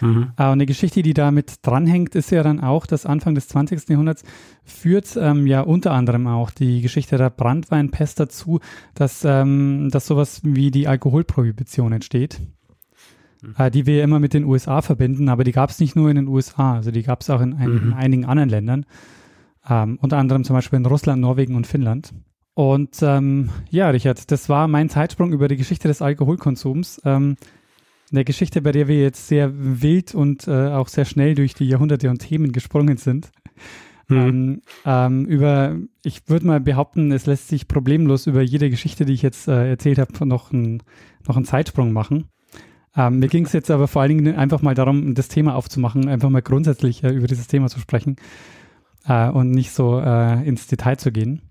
Mhm. 0.02 0.32
Äh, 0.38 0.44
und 0.44 0.54
eine 0.54 0.66
Geschichte, 0.66 1.02
die 1.04 1.14
damit 1.14 1.56
dranhängt, 1.62 2.16
ist 2.16 2.32
ja 2.32 2.44
dann 2.44 2.60
auch, 2.60 2.86
dass 2.86 3.06
Anfang 3.06 3.36
des 3.36 3.48
20. 3.48 3.90
Jahrhunderts 3.90 4.24
führt 4.64 5.18
ähm, 5.18 5.48
ja 5.48 5.62
unter 5.62 5.92
anderem 5.92 6.28
auch 6.28 6.52
die 6.52 6.82
Geschichte 6.82 7.18
der 7.18 7.30
Brandweinpest 7.30 8.20
dazu, 8.20 8.60
dass, 8.96 9.24
ähm, 9.26 9.90
dass 9.92 10.08
sowas 10.08 10.42
wie 10.44 10.72
die 10.72 10.88
Alkoholprohibition 10.88 11.94
entsteht. 11.94 12.42
Mhm. 13.42 13.56
Äh, 13.58 13.72
die 13.72 13.86
wir 13.86 14.04
immer 14.04 14.20
mit 14.20 14.34
den 14.34 14.46
USA 14.46 14.82
verbinden, 14.82 15.30
aber 15.30 15.44
die 15.44 15.52
gab 15.52 15.70
es 15.70 15.80
nicht 15.80 15.96
nur 15.96 16.10
in 16.10 16.16
den 16.16 16.28
USA, 16.28 16.76
also 16.76 16.92
die 16.92 17.04
gab 17.04 17.22
es 17.22 17.30
auch 17.30 17.42
in, 17.42 17.54
ein, 17.54 17.70
mhm. 17.70 17.78
in, 17.78 17.94
einigen 17.94 18.26
anderen 18.26 18.50
Ländern, 18.50 18.86
ähm, 19.70 19.98
unter 20.02 20.18
anderem 20.18 20.44
zum 20.44 20.56
Beispiel 20.56 20.78
in 20.78 20.86
Russland, 20.86 21.22
Norwegen 21.22 21.56
und 21.56 21.68
Finnland. 21.68 22.14
Und 22.56 22.98
ähm, 23.02 23.50
ja, 23.70 23.90
Richard, 23.90 24.30
das 24.32 24.48
war 24.48 24.68
mein 24.68 24.90
Zeitsprung 24.90 25.32
über 25.34 25.48
die 25.48 25.58
Geschichte 25.58 25.88
des 25.88 26.02
Alkoholkonsums. 26.02 27.02
Ähm, 27.04 27.36
eine 28.12 28.26
Geschichte, 28.26 28.62
bei 28.62 28.72
der 28.72 28.88
wir 28.88 29.02
jetzt 29.02 29.28
sehr 29.28 29.52
wild 29.54 30.14
und 30.14 30.48
äh, 30.48 30.68
auch 30.68 30.88
sehr 30.88 31.06
schnell 31.06 31.34
durch 31.34 31.56
die 31.56 31.68
Jahrhunderte 31.68 32.10
und 32.10 32.20
Themen 32.20 32.52
gesprungen 32.52 32.98
sind. 32.98 33.32
Mhm. 34.08 34.18
Ähm, 34.18 34.62
ähm, 34.86 35.26
über, 35.26 35.78
ich 36.04 36.30
würde 36.30 36.46
mal 36.46 36.60
behaupten, 36.60 37.12
es 37.12 37.26
lässt 37.26 37.48
sich 37.48 37.68
problemlos 37.68 38.28
über 38.28 38.42
jede 38.42 38.70
Geschichte, 38.70 39.06
die 39.06 39.14
ich 39.14 39.24
jetzt 39.24 39.48
äh, 39.48 39.70
erzählt 39.70 39.98
habe, 39.98 40.28
noch, 40.28 40.52
ein, 40.52 40.84
noch 41.28 41.38
einen 41.38 41.46
Zeitsprung 41.46 41.92
machen. 41.92 42.26
Ähm, 42.96 43.18
mir 43.18 43.30
ging 43.30 43.46
es 43.46 43.54
jetzt 43.54 43.72
aber 43.72 43.88
vor 43.88 44.04
allen 44.04 44.16
Dingen 44.16 44.36
einfach 44.36 44.62
mal 44.62 44.76
darum, 44.76 45.16
das 45.16 45.28
Thema 45.28 45.56
aufzumachen, 45.56 46.08
einfach 46.08 46.30
mal 46.30 46.44
grundsätzlich 46.44 47.04
äh, 47.04 47.10
über 47.10 47.26
dieses 47.26 47.48
Thema 47.48 47.70
zu 47.70 47.80
sprechen 47.80 48.18
äh, 49.08 49.30
und 49.30 49.52
nicht 49.52 49.72
so 49.72 50.00
äh, 50.00 50.48
ins 50.48 50.68
Detail 50.68 50.98
zu 50.98 51.12
gehen. 51.12 51.42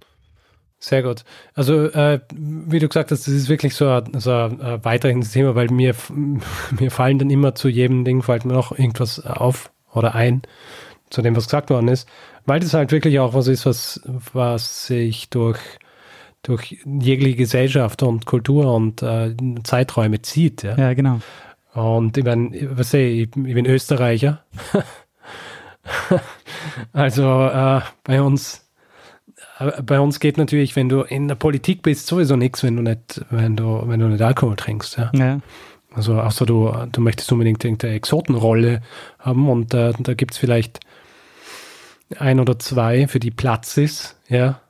Sehr 0.79 1.05
gut. 1.05 1.25
Also, 1.55 1.85
äh, 1.85 2.19
wie 2.35 2.81
du 2.81 2.89
gesagt 2.89 3.13
hast, 3.13 3.29
das 3.29 3.35
ist 3.35 3.49
wirklich 3.49 3.77
so 3.77 3.89
ein, 3.89 4.19
so 4.19 4.33
ein 4.33 4.61
äh, 4.61 4.85
weiterhin 4.85 5.21
Thema, 5.21 5.55
weil 5.55 5.69
mir, 5.69 5.95
mir 6.81 6.91
fallen 6.91 7.21
dann 7.21 7.31
immer 7.31 7.55
zu 7.55 7.69
jedem 7.69 8.05
Ding, 8.05 8.23
fällt 8.23 8.45
mir 8.45 8.55
noch 8.55 8.77
irgendwas 8.77 9.25
auf 9.25 9.71
oder 9.93 10.17
ein, 10.17 10.43
zu 11.09 11.23
dem, 11.23 11.37
was 11.37 11.45
gesagt 11.45 11.71
worden 11.71 11.87
ist, 11.87 12.09
weil 12.47 12.59
das 12.59 12.75
halt 12.75 12.91
wirklich 12.91 13.21
auch 13.21 13.33
was 13.33 13.47
ist, 13.47 13.65
was, 13.65 14.01
was 14.33 14.87
sich 14.87 15.31
durch, 15.31 15.61
durch 16.43 16.77
jegliche 16.85 17.37
Gesellschaft 17.37 18.03
und 18.03 18.27
Kultur 18.27 18.75
und 18.75 19.03
äh, 19.03 19.37
Zeiträume 19.63 20.23
zieht. 20.23 20.65
Ja, 20.65 20.77
ja 20.77 20.95
genau. 20.95 21.21
Und 21.75 22.19
ich 22.19 22.25
meine, 22.25 22.77
was 22.77 22.91
sehe 22.91 23.23
ich, 23.23 23.29
ich 23.37 23.55
bin 23.55 23.67
Österreicher. 23.67 24.43
also 26.93 27.47
äh, 27.47 27.81
bei 28.05 28.23
uns 28.23 28.63
bei 29.85 30.01
uns 30.01 30.21
geht 30.21 30.39
natürlich, 30.39 30.77
wenn 30.77 30.89
du 30.89 31.03
in 31.03 31.29
der 31.29 31.35
Politik 31.35 31.83
bist, 31.83 32.07
sowieso 32.07 32.37
nichts, 32.37 32.63
wenn 32.63 32.77
du 32.77 32.83
nicht, 32.83 33.25
wenn 33.31 33.57
du, 33.57 33.83
wenn 33.87 34.01
du 34.01 34.09
nicht 34.09 34.23
Alkohol 34.23 34.57
trinkst. 34.57 34.97
Ja. 34.97 35.11
ja. 35.15 35.41
Also 35.95 36.21
außer 36.21 36.47
du, 36.47 36.73
du 36.91 37.01
möchtest 37.01 37.31
unbedingt 37.33 37.65
irgendeine 37.65 37.95
Exotenrolle 37.95 38.81
haben 39.19 39.49
und 39.49 39.75
äh, 39.75 39.93
da 39.99 40.15
gibt 40.15 40.33
es 40.33 40.39
vielleicht 40.39 40.81
ein 42.19 42.41
oder 42.41 42.59
zwei, 42.59 43.09
für 43.09 43.21
die 43.21 43.31
Platz 43.31 43.77
ist, 43.77 44.17
ja. 44.29 44.61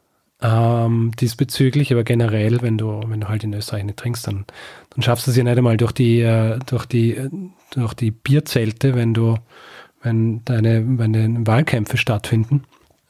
Ähm, 0.45 1.13
diesbezüglich, 1.21 1.93
aber 1.93 2.03
generell, 2.03 2.63
wenn 2.63 2.77
du, 2.77 3.01
wenn 3.07 3.21
du 3.21 3.29
halt 3.29 3.45
in 3.45 3.55
Österreich 3.55 3.85
nicht 3.85 3.99
trinkst, 3.99 4.27
dann, 4.27 4.45
dann 4.91 5.03
schaffst 5.03 5.29
du 5.29 5.31
es 5.31 5.37
ja 5.37 5.45
nicht 5.45 5.57
einmal 5.57 5.77
durch 5.77 5.93
die, 5.93 6.21
äh, 6.21 6.59
durch 6.67 6.85
die, 6.87 7.17
durch 7.71 7.95
die 7.95 8.11
Bierzelte, 8.11 8.97
wenn 8.97 9.15
du, 9.15 9.37
wenn 10.03 10.45
deine, 10.45 10.85
wenn 10.99 11.13
deine 11.13 11.47
Wahlkämpfe 11.47 11.97
stattfinden 11.97 12.65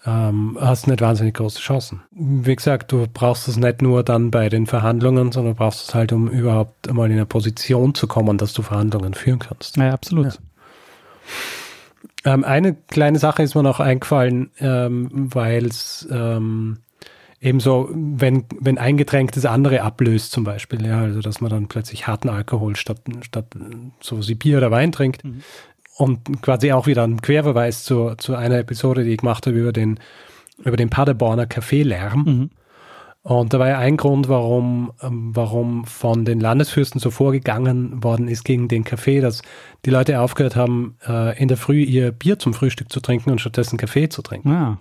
ähm, 0.05 0.59
hast 0.61 0.89
nicht 0.89 1.01
wahnsinnig 1.01 1.35
große 1.35 1.61
Chancen. 1.61 2.03
Wie 2.11 2.57
gesagt, 2.57 2.91
du 2.91 3.07
brauchst 3.13 3.47
es 3.47 3.57
nicht 3.57 3.83
nur 3.83 4.03
dann 4.03 4.31
bei 4.31 4.49
den 4.49 4.67
Verhandlungen, 4.67 5.31
sondern 5.31 5.55
brauchst 5.55 5.89
es 5.89 5.95
halt, 5.95 6.13
um 6.13 6.29
überhaupt 6.29 6.89
einmal 6.89 7.07
in 7.07 7.17
eine 7.17 7.27
Position 7.27 7.95
zu 7.95 8.09
kommen, 8.09 8.37
dass 8.39 8.53
du 8.53 8.63
Verhandlungen 8.63 9.15
führen 9.15 9.39
kannst. 9.39 9.77
Ja, 9.77 9.93
absolut. 9.93 10.41
Ja. 12.25 12.35
Ähm, 12.35 12.45
eine 12.45 12.75
kleine 12.75 13.19
Sache 13.19 13.43
ist 13.43 13.55
mir 13.55 13.63
noch 13.63 13.79
eingefallen, 13.79 14.51
ähm, 14.59 15.09
weil 15.13 15.67
es 15.67 16.07
ähm, 16.11 16.79
ebenso, 17.41 17.89
wenn, 17.93 18.45
wenn 18.61 18.79
ein 18.79 18.97
Getränk 18.97 19.33
das 19.33 19.45
andere 19.47 19.83
ablöst 19.83 20.33
zum 20.33 20.43
Beispiel, 20.43 20.85
ja, 20.85 21.01
also 21.01 21.21
dass 21.21 21.41
man 21.41 21.51
dann 21.51 21.69
plötzlich 21.69 22.09
harten 22.09 22.29
Alkohol 22.29 22.75
statt, 22.75 23.03
statt 23.23 23.47
so 24.01 24.27
wie 24.29 24.35
Bier 24.35 24.59
oder 24.59 24.71
Wein 24.73 24.91
trinkt, 24.91 25.25
mhm 25.25 25.43
und 26.03 26.43
quasi 26.43 26.73
auch 26.73 26.87
wieder 26.87 27.05
ein 27.05 27.21
Querverweis 27.23 27.85
zu, 27.85 28.15
zu 28.17 28.35
einer 28.35 28.59
Episode, 28.59 29.05
die 29.05 29.11
ich 29.13 29.19
gemacht 29.19 29.47
habe 29.47 29.57
über 29.59 29.73
den, 29.73 29.99
über 30.65 30.77
den 30.77 30.91
Paderborner 30.91 31.47
Kaffeelärm. 31.47 32.23
Mhm. 32.25 32.51
Und 33.25 33.55
da 33.55 33.61
war 33.61 33.69
ja 33.69 33.79
ein 33.79 33.97
Grund, 33.97 34.29
warum, 34.29 34.93
ähm, 35.01 35.31
warum 35.33 35.85
von 35.85 36.25
den 36.25 36.41
Landesfürsten 36.41 37.01
so 37.01 37.13
vorgegangen 37.13 38.03
worden 38.03 38.27
ist 38.27 38.45
gegen 38.45 38.67
den 38.67 38.83
Kaffee, 38.83 39.21
dass 39.21 39.43
die 39.85 39.91
Leute 39.91 40.19
aufgehört 40.21 40.57
haben, 40.57 40.97
äh, 41.07 41.41
in 41.41 41.47
der 41.47 41.57
Früh 41.57 41.83
ihr 41.85 42.11
Bier 42.11 42.41
zum 42.41 42.53
Frühstück 42.53 42.91
zu 42.91 42.99
trinken 42.99 43.31
und 43.31 43.41
stattdessen 43.41 43.79
Kaffee 43.79 44.09
zu 44.09 44.23
trinken. 44.23 44.51
Ah, 44.51 44.79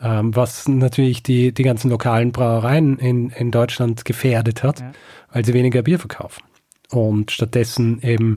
Ähm, 0.00 0.34
was 0.36 0.68
natürlich 0.68 1.22
die, 1.22 1.54
die 1.54 1.62
ganzen 1.62 1.88
lokalen 1.88 2.32
Brauereien 2.32 2.98
in, 2.98 3.30
in 3.30 3.50
Deutschland 3.50 4.04
gefährdet 4.04 4.62
hat, 4.64 4.80
Ja. 4.80 4.92
weil 5.32 5.44
sie 5.44 5.54
weniger 5.54 5.82
Bier 5.82 5.98
verkaufen. 6.00 6.42
Und 6.90 7.30
stattdessen 7.30 8.02
eben 8.02 8.36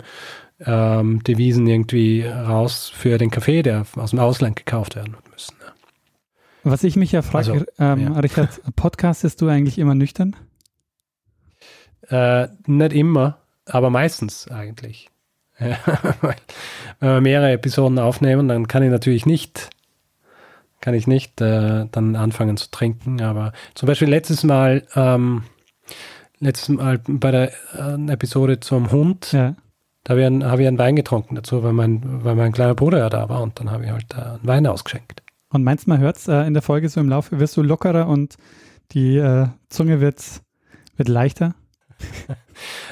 ähm, 0.65 1.23
Devisen 1.23 1.67
irgendwie 1.67 2.23
raus 2.25 2.91
für 2.93 3.17
den 3.17 3.29
Kaffee, 3.31 3.61
der 3.61 3.85
aus 3.95 4.11
dem 4.11 4.19
Ausland 4.19 4.55
gekauft 4.55 4.95
werden 4.95 5.15
müssen. 5.31 5.55
Ja. 5.61 5.73
was 6.63 6.83
ich 6.83 6.95
mich 6.95 7.11
ja 7.11 7.21
frage, 7.21 7.51
Also, 7.51 7.65
ähm, 7.79 8.13
ja. 8.13 8.19
Richard, 8.19 8.61
podcastest 8.75 9.41
du 9.41 9.47
eigentlich 9.47 9.77
immer 9.77 9.95
nüchtern? 9.95 10.35
Äh, 12.09 12.47
nicht 12.65 12.93
immer, 12.93 13.37
aber 13.65 13.89
meistens 13.89 14.47
eigentlich. 14.49 15.09
Ja, 15.59 15.77
weil, 16.21 16.35
wenn 16.99 17.09
wir 17.09 17.21
mehrere 17.21 17.51
Episoden 17.51 17.99
aufnehmen, 17.99 18.47
dann 18.47 18.67
kann 18.67 18.83
ich 18.83 18.91
natürlich 18.91 19.25
nicht, 19.25 19.69
kann 20.81 20.93
ich 20.93 21.07
nicht 21.07 21.41
äh, 21.41 21.85
dann 21.91 22.15
anfangen 22.15 22.57
zu 22.57 22.69
trinken. 22.71 23.21
Aber 23.21 23.51
zum 23.73 23.87
Beispiel 23.87 24.07
letztes 24.07 24.43
Mal, 24.43 24.83
ähm, 24.95 25.43
letztes 26.39 26.69
Mal 26.69 26.99
bei 27.07 27.31
der 27.31 27.51
äh, 27.73 28.11
Episode 28.11 28.59
zum 28.59 28.91
Hund, 28.91 29.31
Ja. 29.31 29.55
Da 30.07 30.11
habe 30.11 30.21
ich, 30.21 30.25
einen- 30.27 30.45
habe 30.45 30.61
ich 30.61 30.67
einen 30.69 30.77
Wein 30.77 30.95
getrunken 30.95 31.35
dazu, 31.35 31.63
weil 31.63 31.73
mein, 31.73 32.23
weil 32.23 32.35
mein 32.35 32.53
kleiner 32.53 32.75
Bruder 32.75 32.99
ja 32.99 33.09
da 33.09 33.27
war 33.27 33.41
und 33.41 33.59
dann 33.59 33.69
habe 33.69 33.83
ich 33.83 33.91
halt 33.91 34.05
äh, 34.13 34.21
einen 34.21 34.39
Wein 34.47 34.65
ausgeschenkt. 34.65 35.21
Und 35.49 35.65
meinst 35.65 35.85
du, 35.85 35.89
man 35.89 35.99
hört 35.99 36.15
es 36.15 36.29
äh, 36.29 36.43
in 36.47 36.53
der 36.53 36.61
Folge 36.63 36.87
so 36.87 37.01
im 37.01 37.09
Laufe, 37.09 37.39
wirst 37.41 37.57
du 37.57 37.61
lockerer 37.61 38.07
und 38.07 38.35
die 38.93 39.17
äh, 39.17 39.47
Zunge 39.67 39.99
wird, 39.99 40.23
wird 40.95 41.09
leichter? 41.09 41.55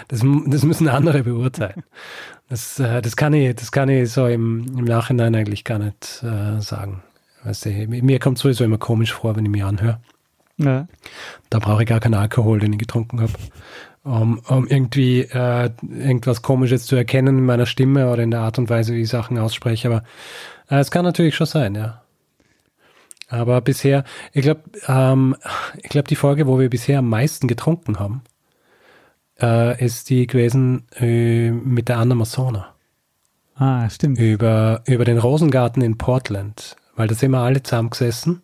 Das, 0.07 0.21
das 0.47 0.63
müssen 0.63 0.87
andere 0.87 1.23
beurteilen. 1.23 1.83
Das, 2.49 2.79
äh, 2.79 3.01
das, 3.01 3.15
kann 3.15 3.33
ich, 3.33 3.55
das 3.55 3.71
kann 3.71 3.89
ich 3.89 4.11
so 4.11 4.27
im, 4.27 4.65
im 4.77 4.85
Nachhinein 4.85 5.33
eigentlich 5.33 5.63
gar 5.63 5.79
nicht 5.79 6.21
äh, 6.21 6.59
sagen. 6.61 7.01
Weißt 7.43 7.65
du, 7.65 7.69
mir 7.87 8.19
kommt 8.19 8.37
sowieso 8.37 8.63
immer 8.63 8.77
komisch 8.77 9.13
vor, 9.13 9.35
wenn 9.35 9.45
ich 9.45 9.51
mich 9.51 9.63
anhöre. 9.63 9.99
Ja. 10.57 10.87
Da 11.49 11.57
brauche 11.59 11.81
ich 11.81 11.89
gar 11.89 11.99
keinen 11.99 12.13
Alkohol, 12.13 12.59
den 12.59 12.73
ich 12.73 12.79
getrunken 12.79 13.21
habe, 13.21 13.33
um, 14.05 14.39
um 14.47 14.67
irgendwie 14.67 15.21
äh, 15.21 15.71
irgendwas 15.81 16.43
Komisches 16.43 16.85
zu 16.85 16.95
erkennen 16.95 17.39
in 17.39 17.45
meiner 17.45 17.65
Stimme 17.65 18.09
oder 18.11 18.23
in 18.23 18.31
der 18.31 18.41
Art 18.41 18.57
und 18.59 18.69
Weise, 18.69 18.93
wie 18.93 19.01
ich 19.01 19.09
Sachen 19.09 19.37
ausspreche. 19.37 19.87
Aber 19.89 20.03
äh, 20.69 20.79
es 20.79 20.91
kann 20.91 21.03
natürlich 21.03 21.35
schon 21.35 21.47
sein, 21.47 21.75
ja. 21.75 22.01
Aber 23.27 23.59
bisher, 23.61 24.03
ich 24.31 24.43
glaube, 24.43 24.61
ähm, 24.87 25.35
ich 25.81 25.89
glaube, 25.89 26.07
die 26.07 26.15
Folge, 26.15 26.45
wo 26.45 26.59
wir 26.59 26.69
bisher 26.69 26.99
am 26.99 27.09
meisten 27.09 27.47
getrunken 27.47 27.99
haben, 27.99 28.21
äh, 29.41 29.83
ist 29.83 30.11
die 30.11 30.27
gewesen 30.27 30.85
äh, 30.95 31.49
mit 31.49 31.89
der 31.89 31.97
Anna 31.97 32.13
Masona 32.13 32.75
Ah, 33.55 33.89
stimmt. 33.89 34.19
über, 34.19 34.83
über 34.85 35.05
den 35.05 35.17
Rosengarten 35.17 35.81
in 35.81 35.97
Portland, 35.97 36.75
weil 36.95 37.07
da 37.07 37.15
sind 37.15 37.31
wir 37.31 37.39
alle 37.39 37.63
zusammengesessen 37.63 38.43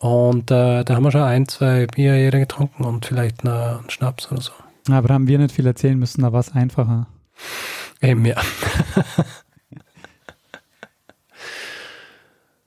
und 0.00 0.50
äh, 0.50 0.82
da 0.84 0.94
haben 0.94 1.04
wir 1.04 1.12
schon 1.12 1.22
ein, 1.22 1.46
zwei 1.46 1.86
Bier 1.86 2.16
jeder 2.18 2.38
getrunken 2.40 2.84
und 2.84 3.06
vielleicht 3.06 3.44
noch 3.44 3.78
einen 3.80 3.90
Schnaps 3.90 4.30
oder 4.32 4.40
so. 4.40 4.52
Aber 4.90 5.08
da 5.08 5.14
haben 5.14 5.28
wir 5.28 5.38
nicht 5.38 5.54
viel 5.54 5.66
erzählen 5.66 5.98
müssen, 5.98 6.22
da 6.22 6.32
war 6.32 6.40
es 6.40 6.52
einfacher. 6.52 7.06
Eben, 8.00 8.24
ja. 8.24 8.36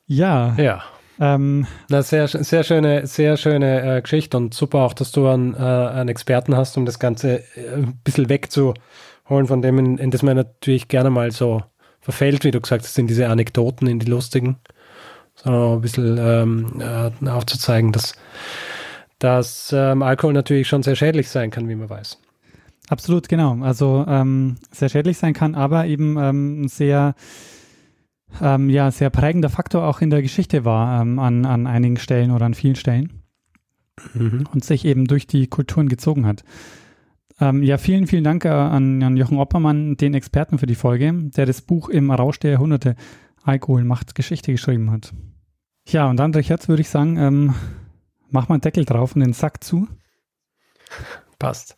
Ja, 0.06 0.54
Ja. 0.58 0.84
ähm, 1.20 1.66
Na, 1.90 2.02
sehr, 2.02 2.28
sehr 2.28 2.64
schöne, 2.64 3.08
sehr 3.08 3.38
schöne 3.38 3.98
äh, 3.98 4.02
Geschichte 4.02 4.38
und 4.38 4.54
super 4.54 4.80
auch, 4.80 4.94
dass 4.94 5.12
du 5.12 5.28
einen, 5.28 5.54
äh, 5.54 5.58
einen 5.58 6.10
Experten 6.10 6.56
hast, 6.56 6.78
um 6.78 6.86
das 6.86 7.00
Ganze 7.00 7.40
äh, 7.56 7.76
ein 7.78 8.00
bisschen 8.04 8.30
wegzuholen 8.30 9.48
von 9.48 9.62
dem, 9.62 9.80
in, 9.80 9.98
in 9.98 10.12
das 10.12 10.22
man 10.22 10.36
natürlich 10.36 10.88
gerne 10.88 11.10
mal 11.10 11.32
so 11.32 11.64
verfällt, 12.02 12.44
wie 12.44 12.52
du 12.52 12.60
gesagt 12.60 12.84
hast, 12.84 12.98
in 13.00 13.08
diese 13.08 13.30
Anekdoten, 13.30 13.88
in 13.88 14.00
die 14.00 14.08
lustigen, 14.08 14.58
sondern 15.44 15.74
ein 15.74 15.82
bisschen 15.82 16.18
ähm, 16.20 16.82
äh, 16.82 17.30
aufzuzeigen, 17.30 17.92
dass, 17.92 18.14
dass 19.20 19.74
ähm, 19.76 20.02
Alkohol 20.02 20.34
natürlich 20.34 20.68
schon 20.68 20.84
sehr 20.84 20.96
schädlich 20.96 21.30
sein 21.30 21.52
kann, 21.52 21.68
wie 21.68 21.76
man 21.76 21.90
weiß. 21.90 22.20
absolut, 22.90 23.28
genau. 23.30 23.58
Also 23.62 24.06
ähm, 24.08 24.56
sehr 24.72 24.90
schädlich 24.90 25.18
sein 25.18 25.34
kann, 25.34 25.56
aber 25.56 25.86
eben 25.86 26.18
ähm, 26.18 26.68
sehr, 26.68 27.16
ähm, 28.42 28.70
ja, 28.70 28.92
sehr 28.92 29.10
prägender 29.10 29.50
Faktor 29.50 29.86
auch 29.86 30.02
in 30.02 30.10
der 30.10 30.22
Geschichte 30.22 30.66
war 30.66 31.02
ähm, 31.02 31.20
an, 31.20 31.46
an 31.46 31.68
einigen 31.68 31.98
Stellen 31.98 32.32
oder 32.32 32.46
an 32.46 32.54
vielen 32.54 32.76
Stellen. 32.76 33.20
Mhm. 34.16 34.46
und 34.52 34.64
sich 34.64 34.86
eben 34.86 35.06
durch 35.06 35.28
die 35.28 35.46
Kulturen 35.46 35.88
gezogen 35.88 36.26
hat. 36.26 36.44
Ähm, 37.40 37.64
ja, 37.64 37.78
vielen, 37.78 38.08
vielen 38.08 38.24
Dank 38.24 38.46
äh, 38.46 38.50
an, 38.50 39.04
an 39.04 39.18
Jochen 39.18 39.38
Oppermann, 39.38 39.98
den 39.98 40.14
Experten 40.14 40.58
für 40.58 40.66
die 40.66 40.76
Folge, 40.76 41.14
der 41.14 41.46
das 41.46 41.62
Buch 41.62 41.90
im 41.90 42.10
Rausch 42.10 42.40
der 42.40 42.52
Jahrhunderte 42.52 42.96
Alkohol 43.44 43.84
macht 43.84 44.16
Geschichte 44.16 44.52
geschrieben 44.52 44.92
hat. 44.92 45.14
Ja, 45.88 46.10
und 46.10 46.18
dann, 46.18 46.34
Richard, 46.34 46.68
würde 46.68 46.82
ich 46.82 46.90
sagen, 46.90 47.18
ähm, 47.18 47.56
mach 48.30 48.50
mal 48.50 48.56
einen 48.56 48.62
Deckel 48.62 48.86
drauf 48.86 49.16
und 49.16 49.22
den 49.22 49.34
Sack 49.34 49.64
zu. 49.64 49.88
Passt. 51.40 51.78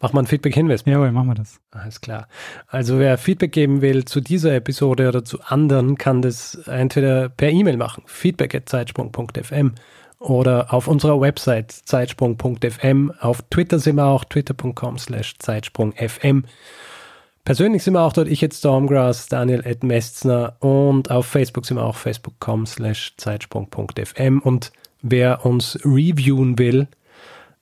Mach 0.00 0.12
mal 0.12 0.20
ein 0.22 0.26
Feedback-Hinweis. 0.26 0.84
Jawohl, 0.86 1.12
machen 1.12 1.28
wir 1.28 1.34
das. 1.34 1.60
Alles 1.70 2.00
klar. 2.00 2.28
Also 2.66 2.98
wer 2.98 3.18
Feedback 3.18 3.52
geben 3.52 3.82
will 3.82 4.04
zu 4.04 4.20
dieser 4.20 4.54
Episode 4.54 5.08
oder 5.08 5.24
zu 5.24 5.40
anderen, 5.42 5.98
kann 5.98 6.22
das 6.22 6.54
entweder 6.66 7.28
per 7.28 7.50
E-Mail 7.50 7.76
machen, 7.76 8.02
feedback.zeitsprung.fm 8.06 9.74
oder 10.18 10.72
auf 10.72 10.86
unserer 10.86 11.20
Website 11.20 11.72
zeitsprung.fm. 11.72 13.12
Auf 13.20 13.42
Twitter 13.50 13.78
sind 13.78 13.96
wir 13.96 14.06
auch, 14.06 14.24
twitter.com 14.24 14.98
slash 14.98 15.38
zeitsprungfm. 15.38 16.44
Persönlich 17.44 17.82
sind 17.82 17.94
wir 17.94 18.02
auch 18.02 18.12
dort, 18.12 18.28
ich 18.28 18.42
jetzt 18.42 18.58
Stormgrass, 18.58 19.28
Daniel 19.28 19.62
Ed 19.64 19.82
Mestner 19.82 20.56
und 20.60 21.10
auf 21.10 21.26
Facebook 21.26 21.64
sind 21.64 21.78
wir 21.78 21.84
auch 21.84 21.96
facebook.com 21.96 22.66
slash 22.66 23.14
zeitsprung.fm 23.16 24.40
und 24.40 24.72
wer 25.00 25.46
uns 25.46 25.78
reviewen 25.82 26.58
will, 26.58 26.86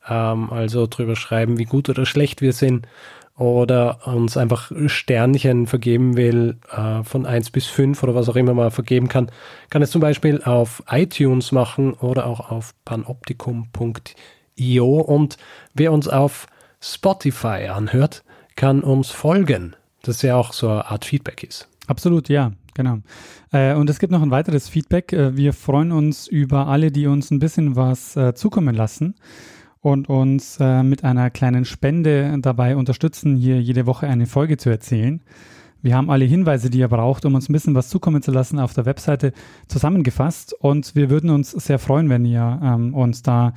ähm, 0.08 0.50
also 0.50 0.88
drüber 0.88 1.14
schreiben, 1.14 1.58
wie 1.58 1.64
gut 1.64 1.88
oder 1.88 2.06
schlecht 2.06 2.42
wir 2.42 2.52
sind 2.52 2.88
oder 3.36 4.04
uns 4.06 4.36
einfach 4.36 4.72
Sternchen 4.86 5.68
vergeben 5.68 6.16
will, 6.16 6.56
äh, 6.76 7.04
von 7.04 7.24
1 7.24 7.50
bis 7.50 7.66
5 7.66 8.02
oder 8.02 8.16
was 8.16 8.28
auch 8.28 8.34
immer 8.34 8.54
man 8.54 8.72
vergeben 8.72 9.06
kann, 9.06 9.30
kann 9.70 9.82
es 9.82 9.92
zum 9.92 10.00
Beispiel 10.00 10.42
auf 10.42 10.82
iTunes 10.90 11.52
machen 11.52 11.92
oder 11.92 12.26
auch 12.26 12.50
auf 12.50 12.74
panoptikum.io 12.84 14.86
und 14.86 15.36
wer 15.72 15.92
uns 15.92 16.08
auf 16.08 16.48
Spotify 16.80 17.68
anhört, 17.68 18.24
kann 18.58 18.80
uns 18.80 19.10
folgen, 19.10 19.76
das 20.02 20.20
ja 20.22 20.34
auch 20.34 20.52
so 20.52 20.68
eine 20.68 20.86
Art 20.86 21.04
Feedback 21.04 21.44
ist. 21.44 21.68
Absolut, 21.86 22.28
ja, 22.28 22.50
genau. 22.74 22.98
Äh, 23.52 23.74
und 23.74 23.88
es 23.88 24.00
gibt 24.00 24.10
noch 24.10 24.20
ein 24.20 24.32
weiteres 24.32 24.68
Feedback. 24.68 25.12
Äh, 25.12 25.36
wir 25.36 25.52
freuen 25.52 25.92
uns 25.92 26.26
über 26.26 26.66
alle, 26.66 26.90
die 26.90 27.06
uns 27.06 27.30
ein 27.30 27.38
bisschen 27.38 27.76
was 27.76 28.16
äh, 28.16 28.34
zukommen 28.34 28.74
lassen 28.74 29.14
und 29.80 30.08
uns 30.08 30.58
äh, 30.58 30.82
mit 30.82 31.04
einer 31.04 31.30
kleinen 31.30 31.64
Spende 31.66 32.36
dabei 32.40 32.74
unterstützen, 32.74 33.36
hier 33.36 33.62
jede 33.62 33.86
Woche 33.86 34.08
eine 34.08 34.26
Folge 34.26 34.56
zu 34.56 34.70
erzählen. 34.70 35.22
Wir 35.80 35.94
haben 35.94 36.10
alle 36.10 36.24
Hinweise, 36.24 36.68
die 36.68 36.80
ihr 36.80 36.88
braucht, 36.88 37.24
um 37.26 37.36
uns 37.36 37.48
ein 37.48 37.52
bisschen 37.52 37.76
was 37.76 37.88
zukommen 37.88 38.22
zu 38.22 38.32
lassen, 38.32 38.58
auf 38.58 38.74
der 38.74 38.86
Webseite 38.86 39.34
zusammengefasst. 39.68 40.52
Und 40.52 40.96
wir 40.96 41.10
würden 41.10 41.30
uns 41.30 41.52
sehr 41.52 41.78
freuen, 41.78 42.08
wenn 42.08 42.24
ihr 42.24 42.60
ähm, 42.60 42.92
uns 42.92 43.22
da 43.22 43.52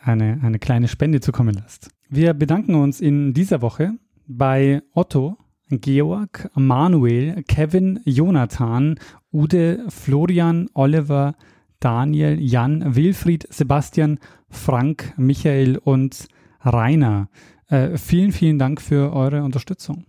eine, 0.00 0.38
eine 0.44 0.60
kleine 0.60 0.86
Spende 0.86 1.18
zukommen 1.18 1.56
lasst. 1.56 1.88
Wir 2.08 2.34
bedanken 2.34 2.76
uns 2.76 3.00
in 3.00 3.34
dieser 3.34 3.60
Woche 3.60 3.94
bei 4.26 4.82
Otto, 4.92 5.36
Georg, 5.70 6.50
Manuel, 6.54 7.42
Kevin, 7.48 8.00
Jonathan, 8.04 8.98
Ude, 9.32 9.84
Florian, 9.88 10.68
Oliver, 10.74 11.34
Daniel, 11.80 12.40
Jan, 12.40 12.94
Wilfried, 12.94 13.46
Sebastian, 13.50 14.18
Frank, 14.48 15.12
Michael 15.16 15.78
und 15.78 16.28
Rainer. 16.60 17.28
Äh, 17.68 17.96
vielen, 17.98 18.32
vielen 18.32 18.58
Dank 18.58 18.80
für 18.80 19.12
eure 19.12 19.42
Unterstützung. 19.42 20.04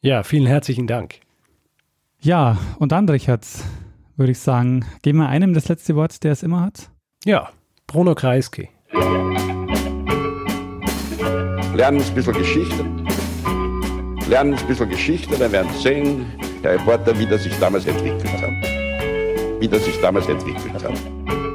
Ja, 0.00 0.22
vielen 0.22 0.46
herzlichen 0.46 0.86
Dank. 0.86 1.20
Ja, 2.20 2.58
und 2.78 2.92
dann, 2.92 3.08
Richard, 3.08 3.46
würde 4.16 4.32
ich 4.32 4.38
sagen, 4.38 4.84
geben 5.02 5.18
wir 5.18 5.28
einem 5.28 5.54
das 5.54 5.68
letzte 5.68 5.96
Wort, 5.96 6.24
der 6.24 6.32
es 6.32 6.42
immer 6.42 6.60
hat. 6.60 6.90
Ja, 7.24 7.50
Bruno 7.86 8.14
Kreisky. 8.14 8.68
Lernen 11.76 12.00
ein 12.00 12.14
bisschen 12.14 12.32
Geschichte. 12.32 12.86
Lernen 14.30 14.54
ein 14.54 14.66
bisschen 14.66 14.88
Geschichte, 14.88 15.36
dann 15.38 15.52
werden 15.52 15.70
Sie 15.74 15.82
sehen, 15.82 16.26
der 16.64 16.72
Reporter, 16.72 17.18
wie 17.18 17.26
das 17.26 17.42
sich 17.42 17.52
damals 17.58 17.84
entwickelt 17.84 18.32
hat. 18.32 19.60
Wie 19.60 19.68
das 19.68 19.84
sich 19.84 20.00
damals 20.00 20.26
entwickelt 20.26 20.72
hat. 20.72 21.45